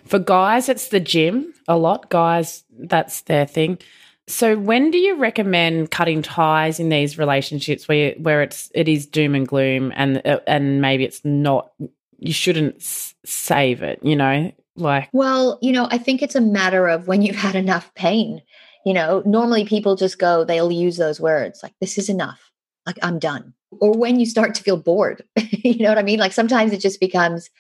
for 0.05 0.19
guys, 0.19 0.69
it's 0.69 0.89
the 0.89 1.01
gym 1.01 1.55
a 1.69 1.77
lot. 1.77 2.11
Guys, 2.11 2.65
that's 2.71 3.23
their 3.23 3.47
thing. 3.47 3.79
So 4.27 4.57
when 4.57 4.91
do 4.91 4.99
you 4.99 5.17
recommend 5.17 5.91
cutting 5.91 6.23
ties 6.23 6.81
in 6.81 6.89
these 6.89 7.19
relationships 7.19 7.87
where 7.89 8.15
where 8.15 8.43
it's 8.43 8.71
it 8.75 8.89
is 8.89 9.07
doom 9.07 9.35
and 9.35 9.47
gloom 9.47 9.93
and 9.95 10.23
uh, 10.27 10.41
and 10.47 10.81
maybe 10.81 11.05
it's 11.05 11.23
not 11.25 11.71
you 12.19 12.33
shouldn't 12.33 12.83
save 12.83 13.83
it, 13.83 13.99
you 14.03 14.17
know? 14.17 14.51
Like 14.77 15.11
Well, 15.13 15.59
you 15.61 15.73
know, 15.73 15.89
I 15.91 15.99
think 15.99 16.23
it's 16.23 16.35
a 16.35 16.41
matter 16.41 16.89
of 16.89 17.07
when 17.07 17.23
you've 17.23 17.37
had 17.37 17.55
enough 17.55 17.95
pain. 17.95 18.41
You 18.87 18.95
know, 18.95 19.23
normally 19.27 19.65
people 19.67 19.95
just 19.95 20.19
go 20.19 20.45
they'll 20.45 20.73
use 20.73 20.97
those 20.97 21.21
words 21.21 21.63
like 21.63 21.75
this 21.81 21.99
is 21.99 22.09
enough. 22.09 22.51
Like 22.87 22.97
I'm 23.03 23.19
done. 23.19 23.53
Or 23.81 23.93
when 23.93 24.19
you 24.21 24.27
start 24.27 24.55
to 24.55 24.63
feel 24.63 24.77
bored. 24.77 25.23
you 25.37 25.83
know 25.83 25.91
what 25.91 25.99
I 25.99 26.03
mean? 26.03 26.19
Like 26.19 26.33
sometimes 26.33 26.73
it 26.73 26.81
just 26.81 26.99
becomes 26.99 27.51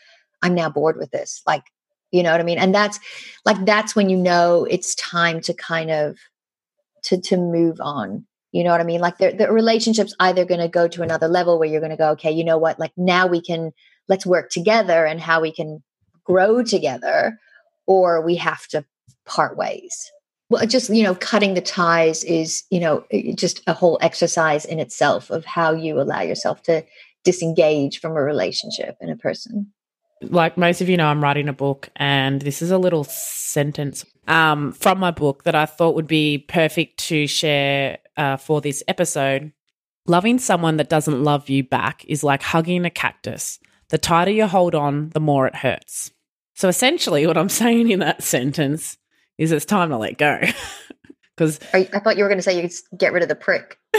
I'm 0.43 0.55
now 0.55 0.71
bored 0.71 0.97
with 0.97 1.11
this. 1.11 1.43
Like 1.47 1.65
you 2.15 2.23
know 2.23 2.31
what 2.31 2.41
i 2.41 2.45
mean? 2.45 2.59
And 2.59 2.73
that's 2.73 3.01
like 3.45 3.67
that's 3.67 3.97
when 3.97 4.09
you 4.09 4.17
know 4.17 4.65
it's 4.71 4.95
time 4.95 5.41
to 5.43 5.53
kind 5.53 5.91
of 5.91 6.17
to 7.03 7.21
to 7.21 7.37
move 7.37 7.81
on. 7.81 8.25
You 8.53 8.63
know 8.63 8.71
what 8.71 8.81
i 8.81 8.85
mean? 8.85 9.01
Like 9.01 9.19
the 9.19 9.33
the 9.33 9.51
relationships 9.51 10.15
either 10.21 10.45
going 10.45 10.61
to 10.61 10.69
go 10.69 10.87
to 10.87 11.03
another 11.03 11.27
level 11.27 11.59
where 11.59 11.69
you're 11.69 11.81
going 11.81 11.91
to 11.91 11.97
go 11.97 12.11
okay 12.11 12.31
you 12.31 12.45
know 12.45 12.57
what? 12.57 12.79
Like 12.79 12.93
now 12.97 13.27
we 13.27 13.43
can 13.43 13.73
let's 14.09 14.25
work 14.25 14.51
together 14.51 15.05
and 15.05 15.21
how 15.21 15.41
we 15.41 15.51
can 15.51 15.83
grow 16.23 16.63
together 16.63 17.37
or 17.87 18.25
we 18.25 18.37
have 18.37 18.65
to 18.69 18.85
part 19.27 19.57
ways. 19.57 20.13
Well 20.51 20.65
just 20.67 20.91
you 20.91 21.03
know 21.03 21.17
cutting 21.17 21.55
the 21.55 21.61
ties 21.61 22.23
is 22.23 22.63
you 22.71 22.79
know 22.79 23.05
just 23.35 23.61
a 23.67 23.73
whole 23.73 23.99
exercise 24.01 24.65
in 24.65 24.79
itself 24.79 25.31
of 25.31 25.45
how 25.45 25.73
you 25.73 26.01
allow 26.01 26.21
yourself 26.21 26.63
to 26.65 26.85
disengage 27.25 27.99
from 27.99 28.13
a 28.13 28.23
relationship 28.23 28.95
and 29.01 29.11
a 29.11 29.17
person 29.17 29.73
like 30.31 30.57
most 30.57 30.81
of 30.81 30.89
you 30.89 30.97
know, 30.97 31.07
I'm 31.07 31.23
writing 31.23 31.49
a 31.49 31.53
book, 31.53 31.89
and 31.97 32.41
this 32.41 32.63
is 32.63 32.71
a 32.71 32.79
little 32.79 33.05
sentence 33.05 34.05
um, 34.27 34.73
from 34.73 34.99
my 34.99 35.11
book 35.11 35.45
that 35.45 35.55
I 35.55 35.67
thought 35.67 35.95
would 35.95 36.07
be 36.07 36.39
perfect 36.39 36.99
to 37.09 37.27
share 37.27 37.99
uh, 38.17 38.37
for 38.37 38.61
this 38.61 38.83
episode. 38.89 39.53
Loving 40.07 40.39
someone 40.39 40.77
that 40.77 40.89
doesn't 40.89 41.25
love 41.25 41.49
you 41.49 41.65
back 41.65 42.05
is 42.07 42.23
like 42.23 42.43
hugging 42.43 42.85
a 42.85 42.91
cactus. 42.91 43.59
The 43.89 43.99
tighter 43.99 44.31
you 44.31 44.47
hold 44.47 44.75
on, 44.75 45.11
the 45.11 45.21
more 45.21 45.47
it 45.47 45.57
hurts. 45.57 46.11
So 46.55 46.69
essentially, 46.69 47.27
what 47.27 47.39
I'm 47.39 47.49
saying 47.49 47.91
in 47.91 48.01
that 48.01 48.23
sentence 48.23 48.99
is 49.39 49.53
it's 49.53 49.65
time 49.65 49.91
to 49.91 49.97
let 49.97 50.19
go. 50.19 50.41
Because 51.37 51.59
I 51.73 51.85
thought 51.85 52.17
you 52.17 52.23
were 52.23 52.29
going 52.29 52.39
to 52.39 52.43
say 52.43 52.55
you 52.55 52.63
could 52.63 52.99
get 52.99 53.13
rid 53.13 53.25
of 53.25 53.29
the 53.29 53.35
prick. 53.35 53.79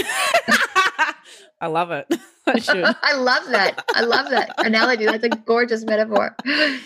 I 1.62 1.68
love 1.68 1.92
it. 1.92 2.08
I 2.48 2.60
should. 2.60 2.84
I 3.02 3.16
love 3.16 3.44
that. 3.50 3.84
I 3.94 4.02
love 4.02 4.30
that 4.30 4.54
analogy. 4.58 5.06
That's 5.06 5.24
a 5.24 5.30
gorgeous 5.30 5.84
metaphor. 5.84 6.36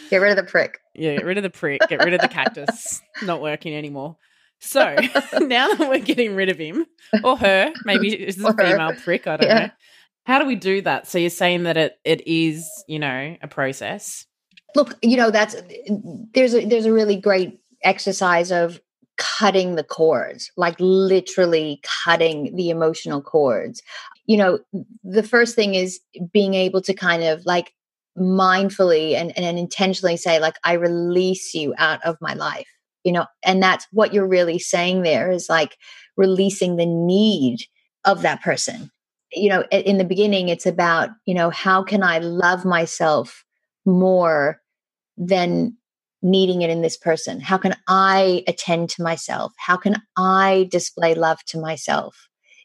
Get 0.09 0.17
rid 0.17 0.31
of 0.31 0.37
the 0.37 0.49
prick. 0.49 0.79
Yeah, 0.93 1.15
get 1.15 1.25
rid 1.25 1.37
of 1.37 1.43
the 1.43 1.49
prick. 1.49 1.81
Get 1.89 2.03
rid 2.03 2.13
of 2.13 2.21
the 2.21 2.27
cactus. 2.27 3.01
Not 3.23 3.41
working 3.41 3.75
anymore. 3.75 4.17
So 4.59 4.79
now 5.39 5.73
that 5.73 5.89
we're 5.89 5.99
getting 5.99 6.35
rid 6.35 6.49
of 6.49 6.57
him 6.57 6.85
or 7.23 7.37
her, 7.37 7.73
maybe 7.85 8.13
it's 8.13 8.41
a 8.43 8.53
female 8.53 8.93
prick. 8.95 9.27
I 9.27 9.37
don't 9.37 9.47
yeah. 9.49 9.59
know. 9.59 9.71
How 10.25 10.39
do 10.39 10.45
we 10.45 10.55
do 10.55 10.81
that? 10.81 11.07
So 11.07 11.17
you're 11.17 11.29
saying 11.29 11.63
that 11.63 11.77
it 11.77 11.99
it 12.03 12.27
is, 12.27 12.69
you 12.87 12.99
know, 12.99 13.35
a 13.41 13.47
process. 13.47 14.25
Look, 14.75 14.97
you 15.01 15.17
know, 15.17 15.31
that's 15.31 15.55
there's 16.33 16.53
a 16.53 16.65
there's 16.65 16.85
a 16.85 16.93
really 16.93 17.15
great 17.15 17.59
exercise 17.83 18.51
of 18.51 18.79
cutting 19.17 19.75
the 19.75 19.83
cords, 19.83 20.51
like 20.55 20.75
literally 20.79 21.81
cutting 22.03 22.55
the 22.55 22.69
emotional 22.69 23.21
cords 23.21 23.81
you 24.29 24.37
know, 24.37 24.59
the 25.03 25.23
first 25.23 25.55
thing 25.55 25.73
is 25.73 25.99
being 26.31 26.53
able 26.53 26.83
to 26.83 26.93
kind 26.93 27.23
of 27.23 27.43
like 27.47 27.73
mindfully 28.15 29.15
and, 29.15 29.35
and 29.35 29.57
intentionally 29.57 30.17
say, 30.17 30.39
like, 30.39 30.53
I 30.63 30.73
release 30.73 31.55
you 31.55 31.73
out 31.79 31.99
of 32.05 32.15
my 32.21 32.35
life, 32.35 32.67
you 33.03 33.11
know, 33.11 33.25
and 33.43 33.61
that's 33.61 33.87
what 33.91 34.13
you're 34.13 34.27
really 34.27 34.59
saying 34.59 35.01
there 35.01 35.31
is 35.31 35.49
like 35.49 35.75
releasing 36.15 36.75
the 36.75 36.85
need 36.85 37.57
of 38.05 38.21
that 38.21 38.43
person. 38.43 38.91
You 39.33 39.49
know, 39.49 39.63
in 39.71 39.97
the 39.97 40.03
beginning, 40.03 40.49
it's 40.49 40.67
about, 40.67 41.09
you 41.25 41.33
know, 41.33 41.49
how 41.49 41.81
can 41.81 42.03
I 42.03 42.19
love 42.19 42.65
myself 42.65 43.43
more 43.83 44.61
than 45.17 45.75
needing 46.21 46.61
it 46.61 46.69
in 46.69 46.83
this 46.83 46.97
person? 46.97 47.39
How 47.39 47.57
can 47.57 47.75
I 47.87 48.43
attend 48.47 48.91
to 48.91 49.01
myself? 49.01 49.53
How 49.57 49.75
can 49.75 49.95
I 50.15 50.67
display 50.69 51.15
love 51.15 51.39
to 51.47 51.59
myself? 51.59 52.15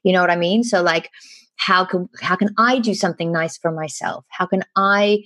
You 0.03 0.13
know 0.13 0.21
what 0.21 0.31
I 0.31 0.37
mean? 0.37 0.63
So 0.63 0.83
like 0.83 1.09
how 1.57 1.85
can 1.85 2.09
how 2.21 2.37
can 2.37 2.51
I 2.59 2.79
do 2.79 2.95
something 2.95 3.33
nice 3.33 3.57
for 3.57 3.71
myself? 3.71 4.25
How 4.29 4.47
can 4.47 4.63
I 4.77 5.25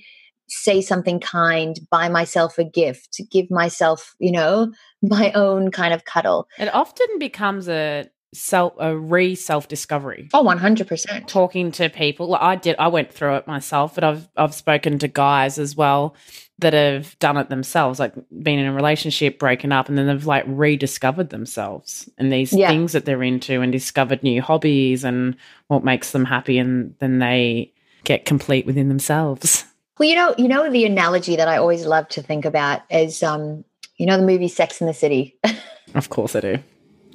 say 0.49 0.81
something 0.81 1.21
kind, 1.21 1.79
buy 1.91 2.09
myself 2.09 2.59
a 2.59 2.65
gift, 2.65 3.21
give 3.31 3.51
myself, 3.51 4.15
you 4.19 4.33
know, 4.33 4.73
my 5.03 5.33
own 5.33 5.71
kind 5.71 5.95
of 5.95 6.05
cuddle. 6.05 6.49
It 6.59 6.73
often 6.75 7.07
becomes 7.19 7.69
a 7.69 8.07
self 8.35 8.75
a 8.79 8.97
re 8.97 9.35
self 9.35 9.69
discovery. 9.69 10.29
Oh, 10.35 10.45
100%. 10.45 11.27
Talking 11.27 11.71
to 11.73 11.89
people. 11.89 12.35
I 12.35 12.57
did 12.57 12.77
I 12.79 12.89
went 12.89 13.13
through 13.13 13.37
it 13.37 13.47
myself, 13.47 13.95
but 13.95 14.05
I've 14.05 14.29
I've 14.37 14.55
spoken 14.55 14.99
to 15.01 15.09
guys 15.09 15.59
as 15.59 15.77
well 15.77 16.15
that 16.61 16.73
have 16.73 17.17
done 17.21 17.37
it 17.37 17.49
themselves, 17.49 18.01
like 18.01 18.15
been 18.43 18.59
in 18.59 18.67
a 18.67 18.73
relationship, 18.73 19.39
broken 19.39 19.71
up, 19.71 19.89
and 19.89 19.97
then 19.97 20.07
they've 20.07 20.27
like 20.27 20.45
rediscovered 20.47 21.31
themselves 21.31 22.09
and 22.19 22.33
these 22.33 22.53
yeah. 22.53 22.69
things 22.69 22.93
that 22.93 23.05
they're 23.05 23.23
into 23.23 23.61
and 23.61 23.71
discovered 23.71 24.23
new 24.23 24.43
hobbies 24.43 25.05
and 25.05 25.37
what 25.69 25.85
makes 25.85 26.11
them 26.11 26.25
happy 26.25 26.59
and 26.59 26.95
then 26.99 27.21
they 27.21 27.73
get 28.05 28.25
complete 28.25 28.67
within 28.67 28.89
themselves. 28.89 29.65
Well, 29.99 30.09
you 30.09 30.15
know, 30.15 30.35
you 30.39 30.49
know 30.49 30.71
the 30.71 30.85
analogy 30.85 31.37
that 31.37 31.49
I 31.49 31.57
always 31.57 31.85
love 31.85 32.09
to 32.11 32.23
think 32.23 32.45
about 32.45 32.83
is 32.91 33.23
um, 33.23 33.65
you 33.97 34.07
know 34.07 34.17
the 34.17 34.27
movie 34.27 34.49
Sex 34.49 34.81
in 34.81 34.87
the 34.87 34.95
City. 34.95 35.37
of 35.95 36.09
course 36.09 36.35
I 36.35 36.41
do. 36.41 36.59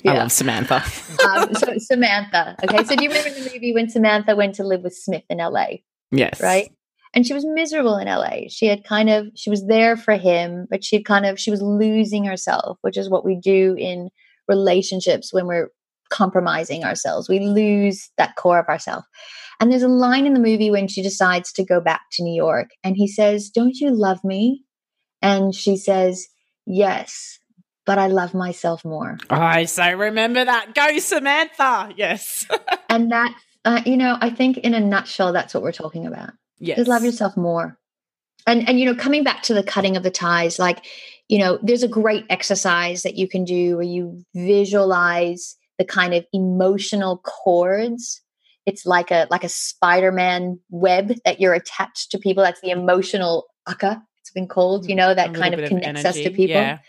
Yeah. 0.03 0.13
I 0.13 0.17
love 0.17 0.31
Samantha. 0.31 0.83
um, 1.29 1.53
so 1.53 1.77
Samantha. 1.77 2.55
Okay. 2.63 2.83
So 2.83 2.95
do 2.95 3.03
you 3.03 3.09
remember 3.09 3.29
the 3.29 3.49
movie 3.53 3.73
when 3.73 3.89
Samantha 3.89 4.35
went 4.35 4.55
to 4.55 4.63
live 4.63 4.81
with 4.81 4.95
Smith 4.95 5.23
in 5.29 5.37
LA? 5.37 5.67
Yes. 6.11 6.41
Right. 6.41 6.71
And 7.13 7.25
she 7.25 7.33
was 7.33 7.45
miserable 7.45 7.97
in 7.97 8.07
LA. 8.07 8.47
She 8.49 8.65
had 8.65 8.83
kind 8.83 9.09
of 9.09 9.27
she 9.35 9.49
was 9.49 9.65
there 9.67 9.95
for 9.95 10.15
him, 10.15 10.67
but 10.69 10.83
she 10.83 10.97
had 10.97 11.05
kind 11.05 11.25
of 11.25 11.39
she 11.39 11.51
was 11.51 11.61
losing 11.61 12.25
herself, 12.25 12.77
which 12.81 12.97
is 12.97 13.09
what 13.09 13.23
we 13.23 13.35
do 13.35 13.75
in 13.77 14.09
relationships 14.47 15.31
when 15.31 15.47
we're 15.47 15.69
compromising 16.09 16.83
ourselves. 16.83 17.29
We 17.29 17.39
lose 17.39 18.09
that 18.17 18.35
core 18.35 18.59
of 18.59 18.67
ourselves. 18.67 19.05
And 19.59 19.71
there's 19.71 19.83
a 19.83 19.87
line 19.87 20.25
in 20.25 20.33
the 20.33 20.39
movie 20.39 20.71
when 20.71 20.87
she 20.87 21.01
decides 21.01 21.53
to 21.53 21.63
go 21.63 21.79
back 21.79 22.01
to 22.13 22.23
New 22.23 22.35
York 22.35 22.69
and 22.83 22.97
he 22.97 23.07
says, 23.07 23.49
"Don't 23.49 23.75
you 23.75 23.91
love 23.91 24.23
me?" 24.23 24.63
And 25.21 25.55
she 25.55 25.77
says, 25.77 26.27
"Yes." 26.65 27.39
But 27.85 27.97
I 27.97 28.07
love 28.07 28.33
myself 28.33 28.85
more. 28.85 29.17
I 29.29 29.65
so 29.65 29.91
remember 29.91 30.43
that. 30.43 30.73
Go, 30.73 30.97
Samantha. 30.99 31.93
Yes. 31.95 32.47
and 32.89 33.11
that, 33.11 33.35
uh, 33.65 33.81
you 33.85 33.97
know, 33.97 34.17
I 34.19 34.29
think 34.29 34.57
in 34.57 34.73
a 34.73 34.79
nutshell, 34.79 35.33
that's 35.33 35.53
what 35.53 35.63
we're 35.63 35.71
talking 35.71 36.07
about. 36.07 36.31
Yes. 36.59 36.77
Just 36.77 36.89
love 36.89 37.03
yourself 37.03 37.35
more. 37.35 37.77
And, 38.45 38.67
and, 38.67 38.79
you 38.79 38.85
know, 38.85 38.95
coming 38.95 39.23
back 39.23 39.43
to 39.43 39.53
the 39.53 39.63
cutting 39.63 39.97
of 39.97 40.03
the 40.03 40.11
ties, 40.11 40.59
like, 40.59 40.85
you 41.27 41.37
know, 41.39 41.59
there's 41.61 41.83
a 41.83 41.87
great 41.87 42.25
exercise 42.29 43.03
that 43.03 43.15
you 43.15 43.27
can 43.27 43.45
do 43.45 43.77
where 43.77 43.85
you 43.85 44.23
visualize 44.35 45.55
the 45.77 45.85
kind 45.85 46.13
of 46.13 46.25
emotional 46.33 47.17
cords. 47.17 48.21
It's 48.65 48.85
like 48.85 49.11
a 49.11 49.27
like 49.29 49.43
a 49.43 49.49
Spider-Man 49.49 50.59
web 50.69 51.13
that 51.25 51.39
you're 51.39 51.53
attached 51.53 52.11
to 52.11 52.17
people. 52.17 52.43
That's 52.43 52.61
the 52.61 52.69
emotional 52.71 53.47
aka, 53.67 53.97
it's 54.19 54.31
been 54.31 54.47
called, 54.47 54.89
you 54.89 54.95
know, 54.95 55.13
that 55.13 55.33
kind 55.33 55.53
of 55.53 55.67
connects 55.67 56.01
of 56.01 56.05
us 56.07 56.15
to 56.15 56.29
people. 56.29 56.55
Yeah 56.55 56.79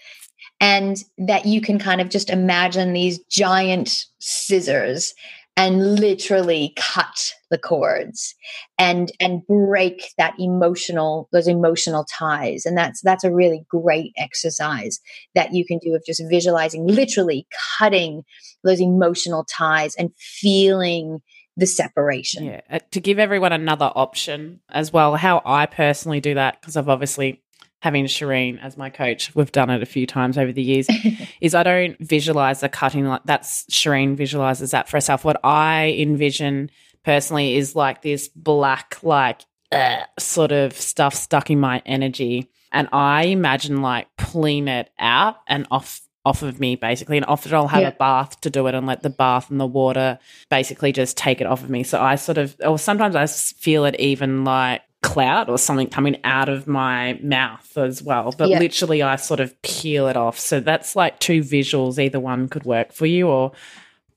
and 0.64 1.04
that 1.18 1.44
you 1.44 1.60
can 1.60 1.78
kind 1.78 2.00
of 2.00 2.08
just 2.08 2.30
imagine 2.30 2.94
these 2.94 3.18
giant 3.30 4.06
scissors 4.18 5.12
and 5.58 6.00
literally 6.00 6.72
cut 6.76 7.32
the 7.50 7.58
cords 7.58 8.34
and 8.78 9.12
and 9.20 9.46
break 9.46 10.08
that 10.16 10.32
emotional 10.38 11.28
those 11.32 11.46
emotional 11.46 12.06
ties 12.18 12.64
and 12.64 12.78
that's 12.78 13.02
that's 13.02 13.24
a 13.24 13.32
really 13.32 13.64
great 13.68 14.12
exercise 14.16 15.00
that 15.34 15.52
you 15.52 15.66
can 15.66 15.78
do 15.78 15.94
of 15.94 16.02
just 16.06 16.22
visualizing 16.30 16.86
literally 16.86 17.46
cutting 17.78 18.22
those 18.64 18.80
emotional 18.80 19.44
ties 19.44 19.94
and 19.96 20.10
feeling 20.16 21.20
the 21.56 21.66
separation. 21.66 22.46
Yeah, 22.46 22.60
uh, 22.68 22.80
to 22.90 23.00
give 23.00 23.20
everyone 23.20 23.52
another 23.52 23.92
option 23.94 24.58
as 24.68 24.92
well, 24.92 25.14
how 25.14 25.40
I 25.44 25.66
personally 25.66 26.20
do 26.20 26.34
that 26.34 26.60
because 26.60 26.76
I've 26.76 26.88
obviously 26.88 27.43
having 27.84 28.06
Shireen 28.06 28.58
as 28.62 28.78
my 28.78 28.88
coach, 28.88 29.34
we've 29.34 29.52
done 29.52 29.68
it 29.68 29.82
a 29.82 29.86
few 29.86 30.06
times 30.06 30.38
over 30.38 30.50
the 30.50 30.62
years, 30.62 30.88
is 31.42 31.54
I 31.54 31.62
don't 31.62 31.98
visualize 32.00 32.60
the 32.60 32.70
cutting 32.70 33.04
like 33.04 33.20
that's 33.26 33.64
Shireen 33.64 34.16
visualizes 34.16 34.70
that 34.70 34.88
for 34.88 34.96
herself. 34.96 35.22
What 35.22 35.38
I 35.44 35.94
envision 35.98 36.70
personally 37.04 37.56
is 37.56 37.76
like 37.76 38.00
this 38.00 38.28
black, 38.28 38.96
like 39.02 39.42
uh, 39.70 39.98
sort 40.18 40.50
of 40.50 40.72
stuff 40.72 41.14
stuck 41.14 41.50
in 41.50 41.60
my 41.60 41.82
energy. 41.84 42.50
And 42.72 42.88
I 42.90 43.24
imagine 43.26 43.82
like 43.82 44.08
pulling 44.16 44.66
it 44.66 44.88
out 44.98 45.36
and 45.46 45.66
off 45.70 46.00
off 46.24 46.40
of 46.40 46.58
me 46.58 46.74
basically 46.74 47.18
and 47.18 47.26
often 47.26 47.52
I'll 47.52 47.68
have 47.68 47.82
yeah. 47.82 47.88
a 47.88 47.92
bath 47.92 48.40
to 48.40 48.48
do 48.48 48.66
it 48.66 48.74
and 48.74 48.86
let 48.86 49.02
the 49.02 49.10
bath 49.10 49.50
and 49.50 49.60
the 49.60 49.66
water 49.66 50.18
basically 50.48 50.90
just 50.90 51.18
take 51.18 51.42
it 51.42 51.46
off 51.46 51.62
of 51.62 51.68
me 51.68 51.82
so 51.82 52.00
I 52.00 52.14
sort 52.14 52.38
of 52.38 52.56
or 52.64 52.78
sometimes 52.78 53.14
I 53.14 53.26
feel 53.26 53.84
it 53.84 53.94
even 54.00 54.42
like 54.42 54.80
cloud 55.04 55.50
or 55.50 55.58
something 55.58 55.86
coming 55.86 56.18
out 56.24 56.48
of 56.48 56.66
my 56.66 57.20
mouth 57.22 57.76
as 57.76 58.02
well. 58.02 58.34
But 58.36 58.48
yeah. 58.48 58.58
literally, 58.58 59.02
I 59.02 59.16
sort 59.16 59.38
of 59.38 59.60
peel 59.62 60.08
it 60.08 60.16
off. 60.16 60.38
So 60.38 60.60
that's 60.60 60.96
like 60.96 61.20
two 61.20 61.42
visuals. 61.42 61.98
Either 61.98 62.18
one 62.18 62.48
could 62.48 62.64
work 62.64 62.90
for 62.90 63.04
you 63.04 63.28
or 63.28 63.52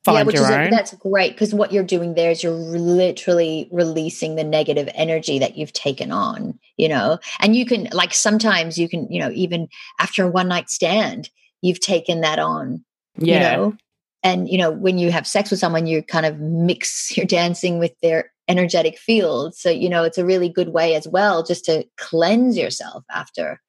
find 0.05 0.19
yeah, 0.19 0.23
which 0.23 0.35
your 0.35 0.45
is 0.45 0.49
own. 0.49 0.67
A, 0.67 0.69
that's 0.69 0.93
great 0.95 1.33
because 1.33 1.53
what 1.53 1.73
you're 1.73 1.83
doing 1.83 2.13
there 2.13 2.31
is 2.31 2.41
you're 2.41 2.53
literally 2.53 3.67
releasing 3.69 4.35
the 4.35 4.45
negative 4.45 4.89
energy 4.95 5.37
that 5.39 5.57
you've 5.57 5.73
taken 5.73 6.11
on, 6.11 6.57
you 6.77 6.87
know, 6.87 7.19
and 7.41 7.55
you 7.55 7.65
can, 7.65 7.89
like, 7.91 8.13
sometimes 8.13 8.77
you 8.77 8.87
can, 8.87 9.11
you 9.11 9.19
know, 9.19 9.29
even 9.31 9.67
after 9.99 10.23
a 10.23 10.29
one 10.29 10.47
night 10.47 10.69
stand, 10.69 11.29
you've 11.61 11.81
taken 11.81 12.21
that 12.21 12.39
on. 12.39 12.83
Yeah. 13.17 13.33
You 13.35 13.57
know? 13.57 13.77
And 14.23 14.49
you 14.49 14.57
know, 14.57 14.71
when 14.71 14.97
you 14.97 15.11
have 15.11 15.27
sex 15.27 15.51
with 15.51 15.59
someone, 15.59 15.85
you 15.85 16.01
kind 16.01 16.25
of 16.25 16.39
mix 16.39 17.15
your 17.17 17.25
dancing 17.25 17.77
with 17.77 17.93
their 18.01 18.31
energetic 18.47 18.97
field. 18.97 19.55
So, 19.55 19.69
you 19.69 19.89
know, 19.89 20.03
it's 20.03 20.17
a 20.17 20.25
really 20.25 20.49
good 20.49 20.69
way 20.69 20.95
as 20.95 21.07
well 21.07 21.43
just 21.43 21.65
to 21.65 21.85
cleanse 21.97 22.57
yourself 22.57 23.03
after 23.11 23.61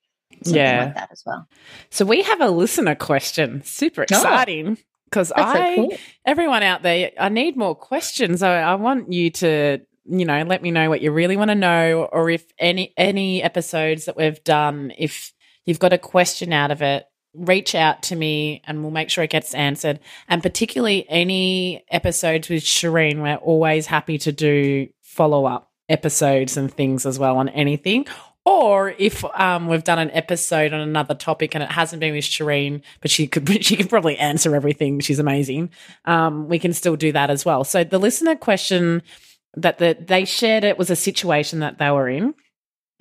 yeah. 0.45 0.85
like 0.85 0.95
that 0.95 1.09
as 1.13 1.23
well. 1.27 1.49
So 1.91 2.05
we 2.05 2.23
have 2.23 2.41
a 2.41 2.51
listener 2.51 2.95
question. 2.95 3.63
Super 3.65 4.03
oh. 4.03 4.05
exciting. 4.05 4.79
Because 5.05 5.33
I, 5.33 5.55
so 5.55 5.75
cool. 5.75 5.97
everyone 6.27 6.63
out 6.63 6.83
there, 6.83 7.13
I 7.19 7.31
need 7.31 7.57
more 7.57 7.75
questions. 7.75 8.43
I, 8.43 8.61
I 8.61 8.75
want 8.75 9.11
you 9.11 9.31
to, 9.31 9.79
you 10.05 10.25
know, 10.27 10.43
let 10.43 10.63
me 10.63 10.71
know 10.71 10.91
what 10.91 11.01
you 11.01 11.13
really 11.13 11.35
want 11.35 11.49
to 11.49 11.55
know, 11.55 12.07
or 12.13 12.29
if 12.29 12.45
any 12.59 12.93
any 12.99 13.43
episodes 13.43 14.05
that 14.05 14.19
we've 14.19 14.45
done, 14.45 14.93
if 14.99 15.33
you've 15.65 15.79
got 15.79 15.95
a 15.95 15.99
question 15.99 16.53
out 16.53 16.71
of 16.71 16.83
it, 16.83 17.07
reach 17.35 17.75
out 17.75 18.03
to 18.05 18.17
me 18.17 18.63
and 18.67 18.83
we'll 18.83 18.91
make 18.91 19.11
sure 19.11 19.25
it 19.25 19.31
gets 19.31 19.55
answered. 19.55 20.01
And 20.29 20.43
particularly 20.43 21.07
any 21.09 21.85
episodes 21.91 22.49
with 22.49 22.63
Shireen, 22.63 23.23
we're 23.23 23.37
always 23.37 23.87
happy 23.87 24.19
to 24.19 24.33
do 24.33 24.89
follow 25.03 25.45
up 25.45 25.71
episodes 25.89 26.57
and 26.57 26.73
things 26.73 27.07
as 27.07 27.19
well 27.19 27.37
on 27.37 27.49
anything. 27.51 28.07
Or 28.45 28.95
if 28.97 29.25
um, 29.39 29.69
we've 29.69 29.85
done 29.85 29.99
an 29.99 30.11
episode 30.13 30.73
on 30.73 30.81
another 30.81 31.15
topic 31.15 31.55
and 31.55 31.63
it 31.63 31.71
hasn't 31.71 32.01
been 32.01 32.15
with 32.15 32.25
Shireen, 32.25 32.83
but 33.01 33.11
she 33.11 33.27
could 33.27 33.47
she 33.65 33.77
could 33.77 33.91
probably 33.91 34.17
answer 34.17 34.55
everything. 34.55 35.01
She's 35.01 35.19
amazing. 35.19 35.71
Um, 36.07 36.49
we 36.49 36.59
can 36.59 36.73
still 36.73 36.97
do 36.97 37.13
that 37.13 37.31
as 37.31 37.45
well. 37.45 37.65
So 37.65 37.85
the 37.85 37.99
listener 37.99 38.37
question 38.37 39.03
that 39.55 39.79
the, 39.79 39.97
they 40.01 40.25
shared 40.25 40.65
it 40.65 40.79
was 40.79 40.91
a 40.91 40.97
situation 40.97 41.61
that 41.61 41.79
they 41.79 41.91
were 41.91 42.09
in. 42.09 42.35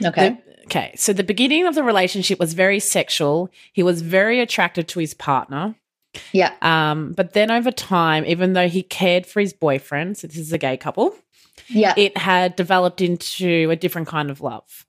Okay. 0.03 0.29
The, 0.29 0.46
Okay, 0.67 0.91
so 0.97 1.13
the 1.13 1.23
beginning 1.23 1.65
of 1.65 1.75
the 1.75 1.83
relationship 1.83 2.39
was 2.39 2.53
very 2.53 2.81
sexual. 2.81 3.49
He 3.71 3.83
was 3.83 4.01
very 4.01 4.41
attracted 4.41 4.89
to 4.89 4.99
his 4.99 5.13
partner. 5.13 5.75
Yeah. 6.33 6.53
Um, 6.61 7.13
but 7.13 7.31
then 7.31 7.49
over 7.49 7.71
time, 7.71 8.25
even 8.25 8.51
though 8.51 8.67
he 8.67 8.83
cared 8.83 9.25
for 9.25 9.39
his 9.39 9.53
boyfriend, 9.53 10.17
so 10.17 10.27
this 10.27 10.37
is 10.37 10.51
a 10.51 10.57
gay 10.57 10.75
couple, 10.75 11.15
yeah, 11.69 11.93
it 11.95 12.17
had 12.17 12.57
developed 12.57 12.99
into 12.99 13.69
a 13.71 13.77
different 13.77 14.09
kind 14.09 14.29
of 14.29 14.41
love, 14.41 14.85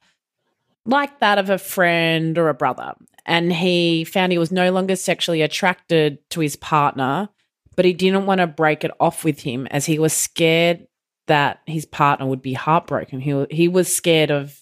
like 0.84 1.20
that 1.20 1.38
of 1.38 1.48
a 1.48 1.58
friend 1.58 2.36
or 2.38 2.48
a 2.48 2.54
brother. 2.54 2.94
And 3.24 3.52
he 3.52 4.02
found 4.02 4.32
he 4.32 4.38
was 4.38 4.50
no 4.50 4.72
longer 4.72 4.96
sexually 4.96 5.42
attracted 5.42 6.18
to 6.30 6.40
his 6.40 6.56
partner, 6.56 7.28
but 7.76 7.84
he 7.84 7.92
didn't 7.92 8.26
want 8.26 8.40
to 8.40 8.48
break 8.48 8.82
it 8.82 8.90
off 8.98 9.22
with 9.22 9.42
him 9.42 9.68
as 9.68 9.86
he 9.86 10.00
was 10.00 10.12
scared 10.12 10.88
that 11.28 11.60
his 11.66 11.86
partner 11.86 12.26
would 12.26 12.42
be 12.42 12.54
heartbroken. 12.54 13.20
He 13.20 13.46
he 13.48 13.68
was 13.68 13.94
scared 13.94 14.32
of 14.32 14.60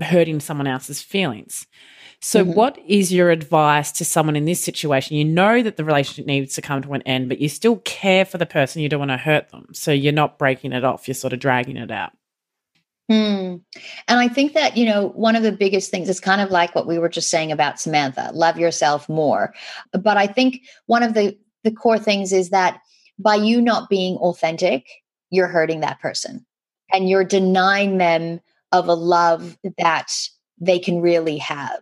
hurting 0.00 0.40
someone 0.40 0.66
else's 0.66 1.02
feelings. 1.02 1.66
So, 2.20 2.42
mm-hmm. 2.42 2.54
what 2.54 2.78
is 2.86 3.12
your 3.12 3.30
advice 3.30 3.92
to 3.92 4.04
someone 4.04 4.36
in 4.36 4.46
this 4.46 4.62
situation? 4.62 5.16
You 5.16 5.24
know 5.24 5.62
that 5.62 5.76
the 5.76 5.84
relationship 5.84 6.26
needs 6.26 6.54
to 6.54 6.62
come 6.62 6.82
to 6.82 6.94
an 6.94 7.02
end, 7.02 7.28
but 7.28 7.40
you 7.40 7.48
still 7.48 7.76
care 7.78 8.24
for 8.24 8.38
the 8.38 8.46
person. 8.46 8.82
You 8.82 8.88
don't 8.88 9.00
want 9.00 9.10
to 9.10 9.16
hurt 9.16 9.50
them. 9.50 9.68
So, 9.72 9.92
you're 9.92 10.12
not 10.12 10.38
breaking 10.38 10.72
it 10.72 10.84
off, 10.84 11.06
you're 11.06 11.14
sort 11.14 11.32
of 11.32 11.40
dragging 11.40 11.76
it 11.76 11.90
out. 11.90 12.12
Hmm. 13.08 13.56
And 14.08 14.18
I 14.18 14.26
think 14.26 14.54
that, 14.54 14.76
you 14.76 14.84
know, 14.84 15.10
one 15.10 15.36
of 15.36 15.44
the 15.44 15.52
biggest 15.52 15.90
things 15.90 16.08
is 16.08 16.18
kind 16.18 16.40
of 16.40 16.50
like 16.50 16.74
what 16.74 16.88
we 16.88 16.98
were 16.98 17.08
just 17.08 17.30
saying 17.30 17.52
about 17.52 17.78
Samantha 17.78 18.30
love 18.34 18.58
yourself 18.58 19.08
more. 19.08 19.54
But 19.92 20.16
I 20.16 20.26
think 20.26 20.62
one 20.86 21.04
of 21.04 21.14
the, 21.14 21.38
the 21.62 21.70
core 21.70 22.00
things 22.00 22.32
is 22.32 22.50
that 22.50 22.80
by 23.16 23.36
you 23.36 23.60
not 23.60 23.88
being 23.88 24.16
authentic, 24.16 24.88
you're 25.30 25.46
hurting 25.46 25.80
that 25.80 26.00
person 26.00 26.44
and 26.92 27.08
you're 27.08 27.24
denying 27.24 27.98
them 27.98 28.40
of 28.78 28.88
a 28.88 28.94
love 28.94 29.58
that 29.78 30.12
they 30.60 30.78
can 30.78 31.00
really 31.00 31.38
have. 31.38 31.80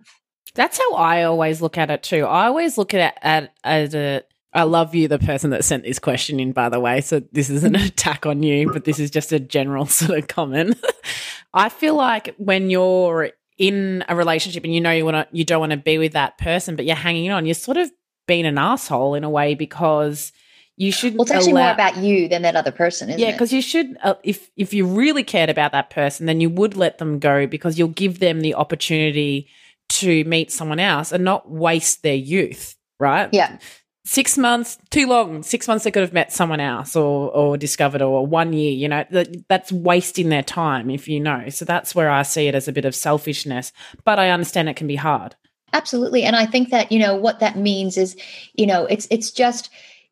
That's 0.55 0.79
how 0.79 0.95
I 0.95 1.25
always 1.25 1.61
look 1.61 1.77
at 1.79 1.91
it 1.91 2.03
too. 2.03 2.25
I 2.25 2.47
always 2.47 2.79
look 2.79 2.95
at 2.95 3.15
it 3.15 3.19
at, 3.23 3.53
as 3.65 3.95
a 3.95 4.23
I 4.55 4.63
love 4.63 4.95
you, 4.95 5.09
the 5.09 5.19
person 5.19 5.51
that 5.51 5.65
sent 5.65 5.83
this 5.83 5.99
question 5.99 6.39
in, 6.39 6.53
by 6.53 6.69
the 6.69 6.79
way. 6.79 7.01
So 7.01 7.21
this 7.33 7.51
isn't 7.51 7.75
an 7.75 7.83
attack 7.83 8.25
on 8.25 8.43
you, 8.45 8.73
but 8.73 8.85
this 8.85 9.01
is 9.01 9.11
just 9.11 9.33
a 9.33 9.41
general 9.41 9.87
sort 9.87 10.17
of 10.17 10.29
comment. 10.29 10.79
I 11.55 11.69
feel 11.69 11.97
like 11.97 12.35
when 12.39 12.71
you're 12.71 13.31
in 13.59 14.05
a 14.09 14.17
relationship 14.17 14.65
and 14.65 14.73
you 14.73 14.81
know 14.81 14.93
you 14.93 15.05
want 15.05 15.29
to, 15.29 15.37
you 15.37 15.45
don't 15.45 15.61
want 15.61 15.73
to 15.73 15.77
be 15.77 15.99
with 15.99 16.13
that 16.13 16.39
person, 16.39 16.77
but 16.77 16.85
you're 16.85 16.97
hanging 16.97 17.31
on, 17.31 17.47
you're 17.47 17.55
sort 17.55 17.77
of 17.77 17.91
being 18.27 18.47
an 18.47 18.59
asshole 18.59 19.15
in 19.15 19.25
a 19.25 19.31
way 19.31 19.55
because 19.55 20.33
you 20.77 20.91
should. 20.91 21.15
Well, 21.15 21.23
it's 21.23 21.31
actually 21.31 21.53
allow- 21.53 21.65
more 21.67 21.73
about 21.73 21.97
you 21.99 22.29
than 22.29 22.43
that 22.43 22.57
other 22.57 22.73
person, 22.73 23.09
isn't 23.09 23.21
it? 23.21 23.25
yeah, 23.25 23.33
because 23.33 23.53
you 23.53 23.63
should. 23.63 23.97
Uh, 24.03 24.15
if 24.23 24.51
if 24.57 24.75
you 24.75 24.87
really 24.87 25.23
cared 25.23 25.51
about 25.51 25.73
that 25.73 25.91
person, 25.91 26.27
then 26.27 26.41
you 26.41 26.51
would 26.51 26.77
let 26.77 26.99
them 26.99 27.19
go 27.19 27.47
because 27.47 27.79
you'll 27.79 27.89
give 27.89 28.19
them 28.19 28.41
the 28.41 28.55
opportunity 28.55 29.49
to 29.91 30.25
meet 30.25 30.51
someone 30.51 30.81
else 30.81 31.13
and 31.13 31.23
not 31.25 31.51
waste 31.51 32.03
their 32.03 32.15
youth, 32.15 32.77
right? 32.99 33.29
Yeah. 33.33 33.59
Six 34.07 34.37
months 34.37 34.77
too 34.91 35.07
long. 35.07 35.43
Six 35.43 35.67
months 35.67 35.85
they 35.85 35.91
could 35.91 36.03
have 36.03 36.13
met 36.13 36.31
someone 36.33 36.61
else 36.61 36.95
or 36.95 37.31
or 37.31 37.57
discovered, 37.57 38.03
or 38.03 38.27
one 38.27 38.53
year. 38.53 38.73
You 38.73 38.89
know 38.89 39.05
that 39.11 39.49
that's 39.49 39.73
wasting 39.73 40.29
their 40.29 40.43
time 40.43 40.91
if 40.91 41.09
you 41.09 41.21
know. 41.21 41.49
So 41.49 41.65
that's 41.65 41.95
where 41.95 42.11
I 42.11 42.23
see 42.23 42.47
it 42.49 42.55
as 42.55 42.69
a 42.69 42.73
bit 42.73 42.85
of 42.85 42.95
selfishness. 42.95 43.73
But 44.05 44.19
I 44.19 44.31
understand 44.31 44.69
it 44.69 44.77
can 44.77 44.87
be 44.87 44.97
hard. 44.97 45.37
Absolutely, 45.73 46.23
and 46.25 46.37
I 46.37 46.47
think 46.47 46.69
that 46.71 46.93
you 46.93 46.99
know 46.99 47.17
what 47.17 47.41
that 47.41 47.57
means 47.57 47.97
is, 47.97 48.15
you 48.55 48.67
know, 48.67 48.85
it's 48.87 49.09
it's 49.11 49.31
just 49.31 49.71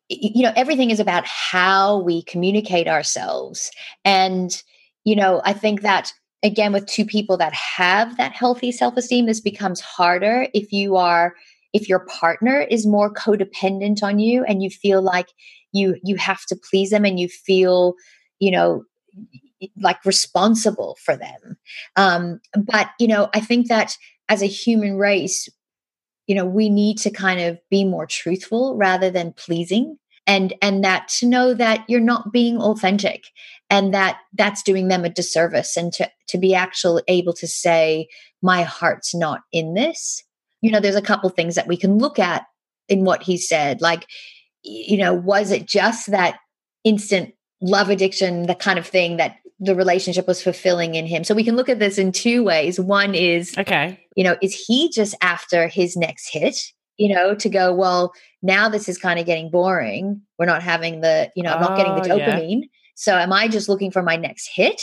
you 0.09 0.43
know 0.43 0.53
everything 0.55 0.91
is 0.91 0.99
about 0.99 1.25
how 1.25 1.99
we 1.99 2.23
communicate 2.23 2.87
ourselves. 2.87 3.71
And 4.05 4.61
you 5.03 5.15
know 5.15 5.41
i 5.45 5.53
think 5.53 5.81
that 5.81 6.13
again 6.43 6.73
with 6.73 6.85
two 6.85 7.05
people 7.05 7.37
that 7.37 7.53
have 7.53 8.17
that 8.17 8.33
healthy 8.33 8.71
self-esteem 8.71 9.25
this 9.25 9.41
becomes 9.41 9.79
harder 9.79 10.47
if 10.53 10.71
you 10.71 10.95
are 10.95 11.35
if 11.73 11.89
your 11.89 11.99
partner 12.05 12.61
is 12.61 12.85
more 12.85 13.11
codependent 13.13 14.03
on 14.03 14.19
you 14.19 14.43
and 14.43 14.61
you 14.61 14.69
feel 14.69 15.01
like 15.01 15.27
you 15.71 15.95
you 16.03 16.15
have 16.15 16.45
to 16.45 16.57
please 16.69 16.89
them 16.89 17.05
and 17.05 17.19
you 17.19 17.27
feel 17.27 17.95
you 18.39 18.51
know 18.51 18.83
like 19.79 20.03
responsible 20.03 20.97
for 21.05 21.15
them. 21.15 21.57
Um 21.95 22.41
but 22.65 22.89
you 22.99 23.07
know 23.07 23.29
i 23.33 23.39
think 23.39 23.67
that 23.67 23.95
as 24.29 24.41
a 24.41 24.47
human 24.47 24.97
race 24.97 25.47
you 26.27 26.35
know 26.35 26.45
we 26.45 26.69
need 26.69 26.97
to 26.97 27.09
kind 27.09 27.39
of 27.39 27.59
be 27.69 27.83
more 27.83 28.05
truthful 28.05 28.75
rather 28.75 29.09
than 29.09 29.33
pleasing 29.33 29.97
and 30.25 30.53
and 30.61 30.83
that 30.83 31.07
to 31.07 31.25
know 31.27 31.53
that 31.53 31.83
you're 31.87 31.99
not 31.99 32.31
being 32.31 32.57
authentic 32.57 33.25
and 33.69 33.93
that 33.93 34.19
that's 34.33 34.63
doing 34.63 34.87
them 34.87 35.05
a 35.05 35.09
disservice 35.09 35.75
and 35.75 35.91
to 35.93 36.09
to 36.27 36.37
be 36.37 36.55
actually 36.55 37.03
able 37.07 37.33
to 37.33 37.47
say 37.47 38.07
my 38.41 38.63
heart's 38.63 39.15
not 39.15 39.41
in 39.51 39.73
this. 39.73 40.23
You 40.61 40.71
know 40.71 40.79
there's 40.79 40.95
a 40.95 41.01
couple 41.01 41.29
things 41.29 41.55
that 41.55 41.67
we 41.67 41.77
can 41.77 41.97
look 41.97 42.19
at 42.19 42.45
in 42.89 43.05
what 43.05 43.23
he 43.23 43.37
said 43.37 43.81
like 43.81 44.05
you 44.63 44.97
know 44.97 45.13
was 45.13 45.51
it 45.51 45.67
just 45.67 46.11
that 46.11 46.37
instant 46.83 47.33
love 47.61 47.89
addiction 47.89 48.43
the 48.43 48.55
kind 48.55 48.77
of 48.77 48.85
thing 48.85 49.17
that 49.17 49.37
the 49.59 49.75
relationship 49.75 50.27
was 50.27 50.41
fulfilling 50.41 50.95
in 50.95 51.05
him. 51.05 51.23
So 51.23 51.35
we 51.35 51.43
can 51.43 51.55
look 51.55 51.69
at 51.69 51.79
this 51.79 51.97
in 51.97 52.11
two 52.11 52.43
ways. 52.43 52.79
One 52.79 53.15
is 53.15 53.57
okay. 53.57 53.99
you 54.15 54.23
know 54.23 54.35
is 54.41 54.53
he 54.53 54.89
just 54.89 55.15
after 55.21 55.67
his 55.67 55.95
next 55.95 56.29
hit 56.29 56.59
you 56.97 57.13
know 57.13 57.33
to 57.35 57.49
go 57.49 57.73
well 57.73 58.13
now 58.41 58.69
this 58.69 58.89
is 58.89 58.97
kind 58.97 59.19
of 59.19 59.25
getting 59.25 59.49
boring. 59.49 60.21
We're 60.37 60.45
not 60.45 60.63
having 60.63 61.01
the 61.01 61.31
you 61.35 61.43
know 61.43 61.53
i'm 61.53 61.61
not 61.61 61.77
getting 61.77 61.95
the 61.95 62.13
oh, 62.13 62.17
dopamine. 62.17 62.61
Yeah. 62.61 62.67
so 62.95 63.17
am 63.17 63.33
i 63.33 63.47
just 63.47 63.69
looking 63.69 63.91
for 63.91 64.03
my 64.03 64.15
next 64.15 64.49
hit? 64.53 64.81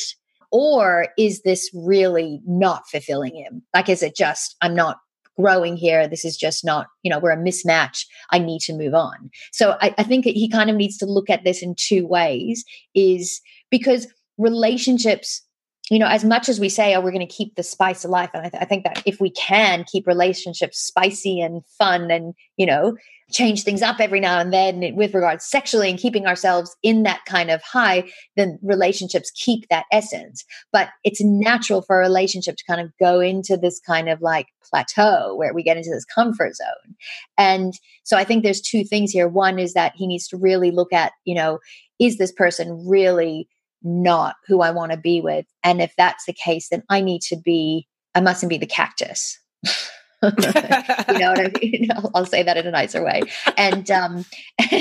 Or 0.53 1.07
is 1.16 1.43
this 1.43 1.71
really 1.73 2.41
not 2.45 2.83
fulfilling 2.91 3.37
him? 3.37 3.62
Like 3.75 3.89
is 3.89 4.03
it 4.03 4.16
just 4.16 4.57
i'm 4.61 4.75
not 4.75 4.99
growing 5.41 5.77
here. 5.77 6.07
This 6.07 6.25
is 6.25 6.37
just 6.37 6.64
not 6.64 6.87
you 7.03 7.11
know 7.11 7.18
we're 7.18 7.31
a 7.31 7.37
mismatch. 7.37 8.07
I 8.31 8.39
need 8.39 8.61
to 8.62 8.73
move 8.73 8.95
on. 8.95 9.31
So 9.53 9.77
I, 9.81 9.95
I 9.99 10.03
think 10.03 10.25
he 10.25 10.49
kind 10.49 10.71
of 10.71 10.77
needs 10.77 10.97
to 10.99 11.07
look 11.07 11.31
at 11.31 11.45
this 11.45 11.62
in 11.62 11.75
two 11.77 12.07
ways 12.07 12.64
is 12.95 13.41
because 13.71 14.07
relationships 14.41 15.43
you 15.91 15.99
know, 15.99 16.07
as 16.07 16.24
much 16.24 16.49
as 16.49 16.61
we 16.61 16.68
say, 16.68 16.95
oh, 16.95 17.01
we're 17.01 17.11
going 17.11 17.26
to 17.26 17.34
keep 17.34 17.57
the 17.57 17.64
spice 17.64 18.05
alive, 18.05 18.30
and 18.32 18.47
I, 18.47 18.49
th- 18.49 18.62
I, 18.62 18.64
think 18.64 18.84
that 18.84 19.03
if 19.07 19.20
we 19.20 19.28
can 19.30 19.84
keep 19.91 20.07
relationships 20.07 20.78
spicy 20.78 21.41
and 21.41 21.66
fun 21.66 22.12
and, 22.12 22.32
you 22.57 22.64
know, 22.64 22.97
change 23.32 23.64
things 23.64 23.82
up 23.82 24.01
every 24.01 24.20
now 24.20 24.38
and 24.38 24.53
then 24.53 24.95
with 24.95 25.14
regards 25.14 25.45
sexually 25.45 25.91
and 25.91 25.99
keeping 25.99 26.26
ourselves 26.26 26.76
in 26.84 27.03
that 27.03 27.20
kind 27.26 27.51
of 27.51 27.61
high, 27.62 28.09
then 28.36 28.59
relationships 28.62 29.32
keep 29.34 29.68
that 29.68 29.86
essence. 29.93 30.45
But 30.72 30.91
it's 31.03 31.22
natural 31.22 31.82
for 31.82 31.97
a 31.97 32.05
relationship 32.05 32.57
to 32.57 32.64
kind 32.68 32.80
of 32.80 32.93
go 33.01 33.18
into 33.18 33.57
this 33.57 33.80
kind 33.84 34.09
of 34.09 34.20
like 34.20 34.47
plateau 34.62 35.34
where 35.34 35.53
we 35.53 35.64
get 35.64 35.76
into 35.76 35.91
this 35.91 36.05
comfort 36.05 36.55
zone. 36.55 36.95
And 37.36 37.74
so 38.05 38.16
I 38.16 38.22
think 38.22 38.45
there's 38.45 38.61
two 38.61 38.84
things 38.84 39.11
here. 39.11 39.28
One 39.28 39.59
is 39.59 39.74
that 39.74 39.93
he 39.97 40.07
needs 40.07 40.28
to 40.28 40.36
really 40.36 40.70
look 40.70 40.93
at, 40.93 41.12
you 41.24 41.34
know, 41.34 41.59
is 41.99 42.18
this 42.18 42.32
person 42.32 42.84
really 42.88 43.49
not 43.83 44.37
who 44.47 44.61
I 44.61 44.70
want 44.70 44.93
to 44.93 44.99
be 44.99 45.20
with. 45.20 45.47
And 45.64 45.81
if 45.81 45.95
that's 45.97 46.26
the 46.26 46.33
case, 46.33 46.68
then 46.68 46.83
I 46.89 47.01
need 47.01 47.22
to 47.22 47.37
be, 47.37 47.89
I 48.14 48.20
mustn't 48.20 48.51
be 48.51 48.59
the 48.59 48.66
cactus. 48.66 49.39
you 50.22 50.31
know 51.18 51.31
what 51.31 51.41
I 51.41 51.53
mean? 51.62 51.89
I'll 52.14 52.26
say 52.26 52.43
that 52.43 52.57
in 52.57 52.66
a 52.66 52.70
nicer 52.70 53.03
way. 53.03 53.22
And 53.57 53.91
um 53.91 54.24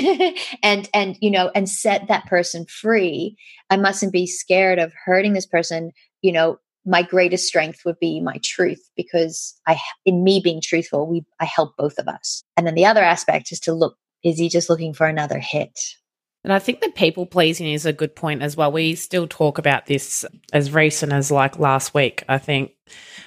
and 0.62 0.88
and 0.92 1.16
you 1.20 1.30
know, 1.30 1.50
and 1.54 1.68
set 1.68 2.08
that 2.08 2.26
person 2.26 2.66
free. 2.66 3.36
I 3.70 3.76
mustn't 3.76 4.12
be 4.12 4.26
scared 4.26 4.78
of 4.78 4.92
hurting 5.04 5.32
this 5.32 5.46
person. 5.46 5.92
You 6.20 6.32
know, 6.32 6.58
my 6.84 7.02
greatest 7.02 7.46
strength 7.46 7.80
would 7.84 7.98
be 7.98 8.20
my 8.20 8.38
truth 8.42 8.82
because 8.96 9.58
I 9.66 9.80
in 10.04 10.24
me 10.24 10.40
being 10.42 10.60
truthful, 10.62 11.06
we 11.06 11.24
I 11.40 11.46
help 11.46 11.76
both 11.76 11.98
of 11.98 12.06
us. 12.06 12.42
And 12.56 12.66
then 12.66 12.74
the 12.74 12.86
other 12.86 13.02
aspect 13.02 13.50
is 13.50 13.60
to 13.60 13.72
look, 13.72 13.96
is 14.22 14.38
he 14.38 14.50
just 14.50 14.68
looking 14.68 14.92
for 14.92 15.06
another 15.06 15.38
hit? 15.38 15.78
And 16.42 16.52
I 16.52 16.58
think 16.58 16.80
that 16.80 16.94
people 16.94 17.26
pleasing 17.26 17.70
is 17.70 17.84
a 17.84 17.92
good 17.92 18.16
point 18.16 18.42
as 18.42 18.56
well. 18.56 18.72
We 18.72 18.94
still 18.94 19.28
talk 19.28 19.58
about 19.58 19.86
this 19.86 20.24
as 20.52 20.72
recent 20.72 21.12
as 21.12 21.30
like 21.30 21.58
last 21.58 21.92
week, 21.92 22.24
I 22.28 22.38
think, 22.38 22.72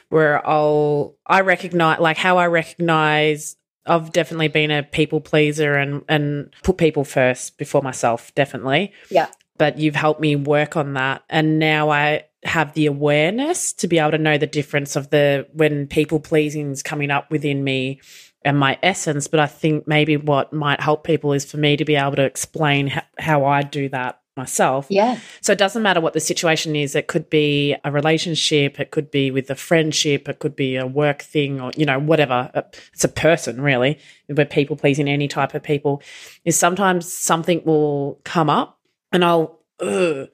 where 0.09 0.45
I'll 0.47 1.15
I 1.25 1.41
recognize 1.41 1.99
like 1.99 2.17
how 2.17 2.37
I 2.37 2.47
recognize 2.47 3.55
I've 3.85 4.11
definitely 4.11 4.47
been 4.47 4.71
a 4.71 4.83
people 4.83 5.21
pleaser 5.21 5.75
and 5.75 6.03
and 6.09 6.53
put 6.63 6.77
people 6.77 7.03
first 7.03 7.57
before 7.57 7.81
myself, 7.81 8.33
definitely. 8.33 8.93
Yeah. 9.11 9.27
But 9.57 9.77
you've 9.77 9.95
helped 9.95 10.19
me 10.19 10.35
work 10.35 10.75
on 10.75 10.93
that. 10.93 11.23
And 11.29 11.59
now 11.59 11.91
I 11.91 12.25
have 12.43 12.73
the 12.73 12.87
awareness 12.87 13.73
to 13.73 13.87
be 13.87 13.99
able 13.99 14.11
to 14.11 14.17
know 14.17 14.37
the 14.37 14.47
difference 14.47 14.95
of 14.95 15.11
the 15.11 15.47
when 15.53 15.87
people 15.87 16.19
pleasing 16.19 16.71
is 16.71 16.83
coming 16.83 17.11
up 17.11 17.29
within 17.29 17.63
me 17.63 18.01
and 18.45 18.57
my 18.57 18.77
essence. 18.83 19.27
But 19.27 19.39
I 19.39 19.47
think 19.47 19.87
maybe 19.87 20.17
what 20.17 20.53
might 20.53 20.81
help 20.81 21.03
people 21.03 21.33
is 21.33 21.45
for 21.45 21.57
me 21.57 21.77
to 21.77 21.85
be 21.85 21.95
able 21.95 22.15
to 22.15 22.23
explain 22.23 22.87
how, 22.87 23.03
how 23.19 23.45
I 23.45 23.61
do 23.61 23.89
that 23.89 24.19
myself. 24.35 24.87
Yeah. 24.89 25.19
So 25.41 25.51
it 25.51 25.59
doesn't 25.59 25.83
matter 25.83 26.01
what 26.01 26.13
the 26.13 26.19
situation 26.19 26.75
is. 26.75 26.95
It 26.95 27.07
could 27.07 27.29
be 27.29 27.75
a 27.83 27.91
relationship, 27.91 28.79
it 28.79 28.91
could 28.91 29.11
be 29.11 29.31
with 29.31 29.49
a 29.49 29.55
friendship, 29.55 30.27
it 30.27 30.39
could 30.39 30.55
be 30.55 30.75
a 30.75 30.87
work 30.87 31.21
thing, 31.21 31.61
or, 31.61 31.71
you 31.77 31.85
know, 31.85 31.99
whatever. 31.99 32.49
Uh, 32.53 32.63
it's 32.93 33.03
a 33.03 33.09
person, 33.09 33.61
really. 33.61 33.99
We're 34.27 34.45
people 34.45 34.75
pleasing 34.75 35.07
any 35.07 35.27
type 35.27 35.53
of 35.53 35.61
people. 35.61 36.01
Is 36.45 36.57
sometimes 36.57 37.11
something 37.11 37.63
will 37.63 38.19
come 38.23 38.49
up 38.49 38.79
and 39.11 39.23
I'll, 39.23 39.59
ugh, 39.79 40.29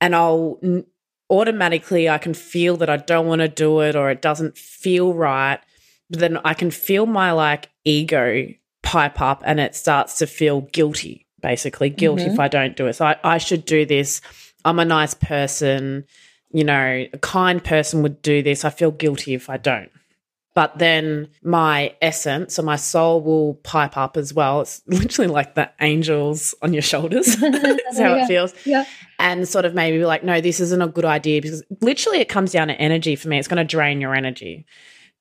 and 0.00 0.14
I'll 0.14 0.60
automatically, 1.28 2.08
I 2.08 2.18
can 2.18 2.34
feel 2.34 2.76
that 2.76 2.90
I 2.90 2.98
don't 2.98 3.26
want 3.26 3.40
to 3.40 3.48
do 3.48 3.80
it 3.80 3.96
or 3.96 4.10
it 4.10 4.22
doesn't 4.22 4.56
feel 4.56 5.14
right 5.14 5.58
then 6.12 6.38
I 6.44 6.54
can 6.54 6.70
feel 6.70 7.06
my 7.06 7.32
like 7.32 7.70
ego 7.84 8.48
pipe 8.82 9.20
up 9.20 9.42
and 9.44 9.58
it 9.58 9.74
starts 9.74 10.18
to 10.18 10.26
feel 10.26 10.62
guilty, 10.72 11.26
basically 11.40 11.90
guilty 11.90 12.24
mm-hmm. 12.24 12.34
if 12.34 12.40
I 12.40 12.48
don't 12.48 12.76
do 12.76 12.86
it. 12.86 12.94
So 12.94 13.06
I, 13.06 13.16
I 13.24 13.38
should 13.38 13.64
do 13.64 13.86
this. 13.86 14.20
I'm 14.64 14.78
a 14.78 14.84
nice 14.84 15.14
person. 15.14 16.04
You 16.52 16.64
know, 16.64 17.06
a 17.12 17.18
kind 17.18 17.64
person 17.64 18.02
would 18.02 18.20
do 18.20 18.42
this. 18.42 18.64
I 18.64 18.70
feel 18.70 18.90
guilty 18.90 19.34
if 19.34 19.48
I 19.48 19.56
don't. 19.56 19.90
But 20.54 20.78
then 20.78 21.28
my 21.42 21.94
essence 22.02 22.58
or 22.58 22.62
my 22.62 22.76
soul 22.76 23.22
will 23.22 23.54
pipe 23.54 23.96
up 23.96 24.18
as 24.18 24.34
well. 24.34 24.60
It's 24.60 24.82
literally 24.86 25.30
like 25.30 25.54
the 25.54 25.70
angels 25.80 26.54
on 26.60 26.74
your 26.74 26.82
shoulders. 26.82 27.36
That's 27.40 27.98
how 27.98 28.16
yeah. 28.16 28.24
it 28.24 28.26
feels. 28.26 28.54
Yeah. 28.66 28.84
And 29.18 29.48
sort 29.48 29.64
of 29.64 29.72
maybe 29.72 29.98
be 29.98 30.04
like, 30.04 30.24
no, 30.24 30.40
this 30.40 30.60
isn't 30.60 30.82
a 30.82 30.88
good 30.88 31.06
idea 31.06 31.40
because 31.40 31.62
literally 31.80 32.18
it 32.18 32.28
comes 32.28 32.52
down 32.52 32.68
to 32.68 32.74
energy 32.74 33.16
for 33.16 33.28
me. 33.28 33.38
It's 33.38 33.48
going 33.48 33.56
to 33.56 33.64
drain 33.64 34.00
your 34.00 34.14
energy. 34.14 34.66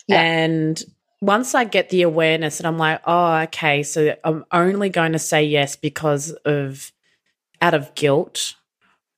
Yeah. 0.08 0.22
And 0.22 0.84
once 1.22 1.54
I 1.54 1.64
get 1.64 1.89
the 1.89 2.02
awareness 2.02 2.60
and 2.60 2.68
I'm 2.68 2.78
like, 2.78 3.02
oh, 3.06 3.36
okay, 3.43 3.84
so 3.84 4.16
I'm 4.24 4.43
only 4.52 4.89
going 4.89 5.14
to 5.14 5.20
say 5.20 5.43
yes 5.43 5.76
because 5.76 6.32
of 6.45 6.91
out 7.62 7.74
of 7.74 7.93
guilt 7.95 8.56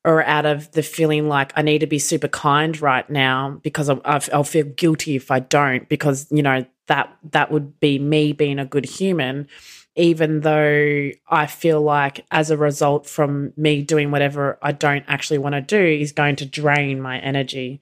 or 0.06 0.24
out 0.24 0.46
of 0.46 0.72
the 0.72 0.84
feeling 0.84 1.28
like 1.28 1.54
I 1.56 1.62
need 1.62 1.80
to 1.80 1.88
be 1.88 2.00
super 2.00 2.28
kind 2.28 2.80
right 2.82 3.10
now 3.10 3.60
because 3.64 3.90
I'll 3.90 4.44
feel 4.44 4.66
guilty 4.66 5.16
if 5.16 5.32
I 5.32 5.40
don't 5.40 5.88
because 5.88 6.28
you 6.30 6.44
know 6.44 6.66
that 6.88 7.16
that 7.32 7.52
would 7.52 7.80
be 7.80 8.00
me 8.00 8.34
being 8.34 8.60
a 8.60 8.66
good 8.66 8.86
human 8.86 9.48
even 9.96 10.42
though 10.42 11.12
I 11.30 11.46
feel 11.46 11.82
like 11.82 12.26
as 12.32 12.50
a 12.50 12.58
result 12.58 13.08
from 13.08 13.54
me 13.56 13.82
doing 13.84 14.12
whatever 14.12 14.58
I 14.62 14.72
don't 14.72 15.06
actually 15.08 15.38
want 15.38 15.54
to 15.54 15.62
do 15.62 15.82
is 15.82 16.12
going 16.12 16.36
to 16.38 16.46
drain 16.46 17.00
my 17.00 17.20
energy 17.20 17.80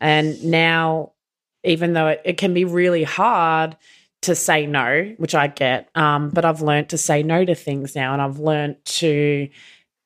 and 0.00 0.42
now 0.44 1.12
even 1.66 1.92
though 1.92 2.08
it, 2.08 2.22
it 2.24 2.38
can 2.38 2.54
be 2.54 2.64
really 2.64 3.02
hard 3.02 3.76
to 4.22 4.34
say 4.34 4.66
no, 4.66 5.14
which 5.18 5.34
I 5.34 5.48
get. 5.48 5.88
Um, 5.94 6.30
but 6.30 6.44
I've 6.44 6.62
learned 6.62 6.90
to 6.90 6.98
say 6.98 7.22
no 7.22 7.44
to 7.44 7.54
things 7.54 7.94
now, 7.94 8.12
and 8.12 8.22
I've 8.22 8.38
learned 8.38 8.76
to 8.84 9.48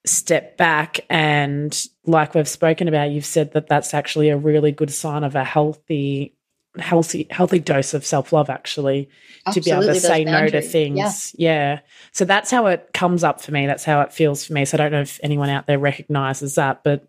step 0.07 0.57
back 0.57 1.01
and, 1.09 1.87
like 2.07 2.35
we've 2.35 2.49
spoken 2.49 2.89
about, 2.89 3.11
you've 3.11 3.25
said 3.25 3.53
that 3.53 3.69
that's 3.69 3.95
actually 3.95 4.31
a 4.31 4.37
really 4.37 4.73
good 4.73 4.93
sign 4.93 5.25
of 5.25 5.37
a 5.37 5.45
healthy, 5.45 6.35
healthy, 6.79 7.27
healthy 7.31 7.59
dose 7.59 7.95
of 7.95 8.05
self 8.05 8.33
love. 8.33 8.51
Actually, 8.51 9.09
Absolutely, 9.47 9.61
to 9.61 9.65
be 9.65 9.85
able 9.85 9.95
to 9.95 10.01
say 10.01 10.25
no 10.25 10.49
to 10.49 10.61
things, 10.61 11.35
yeah. 11.37 11.75
yeah. 11.75 11.81
So 12.13 12.25
that's 12.25 12.51
how 12.51 12.67
it 12.67 12.91
comes 12.93 13.23
up 13.23 13.41
for 13.41 13.53
me. 13.53 13.67
That's 13.67 13.85
how 13.85 14.01
it 14.01 14.13
feels 14.13 14.45
for 14.45 14.55
me. 14.55 14.65
So 14.65 14.77
I 14.77 14.79
don't 14.79 14.93
know 14.93 15.03
if 15.03 15.21
anyone 15.23 15.51
out 15.51 15.67
there 15.67 15.79
recognizes 15.79 16.57
that, 16.57 16.83
but 16.83 17.07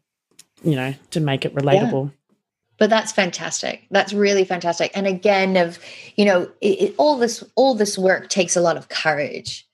you 0.63 0.75
know, 0.75 0.93
to 1.11 1.19
make 1.19 1.45
it 1.45 1.55
relatable. 1.55 2.09
Yeah 2.09 2.15
but 2.81 2.89
that's 2.89 3.11
fantastic. 3.11 3.85
That's 3.91 4.11
really 4.11 4.43
fantastic. 4.43 4.89
And 4.95 5.05
again 5.05 5.55
of 5.55 5.77
you 6.15 6.25
know 6.25 6.49
it, 6.61 6.81
it, 6.81 6.95
all 6.97 7.15
this 7.15 7.43
all 7.55 7.75
this 7.75 7.95
work 7.95 8.29
takes 8.29 8.55
a 8.55 8.61
lot 8.61 8.75
of 8.75 8.89
courage. 8.89 9.67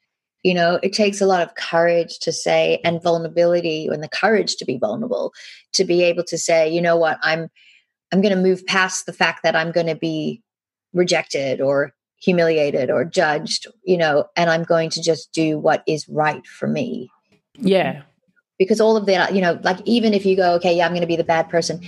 You 0.44 0.54
know 0.54 0.78
it 0.84 0.92
takes 0.92 1.22
a 1.22 1.26
lot 1.26 1.42
of 1.42 1.56
courage 1.56 2.20
to 2.20 2.34
say 2.34 2.82
and 2.84 3.02
vulnerability 3.02 3.88
and 3.88 4.04
the 4.04 4.10
courage 4.10 4.58
to 4.58 4.66
be 4.66 4.78
vulnerable 4.78 5.32
to 5.72 5.86
be 5.86 6.04
able 6.04 6.26
to 6.26 6.38
say 6.38 6.70
you 6.70 6.82
know 6.82 6.98
what? 6.98 7.18
I'm 7.24 7.48
i'm 8.12 8.20
going 8.20 8.36
to 8.36 8.42
move 8.42 8.66
past 8.66 9.06
the 9.06 9.14
fact 9.14 9.42
that 9.44 9.56
i'm 9.56 9.72
going 9.72 9.88
to 9.88 9.96
be 9.96 10.42
rejected 10.94 11.62
or 11.62 11.94
humiliated 12.18 12.90
or 12.90 13.06
judged 13.06 13.68
you 13.86 13.96
know 13.96 14.26
and 14.36 14.50
i'm 14.50 14.64
going 14.64 14.90
to 14.90 15.02
just 15.02 15.32
do 15.32 15.58
what 15.58 15.82
is 15.88 16.10
right 16.10 16.46
for 16.46 16.68
me. 16.68 17.10
Yeah. 17.54 18.02
Because 18.60 18.82
all 18.82 18.98
of 18.98 19.06
that 19.06 19.34
you 19.34 19.40
know 19.40 19.58
like 19.64 19.80
even 19.86 20.14
if 20.14 20.26
you 20.26 20.36
go 20.36 20.56
okay 20.56 20.76
yeah 20.76 20.86
i'm 20.86 20.92
going 20.92 21.08
to 21.08 21.08
be 21.08 21.16
the 21.16 21.24
bad 21.24 21.48
person 21.48 21.80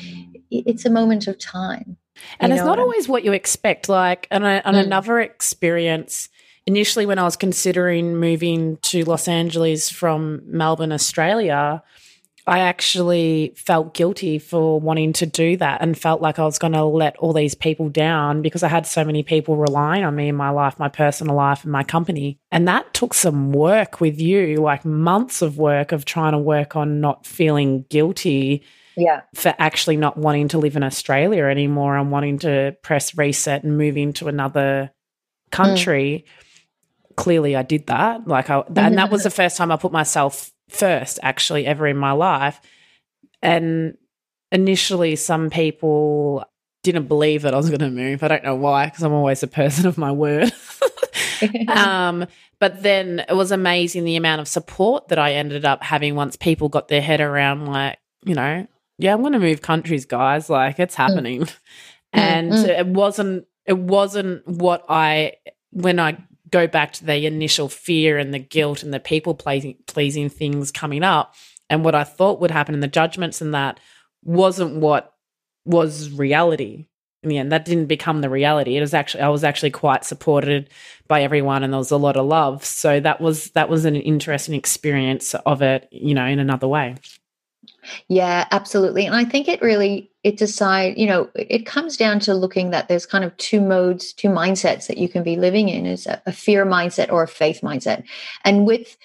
it's 0.51 0.85
a 0.85 0.89
moment 0.89 1.27
of 1.27 1.37
time. 1.37 1.97
And 2.39 2.51
it's 2.51 2.63
not 2.63 2.79
always 2.79 3.07
what 3.07 3.23
you 3.23 3.31
expect. 3.31 3.87
Like, 3.87 4.27
and 4.29 4.43
on 4.43 4.61
mm. 4.61 4.83
another 4.83 5.19
experience, 5.19 6.29
initially 6.65 7.05
when 7.05 7.19
I 7.19 7.23
was 7.23 7.35
considering 7.35 8.17
moving 8.17 8.77
to 8.77 9.03
Los 9.05 9.27
Angeles 9.27 9.89
from 9.89 10.41
Melbourne, 10.45 10.91
Australia, 10.91 11.81
I 12.49 12.59
actually 12.59 13.53
felt 13.55 13.93
guilty 13.93 14.39
for 14.39 14.79
wanting 14.79 15.13
to 15.13 15.27
do 15.27 15.55
that 15.57 15.81
and 15.81 15.97
felt 15.97 16.19
like 16.19 16.39
I 16.39 16.45
was 16.45 16.57
going 16.57 16.73
to 16.73 16.83
let 16.83 17.15
all 17.17 17.31
these 17.31 17.53
people 17.53 17.89
down 17.89 18.41
because 18.41 18.63
I 18.63 18.69
had 18.69 18.87
so 18.87 19.03
many 19.05 19.21
people 19.21 19.55
relying 19.55 20.03
on 20.03 20.15
me 20.15 20.29
in 20.29 20.35
my 20.35 20.49
life, 20.49 20.79
my 20.79 20.89
personal 20.89 21.35
life, 21.35 21.63
and 21.63 21.71
my 21.71 21.83
company. 21.83 22.39
And 22.51 22.67
that 22.67 22.93
took 22.93 23.13
some 23.13 23.51
work 23.51 24.01
with 24.01 24.19
you, 24.19 24.55
like 24.55 24.83
months 24.83 25.43
of 25.43 25.59
work 25.59 25.91
of 25.91 26.05
trying 26.05 26.31
to 26.31 26.39
work 26.39 26.75
on 26.75 26.99
not 26.99 27.25
feeling 27.25 27.85
guilty 27.89 28.63
yeah. 28.95 29.21
for 29.35 29.53
actually 29.57 29.97
not 29.97 30.17
wanting 30.17 30.49
to 30.49 30.57
live 30.57 30.75
in 30.75 30.83
Australia 30.83 31.45
anymore 31.45 31.97
and 31.97 32.11
wanting 32.11 32.39
to 32.39 32.75
press 32.81 33.17
reset 33.17 33.63
and 33.63 33.77
move 33.77 33.97
into 33.97 34.27
another 34.27 34.91
country. 35.51 36.25
Mm. 36.25 37.15
Clearly, 37.15 37.55
I 37.55 37.63
did 37.63 37.87
that. 37.87 38.27
Like, 38.27 38.49
I, 38.49 38.63
and 38.75 38.97
that 38.97 39.11
was 39.11 39.23
the 39.23 39.29
first 39.29 39.57
time 39.57 39.71
I 39.71 39.77
put 39.77 39.91
myself 39.91 40.51
first, 40.69 41.19
actually, 41.21 41.65
ever 41.65 41.87
in 41.87 41.97
my 41.97 42.11
life. 42.11 42.59
And 43.41 43.97
initially, 44.51 45.15
some 45.15 45.49
people 45.49 46.45
didn't 46.83 47.07
believe 47.07 47.41
that 47.41 47.53
I 47.53 47.57
was 47.57 47.69
going 47.69 47.79
to 47.79 47.89
move. 47.89 48.23
I 48.23 48.29
don't 48.29 48.43
know 48.43 48.55
why, 48.55 48.85
because 48.85 49.03
I'm 49.03 49.13
always 49.13 49.43
a 49.43 49.47
person 49.47 49.85
of 49.85 49.97
my 49.97 50.11
word. 50.11 50.51
um, 51.67 52.25
but 52.59 52.81
then 52.83 53.23
it 53.27 53.33
was 53.33 53.51
amazing 53.51 54.03
the 54.03 54.15
amount 54.15 54.41
of 54.41 54.47
support 54.47 55.09
that 55.09 55.19
I 55.19 55.33
ended 55.33 55.65
up 55.65 55.83
having 55.83 56.15
once 56.15 56.35
people 56.35 56.69
got 56.69 56.87
their 56.87 57.01
head 57.01 57.21
around, 57.21 57.65
like, 57.65 57.97
you 58.23 58.35
know, 58.35 58.67
yeah, 58.99 59.13
I'm 59.13 59.21
going 59.21 59.33
to 59.33 59.39
move 59.39 59.61
countries, 59.61 60.05
guys. 60.05 60.49
Like 60.49 60.77
it's 60.77 60.95
mm. 60.95 60.97
happening. 60.97 61.41
Mm. 61.41 61.55
And 62.11 62.51
mm. 62.51 62.67
it 62.67 62.87
wasn't, 62.87 63.45
it 63.65 63.77
wasn't 63.77 64.47
what 64.47 64.83
I, 64.89 65.33
when 65.71 65.99
I 65.99 66.17
go 66.51 66.67
back 66.67 66.93
to 66.93 67.05
the 67.05 67.25
initial 67.25 67.69
fear 67.69 68.17
and 68.17 68.33
the 68.33 68.39
guilt 68.39 68.83
and 68.83 68.93
the 68.93 68.99
people 68.99 69.35
pleasing, 69.35 69.77
pleasing 69.87 70.27
things 70.29 70.71
coming 70.71 71.03
up 71.03 71.35
and 71.69 71.85
what 71.85 71.95
I 71.95 72.03
thought 72.03 72.41
would 72.41 72.51
happen 72.51 72.73
and 72.73 72.83
the 72.83 72.87
judgments 72.87 73.41
and 73.41 73.53
that 73.53 73.79
wasn't 74.23 74.75
what 74.75 75.13
was 75.65 76.11
reality 76.11 76.87
in 77.21 77.29
the 77.29 77.37
end. 77.37 77.51
That 77.51 77.65
didn't 77.65 77.85
become 77.85 78.21
the 78.21 78.29
reality. 78.29 78.75
It 78.75 78.81
was 78.81 78.93
actually, 78.93 79.21
I 79.21 79.29
was 79.29 79.43
actually 79.43 79.71
quite 79.71 80.03
supported 80.03 80.69
by 81.07 81.21
everyone 81.21 81.63
and 81.63 81.71
there 81.71 81.77
was 81.77 81.91
a 81.91 81.97
lot 81.97 82.17
of 82.17 82.25
love. 82.25 82.65
So 82.65 82.99
that 82.99 83.21
was, 83.21 83.51
that 83.51 83.69
was 83.69 83.85
an 83.85 83.95
interesting 83.95 84.55
experience 84.55 85.35
of 85.35 85.61
it, 85.61 85.87
you 85.91 86.15
know, 86.15 86.25
in 86.25 86.39
another 86.39 86.67
way. 86.67 86.95
Yeah, 88.07 88.47
absolutely. 88.51 89.05
And 89.05 89.15
I 89.15 89.25
think 89.25 89.47
it 89.47 89.61
really 89.61 90.11
it 90.23 90.37
decide, 90.37 90.97
you 90.97 91.07
know, 91.07 91.29
it 91.35 91.65
comes 91.65 91.95
down 91.95 92.19
to 92.21 92.33
looking 92.33 92.71
that 92.71 92.87
there's 92.87 93.05
kind 93.05 93.23
of 93.23 93.35
two 93.37 93.61
modes, 93.61 94.11
two 94.13 94.27
mindsets 94.27 94.87
that 94.87 94.97
you 94.97 95.07
can 95.07 95.23
be 95.23 95.37
living 95.37 95.69
in 95.69 95.85
is 95.85 96.05
a, 96.07 96.21
a 96.25 96.33
fear 96.33 96.65
mindset 96.65 97.11
or 97.11 97.23
a 97.23 97.27
faith 97.27 97.61
mindset. 97.61 98.03
And 98.43 98.65
with 98.65 98.97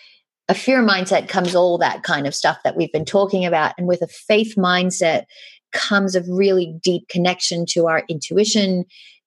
a 0.48 0.54
fear 0.54 0.82
mindset 0.82 1.28
comes 1.28 1.54
all 1.54 1.78
that 1.78 2.02
kind 2.02 2.26
of 2.26 2.34
stuff 2.34 2.58
that 2.64 2.76
we've 2.76 2.92
been 2.92 3.04
talking 3.04 3.46
about. 3.46 3.74
And 3.78 3.86
with 3.86 4.02
a 4.02 4.08
faith 4.08 4.56
mindset 4.56 5.24
comes 5.72 6.14
a 6.14 6.22
really 6.22 6.74
deep 6.82 7.08
connection 7.08 7.64
to 7.66 7.86
our 7.86 8.02
intuition, 8.08 8.84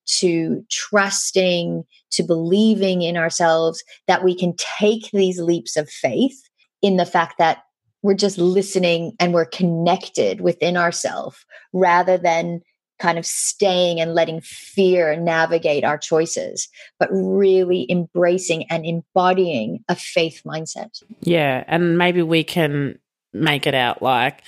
to 0.07 0.65
trusting, 0.69 1.83
to 2.11 2.23
believing 2.23 3.01
in 3.01 3.17
ourselves, 3.17 3.83
that 4.07 4.23
we 4.23 4.35
can 4.35 4.55
take 4.79 5.09
these 5.11 5.39
leaps 5.39 5.75
of 5.77 5.89
faith 5.89 6.49
in 6.81 6.97
the 6.97 7.05
fact 7.05 7.37
that 7.37 7.63
we're 8.03 8.13
just 8.13 8.37
listening 8.37 9.13
and 9.19 9.33
we're 9.33 9.45
connected 9.45 10.41
within 10.41 10.77
ourselves 10.77 11.45
rather 11.73 12.17
than 12.17 12.61
kind 12.99 13.17
of 13.17 13.25
staying 13.25 13.99
and 13.99 14.15
letting 14.15 14.41
fear 14.41 15.15
navigate 15.15 15.83
our 15.83 15.97
choices, 15.97 16.67
but 16.99 17.09
really 17.11 17.85
embracing 17.89 18.65
and 18.69 18.85
embodying 18.85 19.83
a 19.87 19.95
faith 19.95 20.41
mindset. 20.45 21.01
Yeah. 21.21 21.63
And 21.67 21.97
maybe 21.97 22.21
we 22.21 22.43
can 22.43 22.97
make 23.33 23.67
it 23.67 23.75
out 23.75 24.01
like 24.01 24.41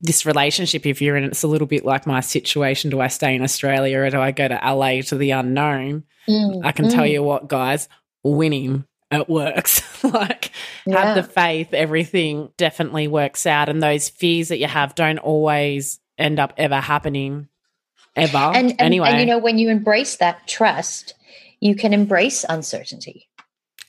this 0.00 0.24
relationship, 0.24 0.86
if 0.86 1.02
you're 1.02 1.16
in 1.16 1.24
it's 1.24 1.42
a 1.42 1.48
little 1.48 1.66
bit 1.66 1.84
like 1.84 2.06
my 2.06 2.20
situation. 2.20 2.90
Do 2.90 3.00
I 3.00 3.08
stay 3.08 3.34
in 3.34 3.42
Australia 3.42 3.98
or 3.98 4.10
do 4.10 4.20
I 4.20 4.30
go 4.30 4.46
to 4.46 4.54
LA 4.54 5.02
to 5.02 5.16
the 5.16 5.32
unknown? 5.32 6.04
Mm, 6.28 6.64
I 6.64 6.70
can 6.70 6.86
mm. 6.86 6.94
tell 6.94 7.06
you 7.06 7.22
what, 7.22 7.48
guys, 7.48 7.88
winning 8.22 8.84
it 9.10 9.28
works. 9.28 10.04
like, 10.04 10.50
yeah. 10.86 11.04
have 11.04 11.16
the 11.16 11.22
faith, 11.22 11.72
everything 11.72 12.50
definitely 12.56 13.08
works 13.08 13.46
out. 13.46 13.68
And 13.68 13.82
those 13.82 14.08
fears 14.08 14.48
that 14.48 14.58
you 14.58 14.66
have 14.66 14.94
don't 14.94 15.18
always 15.18 16.00
end 16.18 16.38
up 16.38 16.52
ever 16.56 16.80
happening, 16.80 17.48
ever. 18.16 18.36
And, 18.36 18.70
and 18.72 18.80
anyway. 18.80 19.10
And, 19.10 19.20
you 19.20 19.26
know, 19.26 19.38
when 19.38 19.58
you 19.58 19.68
embrace 19.68 20.16
that 20.16 20.46
trust, 20.46 21.14
you 21.60 21.74
can 21.74 21.92
embrace 21.92 22.44
uncertainty. 22.48 23.28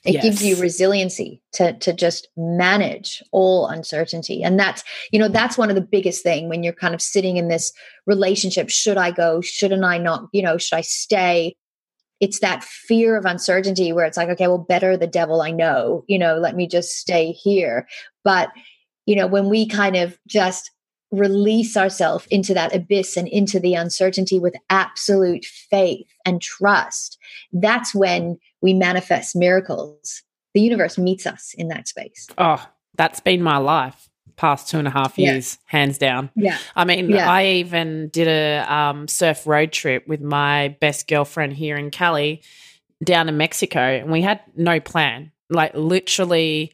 It 0.02 0.14
yes. 0.14 0.22
gives 0.22 0.42
you 0.42 0.56
resiliency 0.56 1.42
to, 1.52 1.74
to 1.74 1.92
just 1.92 2.28
manage 2.34 3.22
all 3.32 3.66
uncertainty. 3.66 4.42
And 4.42 4.58
that's, 4.58 4.82
you 5.12 5.18
know, 5.18 5.28
that's 5.28 5.58
one 5.58 5.68
of 5.68 5.74
the 5.74 5.82
biggest 5.82 6.22
thing 6.22 6.48
when 6.48 6.62
you're 6.62 6.72
kind 6.72 6.94
of 6.94 7.02
sitting 7.02 7.36
in 7.36 7.48
this 7.48 7.70
relationship. 8.06 8.70
Should 8.70 8.96
I 8.96 9.10
go? 9.10 9.42
Shouldn't 9.42 9.84
I 9.84 9.98
not? 9.98 10.28
You 10.32 10.42
know, 10.42 10.56
should 10.56 10.76
I 10.76 10.80
stay? 10.80 11.54
It's 12.20 12.40
that 12.40 12.62
fear 12.62 13.16
of 13.16 13.24
uncertainty 13.24 13.92
where 13.92 14.04
it's 14.04 14.16
like, 14.16 14.28
okay, 14.28 14.46
well, 14.46 14.58
better 14.58 14.96
the 14.96 15.06
devil 15.06 15.40
I 15.40 15.50
know, 15.50 16.04
you 16.06 16.18
know, 16.18 16.36
let 16.36 16.54
me 16.54 16.66
just 16.66 16.96
stay 16.96 17.32
here. 17.32 17.88
But, 18.24 18.50
you 19.06 19.16
know, 19.16 19.26
when 19.26 19.48
we 19.48 19.66
kind 19.66 19.96
of 19.96 20.18
just 20.28 20.70
release 21.10 21.76
ourselves 21.76 22.26
into 22.30 22.54
that 22.54 22.74
abyss 22.74 23.16
and 23.16 23.26
into 23.26 23.58
the 23.58 23.74
uncertainty 23.74 24.38
with 24.38 24.54
absolute 24.68 25.44
faith 25.44 26.06
and 26.24 26.40
trust, 26.42 27.18
that's 27.52 27.94
when 27.94 28.38
we 28.60 28.74
manifest 28.74 29.34
miracles. 29.34 30.22
The 30.52 30.60
universe 30.60 30.98
meets 30.98 31.26
us 31.26 31.54
in 31.56 31.68
that 31.68 31.88
space. 31.88 32.28
Oh, 32.36 32.64
that's 32.96 33.20
been 33.20 33.42
my 33.42 33.56
life 33.56 34.09
past 34.40 34.68
two 34.68 34.78
and 34.78 34.88
a 34.88 34.90
half 34.90 35.18
years, 35.18 35.58
yeah. 35.60 35.78
hands 35.78 35.98
down. 35.98 36.30
Yeah. 36.34 36.56
I 36.74 36.86
mean, 36.86 37.10
yeah. 37.10 37.30
I 37.30 37.46
even 37.46 38.08
did 38.08 38.26
a 38.26 38.72
um, 38.72 39.06
surf 39.06 39.46
road 39.46 39.70
trip 39.70 40.08
with 40.08 40.22
my 40.22 40.76
best 40.80 41.06
girlfriend 41.06 41.52
here 41.52 41.76
in 41.76 41.90
Cali 41.90 42.42
down 43.04 43.26
to 43.26 43.32
Mexico, 43.32 43.80
and 43.80 44.10
we 44.10 44.22
had 44.22 44.40
no 44.56 44.80
plan, 44.80 45.30
like 45.50 45.72
literally 45.74 46.72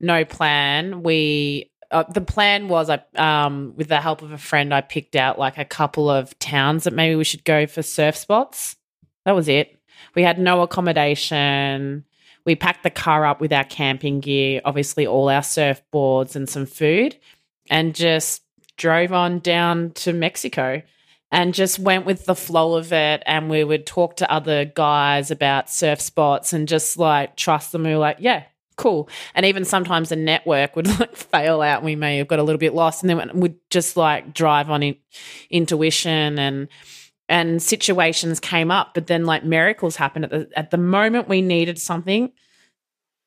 no 0.00 0.24
plan. 0.24 1.04
We 1.04 1.70
uh, 1.92 2.02
the 2.12 2.20
plan 2.20 2.66
was 2.66 2.90
I 2.90 3.00
um, 3.14 3.74
with 3.76 3.86
the 3.86 4.00
help 4.00 4.22
of 4.22 4.32
a 4.32 4.38
friend, 4.38 4.74
I 4.74 4.80
picked 4.80 5.14
out 5.14 5.38
like 5.38 5.58
a 5.58 5.64
couple 5.64 6.10
of 6.10 6.36
towns 6.40 6.84
that 6.84 6.92
maybe 6.92 7.14
we 7.14 7.24
should 7.24 7.44
go 7.44 7.68
for 7.68 7.82
surf 7.82 8.16
spots. 8.16 8.74
That 9.24 9.36
was 9.36 9.46
it. 9.46 9.78
We 10.16 10.22
had 10.22 10.40
no 10.40 10.62
accommodation 10.62 12.04
we 12.46 12.54
packed 12.54 12.84
the 12.84 12.90
car 12.90 13.26
up 13.26 13.40
with 13.40 13.52
our 13.52 13.64
camping 13.64 14.20
gear, 14.20 14.62
obviously 14.64 15.06
all 15.06 15.28
our 15.28 15.42
surfboards 15.42 16.36
and 16.36 16.48
some 16.48 16.64
food, 16.64 17.16
and 17.68 17.94
just 17.94 18.42
drove 18.76 19.12
on 19.12 19.40
down 19.40 19.90
to 19.92 20.12
Mexico 20.12 20.82
and 21.32 21.54
just 21.54 21.78
went 21.78 22.06
with 22.06 22.24
the 22.24 22.36
flow 22.36 22.76
of 22.76 22.92
it. 22.92 23.22
And 23.26 23.50
we 23.50 23.64
would 23.64 23.84
talk 23.84 24.16
to 24.16 24.30
other 24.30 24.64
guys 24.64 25.30
about 25.30 25.68
surf 25.68 26.00
spots 26.00 26.52
and 26.52 26.68
just 26.68 26.96
like 26.96 27.36
trust 27.36 27.72
them. 27.72 27.82
We 27.82 27.90
were 27.90 27.98
like, 27.98 28.18
yeah, 28.20 28.44
cool. 28.76 29.08
And 29.34 29.44
even 29.44 29.64
sometimes 29.64 30.10
the 30.10 30.16
network 30.16 30.76
would 30.76 30.86
like 31.00 31.16
fail 31.16 31.60
out. 31.60 31.82
We 31.82 31.96
may 31.96 32.18
have 32.18 32.28
got 32.28 32.38
a 32.38 32.42
little 32.42 32.60
bit 32.60 32.74
lost 32.74 33.02
and 33.02 33.10
then 33.10 33.30
we'd 33.34 33.56
just 33.70 33.96
like 33.96 34.34
drive 34.34 34.70
on 34.70 34.82
in, 34.82 34.96
intuition 35.50 36.38
and 36.38 36.68
and 37.28 37.62
situations 37.62 38.40
came 38.40 38.70
up, 38.70 38.94
but 38.94 39.06
then 39.06 39.24
like 39.24 39.44
miracles 39.44 39.96
happened 39.96 40.26
at 40.26 40.30
the 40.30 40.48
at 40.56 40.70
the 40.70 40.78
moment 40.78 41.28
we 41.28 41.42
needed 41.42 41.78
something, 41.78 42.32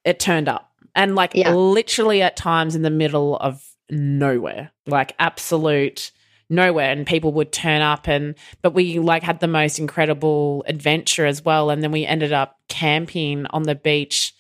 it 0.06 0.20
turned 0.20 0.47
up. 0.47 0.72
And 0.95 1.16
like 1.16 1.34
yeah. 1.36 1.54
literally 1.54 2.22
at 2.22 2.36
times 2.36 2.76
in 2.76 2.82
the 2.82 2.89
middle 2.89 3.38
of 3.38 3.64
nowhere, 3.89 4.72
like 4.88 5.16
absolute 5.20 6.12
nowhere 6.50 6.91
and 6.91 7.06
people 7.06 7.32
would 7.32 7.52
turn 7.52 7.82
up 7.82 8.08
and 8.08 8.34
but 8.64 8.74
we 8.74 8.97
like 8.97 9.22
had 9.22 9.39
the 9.39 9.47
most 9.47 9.78
incredible 9.78 10.64
adventure 10.68 11.28
as 11.28 11.45
well 11.45 11.70
and 11.70 11.84
then 11.84 11.91
we 11.91 12.06
ended 12.06 12.34
up 12.34 12.60
camping 12.68 13.45
on 13.52 13.64
the 13.64 13.76
beach 13.76 14.34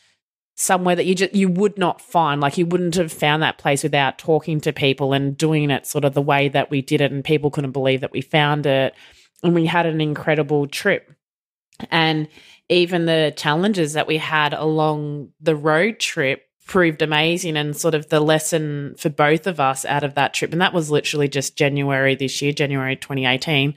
somewhere 0.55 0.95
that 0.95 1.05
you 1.05 1.13
just 1.13 1.35
you 1.35 1.47
would 1.47 1.77
not 1.77 2.01
find 2.01 2.41
like 2.41 2.57
you 2.57 2.65
wouldn't 2.65 2.95
have 2.95 3.13
found 3.13 3.43
that 3.43 3.59
place 3.59 3.83
without 3.83 4.17
talking 4.17 4.59
to 4.59 4.73
people 4.73 5.13
and 5.13 5.37
doing 5.37 5.69
it 5.69 5.85
sort 5.85 6.03
of 6.03 6.15
the 6.15 6.21
way 6.21 6.49
that 6.49 6.71
we 6.71 6.81
did 6.81 6.99
it 6.99 7.11
and 7.11 7.23
people 7.23 7.51
couldn't 7.51 7.71
believe 7.71 8.01
that 8.01 8.11
we 8.11 8.21
found 8.21 8.65
it 8.65 8.95
and 9.43 9.55
we 9.55 9.65
had 9.65 9.85
an 9.85 10.01
incredible 10.01 10.67
trip 10.67 11.13
and 11.91 12.27
even 12.67 13.05
the 13.05 13.33
challenges 13.35 13.93
that 13.93 14.07
we 14.07 14.17
had 14.17 14.53
along 14.53 15.29
the 15.39 15.55
road 15.55 15.99
trip 15.99 16.43
proved 16.65 17.01
amazing 17.01 17.57
and 17.57 17.75
sort 17.75 17.95
of 17.95 18.09
the 18.09 18.19
lesson 18.19 18.93
for 18.97 19.09
both 19.09 19.47
of 19.47 19.59
us 19.59 19.85
out 19.85 20.03
of 20.03 20.13
that 20.15 20.33
trip 20.33 20.51
and 20.51 20.61
that 20.61 20.73
was 20.73 20.91
literally 20.91 21.27
just 21.27 21.57
January 21.57 22.15
this 22.15 22.41
year 22.41 22.51
January 22.51 22.95
2018 22.95 23.73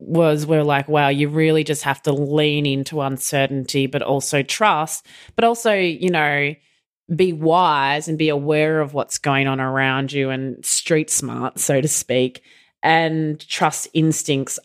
was 0.00 0.46
we're 0.46 0.64
like, 0.64 0.88
wow, 0.88 1.08
you 1.08 1.28
really 1.28 1.62
just 1.62 1.82
have 1.84 2.02
to 2.02 2.12
lean 2.12 2.64
into 2.64 3.02
uncertainty, 3.02 3.86
but 3.86 4.02
also 4.02 4.42
trust, 4.42 5.06
but 5.36 5.44
also, 5.44 5.74
you 5.74 6.10
know, 6.10 6.54
be 7.14 7.32
wise 7.32 8.08
and 8.08 8.16
be 8.16 8.28
aware 8.28 8.80
of 8.80 8.94
what's 8.94 9.18
going 9.18 9.46
on 9.46 9.60
around 9.60 10.12
you 10.12 10.30
and 10.30 10.64
street 10.64 11.10
smart, 11.10 11.58
so 11.58 11.80
to 11.80 11.88
speak, 11.88 12.42
and 12.82 13.46
trust 13.46 13.88
instincts. 13.92 14.58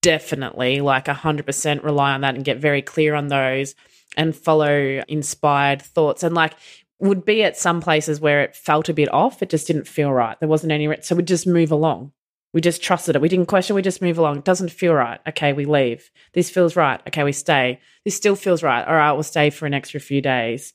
Definitely, 0.00 0.80
like 0.80 1.06
100% 1.06 1.84
rely 1.84 2.12
on 2.12 2.20
that 2.20 2.34
and 2.34 2.44
get 2.44 2.58
very 2.58 2.82
clear 2.82 3.14
on 3.14 3.28
those 3.28 3.74
and 4.16 4.34
follow 4.34 5.02
inspired 5.08 5.82
thoughts. 5.82 6.22
And 6.22 6.34
like, 6.34 6.54
would 7.00 7.24
be 7.24 7.44
at 7.44 7.56
some 7.56 7.80
places 7.80 8.20
where 8.20 8.42
it 8.42 8.56
felt 8.56 8.88
a 8.88 8.94
bit 8.94 9.12
off. 9.12 9.42
It 9.42 9.50
just 9.50 9.66
didn't 9.66 9.86
feel 9.86 10.12
right. 10.12 10.38
There 10.40 10.48
wasn't 10.48 10.72
any, 10.72 10.88
so 11.02 11.14
we 11.14 11.22
just 11.22 11.46
move 11.46 11.70
along 11.70 12.12
we 12.52 12.60
just 12.60 12.82
trusted 12.82 13.14
it. 13.14 13.22
We 13.22 13.28
didn't 13.28 13.46
question. 13.46 13.76
We 13.76 13.82
just 13.82 14.02
move 14.02 14.18
along. 14.18 14.38
It 14.38 14.44
doesn't 14.44 14.70
feel 14.70 14.94
right. 14.94 15.20
Okay, 15.28 15.52
we 15.52 15.64
leave. 15.64 16.10
This 16.32 16.48
feels 16.48 16.76
right. 16.76 17.00
Okay, 17.06 17.22
we 17.22 17.32
stay. 17.32 17.80
This 18.04 18.16
still 18.16 18.36
feels 18.36 18.62
right. 18.62 18.86
All 18.86 18.94
right, 18.94 19.12
we'll 19.12 19.22
stay 19.22 19.50
for 19.50 19.66
an 19.66 19.74
extra 19.74 20.00
few 20.00 20.20
days. 20.20 20.72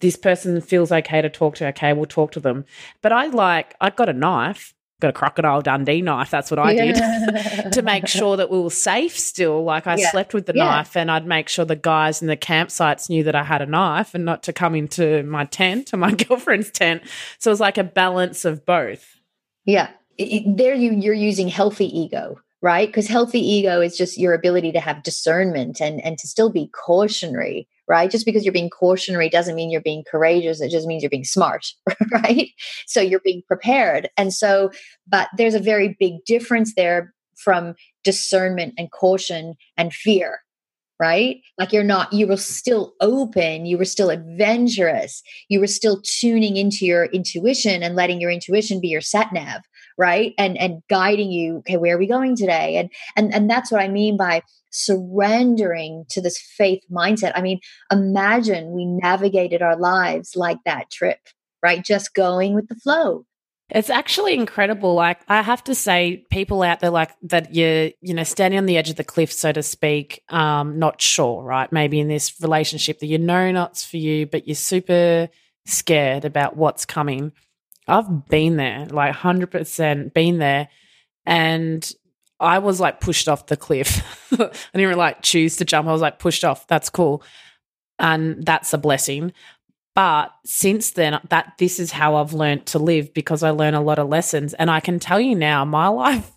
This 0.00 0.16
person 0.16 0.60
feels 0.60 0.92
okay 0.92 1.22
to 1.22 1.30
talk 1.30 1.56
to. 1.56 1.66
Okay, 1.68 1.92
we'll 1.92 2.06
talk 2.06 2.32
to 2.32 2.40
them. 2.40 2.64
But 3.02 3.12
I 3.12 3.26
like, 3.26 3.74
I 3.80 3.90
got 3.90 4.08
a 4.08 4.12
knife, 4.12 4.74
got 5.00 5.08
a 5.08 5.12
crocodile 5.12 5.60
Dundee 5.60 6.00
knife. 6.02 6.30
That's 6.30 6.50
what 6.50 6.58
I 6.58 6.72
yeah. 6.72 6.92
did 7.62 7.72
to 7.72 7.82
make 7.82 8.06
sure 8.06 8.36
that 8.36 8.50
we 8.50 8.58
were 8.58 8.70
safe 8.70 9.18
still. 9.18 9.62
Like 9.62 9.86
I 9.86 9.96
yeah. 9.96 10.10
slept 10.10 10.32
with 10.32 10.46
the 10.46 10.54
yeah. 10.54 10.64
knife 10.64 10.96
and 10.96 11.10
I'd 11.10 11.26
make 11.26 11.48
sure 11.48 11.64
the 11.64 11.76
guys 11.76 12.22
in 12.22 12.28
the 12.28 12.36
campsites 12.36 13.10
knew 13.10 13.22
that 13.24 13.34
I 13.34 13.42
had 13.42 13.62
a 13.62 13.66
knife 13.66 14.14
and 14.14 14.24
not 14.24 14.42
to 14.44 14.52
come 14.52 14.74
into 14.74 15.22
my 15.24 15.44
tent 15.44 15.92
or 15.92 15.98
my 15.98 16.12
girlfriend's 16.28 16.70
tent. 16.70 17.02
So 17.38 17.50
it 17.50 17.52
was 17.52 17.60
like 17.60 17.78
a 17.78 17.84
balance 17.84 18.44
of 18.44 18.64
both. 18.64 19.20
Yeah 19.64 19.90
it, 20.18 20.56
there 20.56 20.74
you 20.74 20.92
you're 20.92 21.14
using 21.14 21.48
healthy 21.48 21.86
ego 21.86 22.40
right 22.62 22.88
because 22.88 23.06
healthy 23.06 23.40
ego 23.40 23.80
is 23.80 23.96
just 23.96 24.18
your 24.18 24.34
ability 24.34 24.72
to 24.72 24.80
have 24.80 25.02
discernment 25.02 25.80
and 25.80 26.02
and 26.02 26.18
to 26.18 26.26
still 26.26 26.50
be 26.50 26.68
cautionary 26.68 27.68
right? 27.88 28.10
Just 28.10 28.26
because 28.26 28.44
you're 28.44 28.52
being 28.52 28.70
cautionary 28.70 29.28
doesn't 29.28 29.54
mean 29.54 29.70
you're 29.70 29.80
being 29.80 30.04
courageous. 30.10 30.60
It 30.60 30.70
just 30.70 30.86
means 30.86 31.02
you're 31.02 31.10
being 31.10 31.24
smart 31.24 31.66
right? 32.12 32.50
So 32.86 33.00
you're 33.00 33.20
being 33.20 33.42
prepared. 33.46 34.08
And 34.16 34.32
so 34.32 34.70
but 35.06 35.28
there's 35.36 35.54
a 35.54 35.60
very 35.60 35.96
big 35.98 36.24
difference 36.24 36.74
there 36.74 37.14
from 37.36 37.74
discernment 38.02 38.74
and 38.78 38.90
caution 38.90 39.54
and 39.76 39.92
fear 39.92 40.40
right? 40.98 41.40
Like 41.58 41.72
you're 41.72 41.84
not, 41.84 42.12
you 42.12 42.26
were 42.26 42.36
still 42.36 42.94
open, 43.00 43.66
you 43.66 43.76
were 43.76 43.84
still 43.84 44.10
adventurous, 44.10 45.22
you 45.48 45.60
were 45.60 45.66
still 45.66 46.00
tuning 46.02 46.56
into 46.56 46.86
your 46.86 47.06
intuition 47.06 47.82
and 47.82 47.96
letting 47.96 48.20
your 48.20 48.30
intuition 48.30 48.80
be 48.80 48.88
your 48.88 49.00
sat 49.00 49.32
nav, 49.32 49.60
right? 49.98 50.34
And 50.38 50.56
and 50.58 50.82
guiding 50.88 51.30
you, 51.30 51.58
okay, 51.58 51.76
where 51.76 51.96
are 51.96 51.98
we 51.98 52.06
going 52.06 52.36
today? 52.36 52.76
And 52.76 52.90
and 53.16 53.34
and 53.34 53.50
that's 53.50 53.70
what 53.70 53.80
I 53.80 53.88
mean 53.88 54.16
by 54.16 54.42
surrendering 54.70 56.04
to 56.10 56.20
this 56.20 56.38
faith 56.38 56.82
mindset. 56.90 57.32
I 57.34 57.42
mean, 57.42 57.60
imagine 57.90 58.72
we 58.72 58.84
navigated 58.84 59.62
our 59.62 59.76
lives 59.76 60.36
like 60.36 60.58
that 60.64 60.90
trip, 60.90 61.20
right? 61.62 61.84
Just 61.84 62.14
going 62.14 62.54
with 62.54 62.68
the 62.68 62.74
flow 62.76 63.24
it's 63.68 63.90
actually 63.90 64.34
incredible. 64.34 64.94
Like 64.94 65.20
I 65.28 65.42
have 65.42 65.64
to 65.64 65.74
say, 65.74 66.24
people 66.30 66.62
out 66.62 66.80
there 66.80 66.90
like 66.90 67.10
that 67.22 67.54
you're, 67.54 67.90
you 68.00 68.14
know, 68.14 68.22
standing 68.22 68.58
on 68.58 68.66
the 68.66 68.76
edge 68.76 68.90
of 68.90 68.96
the 68.96 69.04
cliff, 69.04 69.32
so 69.32 69.50
to 69.52 69.62
speak, 69.62 70.22
um, 70.28 70.78
not 70.78 71.00
sure, 71.00 71.42
right? 71.42 71.70
Maybe 71.72 71.98
in 71.98 72.08
this 72.08 72.40
relationship 72.40 73.00
that 73.00 73.06
you 73.06 73.18
know 73.18 73.50
not's 73.50 73.84
for 73.84 73.96
you, 73.96 74.26
but 74.26 74.46
you're 74.46 74.54
super 74.54 75.28
scared 75.66 76.24
about 76.24 76.56
what's 76.56 76.84
coming. 76.84 77.32
I've 77.86 78.26
been 78.26 78.56
there, 78.56 78.86
like 78.86 79.14
hundred 79.14 79.50
percent 79.50 80.14
been 80.14 80.38
there. 80.38 80.68
And 81.24 81.90
I 82.38 82.58
was 82.58 82.80
like 82.80 83.00
pushed 83.00 83.28
off 83.28 83.46
the 83.46 83.56
cliff. 83.56 84.04
I 84.32 84.36
didn't 84.36 84.52
really 84.74 84.94
like 84.94 85.22
choose 85.22 85.56
to 85.56 85.64
jump. 85.64 85.88
I 85.88 85.92
was 85.92 86.02
like 86.02 86.18
pushed 86.18 86.44
off. 86.44 86.66
That's 86.66 86.90
cool. 86.90 87.22
And 87.98 88.44
that's 88.44 88.72
a 88.72 88.78
blessing. 88.78 89.32
But 89.94 90.30
since 90.44 90.90
then, 90.90 91.18
that 91.30 91.54
this 91.58 91.80
is 91.80 91.90
how 91.90 92.16
I've 92.16 92.34
learned 92.34 92.66
to 92.66 92.78
live 92.78 93.14
because 93.14 93.42
I 93.42 93.50
learn 93.50 93.72
a 93.72 93.80
lot 93.80 93.98
of 93.98 94.08
lessons. 94.08 94.52
And 94.52 94.70
I 94.70 94.80
can 94.80 94.98
tell 94.98 95.18
you 95.18 95.34
now, 95.34 95.64
my 95.64 95.88
life, 95.88 96.30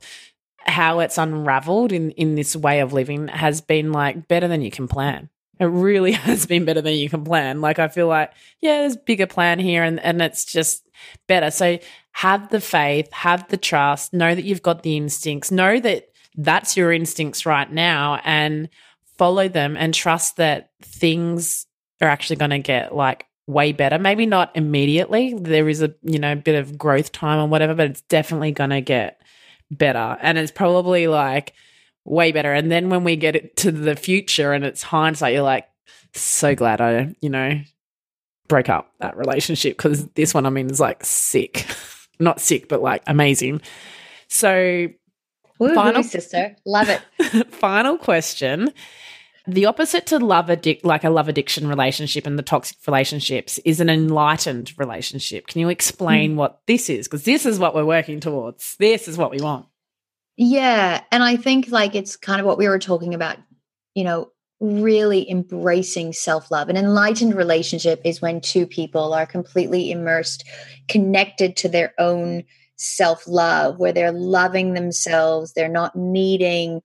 how 0.65 0.99
it's 0.99 1.17
unraveled 1.17 1.91
in, 1.91 2.11
in 2.11 2.35
this 2.35 2.55
way 2.55 2.79
of 2.79 2.93
living 2.93 3.27
has 3.27 3.59
been 3.59 3.91
like 3.91 4.27
better 4.27 4.47
than 4.47 4.61
you 4.61 4.71
can 4.71 4.87
plan. 4.87 5.29
It 5.59 5.65
really 5.65 6.11
has 6.13 6.45
been 6.45 6.63
better 6.63 6.81
than 6.81 6.93
you 6.93 7.09
can 7.09 7.25
plan. 7.25 7.59
Like 7.59 7.79
I 7.79 7.89
feel 7.89 8.07
like, 8.07 8.31
yeah, 8.61 8.79
there's 8.79 8.95
bigger 8.95 9.27
plan 9.27 9.59
here 9.59 9.83
and, 9.83 9.99
and 9.99 10.21
it's 10.21 10.45
just 10.45 10.88
better. 11.27 11.51
So 11.51 11.79
have 12.13 12.49
the 12.49 12.61
faith, 12.61 13.11
have 13.13 13.47
the 13.49 13.57
trust, 13.57 14.13
know 14.13 14.33
that 14.35 14.43
you've 14.43 14.61
got 14.61 14.83
the 14.83 14.97
instincts, 14.97 15.51
know 15.51 15.79
that 15.79 16.09
that's 16.35 16.77
your 16.77 16.91
instincts 16.91 17.45
right 17.45 17.71
now 17.71 18.19
and 18.23 18.69
follow 19.17 19.47
them 19.47 19.75
and 19.77 19.93
trust 19.93 20.37
that 20.37 20.71
things 20.81 21.65
are 22.01 22.07
actually 22.07 22.37
going 22.37 22.51
to 22.51 22.59
get 22.59 22.95
like 22.95 23.25
way 23.47 23.71
better. 23.71 23.99
Maybe 23.99 24.25
not 24.25 24.51
immediately. 24.55 25.33
There 25.33 25.67
is 25.67 25.81
a, 25.81 25.93
you 26.03 26.19
know, 26.19 26.35
bit 26.35 26.55
of 26.55 26.77
growth 26.77 27.11
time 27.11 27.39
or 27.39 27.47
whatever, 27.47 27.73
but 27.73 27.87
it's 27.87 28.01
definitely 28.01 28.51
going 28.51 28.69
to 28.69 28.81
get 28.81 29.21
better. 29.71 30.17
And 30.21 30.37
it's 30.37 30.51
probably 30.51 31.07
like 31.07 31.53
way 32.05 32.31
better. 32.31 32.53
And 32.53 32.71
then 32.71 32.89
when 32.89 33.03
we 33.03 33.15
get 33.15 33.35
it 33.35 33.57
to 33.57 33.71
the 33.71 33.95
future 33.95 34.53
and 34.53 34.63
it's 34.63 34.83
hindsight, 34.83 35.33
you're 35.33 35.43
like, 35.43 35.67
so 36.13 36.55
glad 36.55 36.81
I, 36.81 37.15
you 37.21 37.29
know, 37.29 37.59
broke 38.49 38.67
up 38.67 38.91
that 38.99 39.15
relationship 39.15 39.77
because 39.77 40.05
this 40.09 40.33
one, 40.33 40.45
I 40.45 40.49
mean, 40.49 40.69
is 40.69 40.81
like 40.81 41.05
sick. 41.05 41.65
not 42.19 42.41
sick, 42.41 42.67
but 42.67 42.81
like 42.81 43.03
amazing. 43.07 43.61
So, 44.27 44.89
Woo, 45.57 45.73
final 45.73 46.03
sister, 46.03 46.57
love 46.65 46.89
it. 46.89 47.01
final 47.53 47.97
question 47.97 48.73
the 49.53 49.65
opposite 49.65 50.05
to 50.07 50.19
love 50.19 50.49
addict 50.49 50.85
like 50.85 51.03
a 51.03 51.09
love 51.09 51.27
addiction 51.27 51.67
relationship 51.67 52.27
and 52.27 52.37
the 52.37 52.43
toxic 52.43 52.77
relationships 52.85 53.57
is 53.59 53.79
an 53.79 53.89
enlightened 53.89 54.73
relationship 54.77 55.47
can 55.47 55.61
you 55.61 55.69
explain 55.69 56.33
mm. 56.33 56.35
what 56.35 56.61
this 56.67 56.89
is 56.89 57.07
because 57.07 57.23
this 57.23 57.45
is 57.45 57.59
what 57.59 57.73
we're 57.73 57.85
working 57.85 58.19
towards 58.19 58.75
this 58.77 59.07
is 59.07 59.17
what 59.17 59.31
we 59.31 59.39
want 59.41 59.65
yeah 60.37 61.01
and 61.11 61.23
i 61.23 61.35
think 61.35 61.69
like 61.69 61.95
it's 61.95 62.15
kind 62.15 62.39
of 62.39 62.45
what 62.45 62.57
we 62.57 62.67
were 62.67 62.79
talking 62.79 63.13
about 63.13 63.37
you 63.95 64.03
know 64.03 64.31
really 64.59 65.29
embracing 65.29 66.11
self-love. 66.11 66.69
An 66.69 66.77
enlightened 66.77 67.35
relationship 67.35 68.01
is 68.03 68.21
when 68.21 68.41
two 68.41 68.65
people 68.65 69.13
are 69.13 69.25
completely 69.25 69.91
immersed 69.91 70.43
connected 70.87 71.55
to 71.57 71.69
their 71.69 71.93
own 71.97 72.43
self-love 72.79 73.77
where 73.77 73.91
they're 73.91 74.13
loving 74.13 74.73
themselves 74.73 75.51
they're 75.51 75.67
not 75.67 75.93
needing 75.97 76.81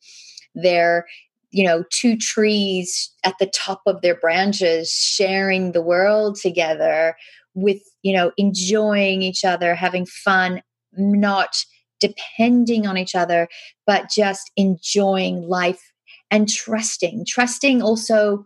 they're 0.56 1.06
you 1.52 1.62
know 1.62 1.84
two 1.90 2.16
trees 2.16 3.12
at 3.22 3.34
the 3.38 3.46
top 3.46 3.80
of 3.86 4.02
their 4.02 4.16
branches 4.16 4.90
sharing 4.90 5.70
the 5.70 5.80
world 5.80 6.34
together 6.34 7.16
with 7.54 7.80
you 8.02 8.12
know 8.12 8.32
enjoying 8.36 9.22
each 9.22 9.44
other 9.44 9.76
having 9.76 10.04
fun 10.04 10.60
not 10.96 11.64
depending 12.00 12.88
on 12.88 12.98
each 12.98 13.14
other 13.14 13.46
but 13.86 14.10
just 14.10 14.50
enjoying 14.56 15.48
life 15.48 15.92
and 16.34 16.48
trusting 16.48 17.24
trusting 17.26 17.80
also 17.80 18.44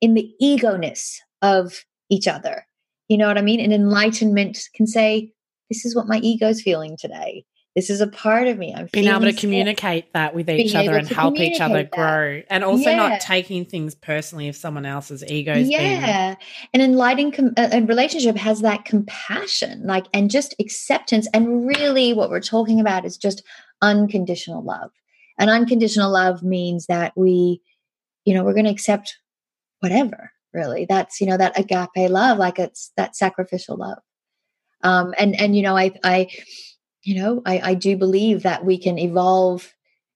in 0.00 0.14
the 0.14 0.30
egoness 0.42 1.16
of 1.42 1.84
each 2.10 2.28
other 2.28 2.66
you 3.08 3.16
know 3.16 3.26
what 3.26 3.38
i 3.38 3.42
mean 3.42 3.60
and 3.60 3.72
enlightenment 3.72 4.58
can 4.74 4.86
say 4.86 5.32
this 5.70 5.84
is 5.84 5.96
what 5.96 6.06
my 6.06 6.18
ego's 6.18 6.60
feeling 6.60 6.96
today 6.98 7.44
this 7.76 7.88
is 7.88 8.00
a 8.00 8.08
part 8.08 8.48
of 8.48 8.58
me. 8.58 8.74
I'm 8.74 8.88
being 8.92 9.06
able 9.06 9.20
to 9.20 9.32
communicate 9.32 10.12
that 10.12 10.34
with 10.34 10.50
each 10.50 10.74
other 10.74 10.96
and 10.96 11.06
help 11.06 11.38
each 11.38 11.60
other 11.60 11.84
that. 11.84 11.92
grow, 11.92 12.42
and 12.50 12.64
also 12.64 12.90
yeah. 12.90 12.96
not 12.96 13.20
taking 13.20 13.64
things 13.64 13.94
personally 13.94 14.48
if 14.48 14.56
someone 14.56 14.84
else's 14.84 15.24
ego 15.24 15.52
is 15.52 15.70
yeah. 15.70 16.34
Being... 16.34 16.36
An 16.74 16.80
enlightening 16.80 17.30
com- 17.30 17.54
a 17.56 17.80
relationship 17.82 18.36
has 18.36 18.62
that 18.62 18.84
compassion, 18.84 19.86
like, 19.86 20.06
and 20.12 20.30
just 20.30 20.54
acceptance. 20.58 21.28
And 21.32 21.64
really, 21.64 22.12
what 22.12 22.28
we're 22.28 22.40
talking 22.40 22.80
about 22.80 23.04
is 23.04 23.16
just 23.16 23.44
unconditional 23.80 24.64
love. 24.64 24.90
And 25.40 25.50
unconditional 25.50 26.12
love 26.12 26.42
means 26.42 26.86
that 26.86 27.12
we, 27.16 27.60
you 28.24 28.34
know, 28.34 28.44
we're 28.44 28.54
going 28.54 28.66
to 28.66 28.70
accept 28.70 29.18
whatever, 29.80 30.30
really. 30.52 30.84
That's, 30.84 31.20
you 31.20 31.26
know, 31.26 31.36
that 31.36 31.58
agape 31.58 32.10
love, 32.10 32.38
like 32.38 32.58
it's 32.58 32.92
that 32.96 33.16
sacrificial 33.16 33.76
love. 33.76 33.98
Um, 34.82 35.14
and, 35.18 35.34
and, 35.40 35.56
you 35.56 35.62
know, 35.62 35.76
I, 35.76 35.92
I, 36.04 36.28
you 37.02 37.20
know, 37.20 37.42
I, 37.44 37.58
I 37.70 37.74
do 37.74 37.96
believe 37.96 38.44
that 38.44 38.64
we 38.64 38.78
can 38.78 38.98
evolve 38.98 39.72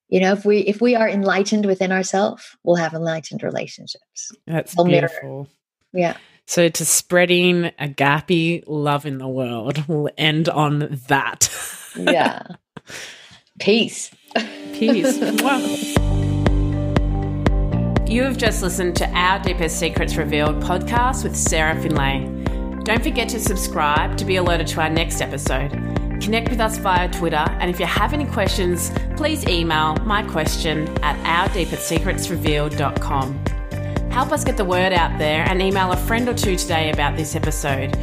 you 0.08 0.20
know 0.20 0.32
if 0.32 0.44
we 0.44 0.58
if 0.58 0.80
we 0.80 0.94
are 0.94 1.08
enlightened 1.08 1.66
within 1.66 1.90
ourselves 1.90 2.56
we'll 2.62 2.76
have 2.76 2.94
enlightened 2.94 3.42
relationships 3.42 4.32
that's 4.46 4.74
They'll 4.74 4.84
beautiful 4.84 5.48
mirror. 5.92 6.06
yeah 6.12 6.16
so 6.46 6.68
to 6.68 6.84
spreading 6.84 7.72
agape 7.78 8.64
love 8.66 9.06
in 9.06 9.18
the 9.18 9.28
world 9.28 9.86
we'll 9.88 10.10
end 10.16 10.48
on 10.48 11.00
that 11.08 11.50
yeah 11.96 12.42
peace 13.58 14.10
peace. 14.72 15.18
You 18.06 18.22
have 18.22 18.36
just 18.36 18.62
listened 18.62 18.96
to 18.96 19.08
our 19.10 19.38
deepest 19.40 19.78
secrets 19.80 20.14
revealed 20.16 20.62
podcast 20.62 21.24
with 21.24 21.34
sarah 21.34 21.80
finlay. 21.82 22.20
Don't 22.84 23.02
forget 23.02 23.28
to 23.30 23.40
subscribe 23.40 24.16
to 24.18 24.24
be 24.26 24.36
alerted 24.36 24.68
to 24.68 24.80
our 24.82 24.90
next 24.90 25.20
episode. 25.20 25.70
Connect 26.20 26.48
with 26.48 26.60
us 26.60 26.78
via 26.78 27.10
Twitter, 27.10 27.36
and 27.36 27.68
if 27.70 27.80
you 27.80 27.86
have 27.86 28.12
any 28.12 28.26
questions, 28.26 28.92
please 29.16 29.44
email 29.48 29.96
my 30.04 30.22
question 30.22 30.86
at 31.02 31.16
ourdeepestsecretsrevealed.com. 31.50 33.53
Help 34.14 34.30
us 34.30 34.44
get 34.44 34.56
the 34.56 34.64
word 34.64 34.92
out 34.92 35.18
there 35.18 35.44
and 35.48 35.60
email 35.60 35.90
a 35.90 35.96
friend 35.96 36.28
or 36.28 36.34
two 36.34 36.54
today 36.54 36.92
about 36.92 37.16
this 37.16 37.34
episode. 37.34 37.96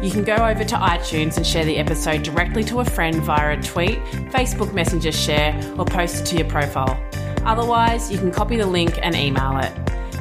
You 0.00 0.08
can 0.08 0.22
go 0.22 0.36
over 0.36 0.62
to 0.62 0.76
iTunes 0.76 1.36
and 1.36 1.44
share 1.44 1.64
the 1.64 1.78
episode 1.78 2.22
directly 2.22 2.62
to 2.62 2.78
a 2.78 2.84
friend 2.84 3.16
via 3.24 3.58
a 3.58 3.60
tweet, 3.60 3.98
Facebook 4.30 4.72
Messenger 4.72 5.10
share, 5.10 5.60
or 5.76 5.84
post 5.84 6.22
it 6.22 6.26
to 6.26 6.36
your 6.36 6.48
profile. 6.48 6.96
Otherwise, 7.44 8.08
you 8.08 8.18
can 8.18 8.30
copy 8.30 8.56
the 8.56 8.66
link 8.66 9.00
and 9.02 9.16
email 9.16 9.58
it. 9.58 9.72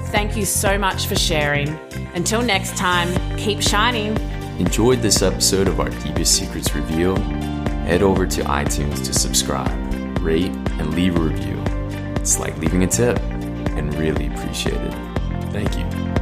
Thank 0.07 0.35
you 0.35 0.43
so 0.43 0.75
much 0.75 1.05
for 1.05 1.15
sharing. 1.15 1.69
Until 2.15 2.41
next 2.41 2.75
time, 2.75 3.07
keep 3.37 3.61
shining. 3.61 4.17
Enjoyed 4.57 5.03
this 5.03 5.21
episode 5.21 5.67
of 5.67 5.79
our 5.79 5.89
Deepest 5.89 6.35
Secrets 6.35 6.73
Reveal? 6.73 7.15
Head 7.85 8.01
over 8.01 8.25
to 8.25 8.41
iTunes 8.41 9.05
to 9.05 9.13
subscribe, 9.13 10.17
rate, 10.17 10.49
and 10.79 10.95
leave 10.95 11.15
a 11.15 11.19
review. 11.19 11.61
It's 12.15 12.39
like 12.39 12.57
leaving 12.57 12.83
a 12.83 12.87
tip 12.87 13.19
and 13.19 13.93
really 13.99 14.33
appreciate 14.33 14.73
it. 14.73 15.06
Thank 15.51 15.77
you. 15.77 16.16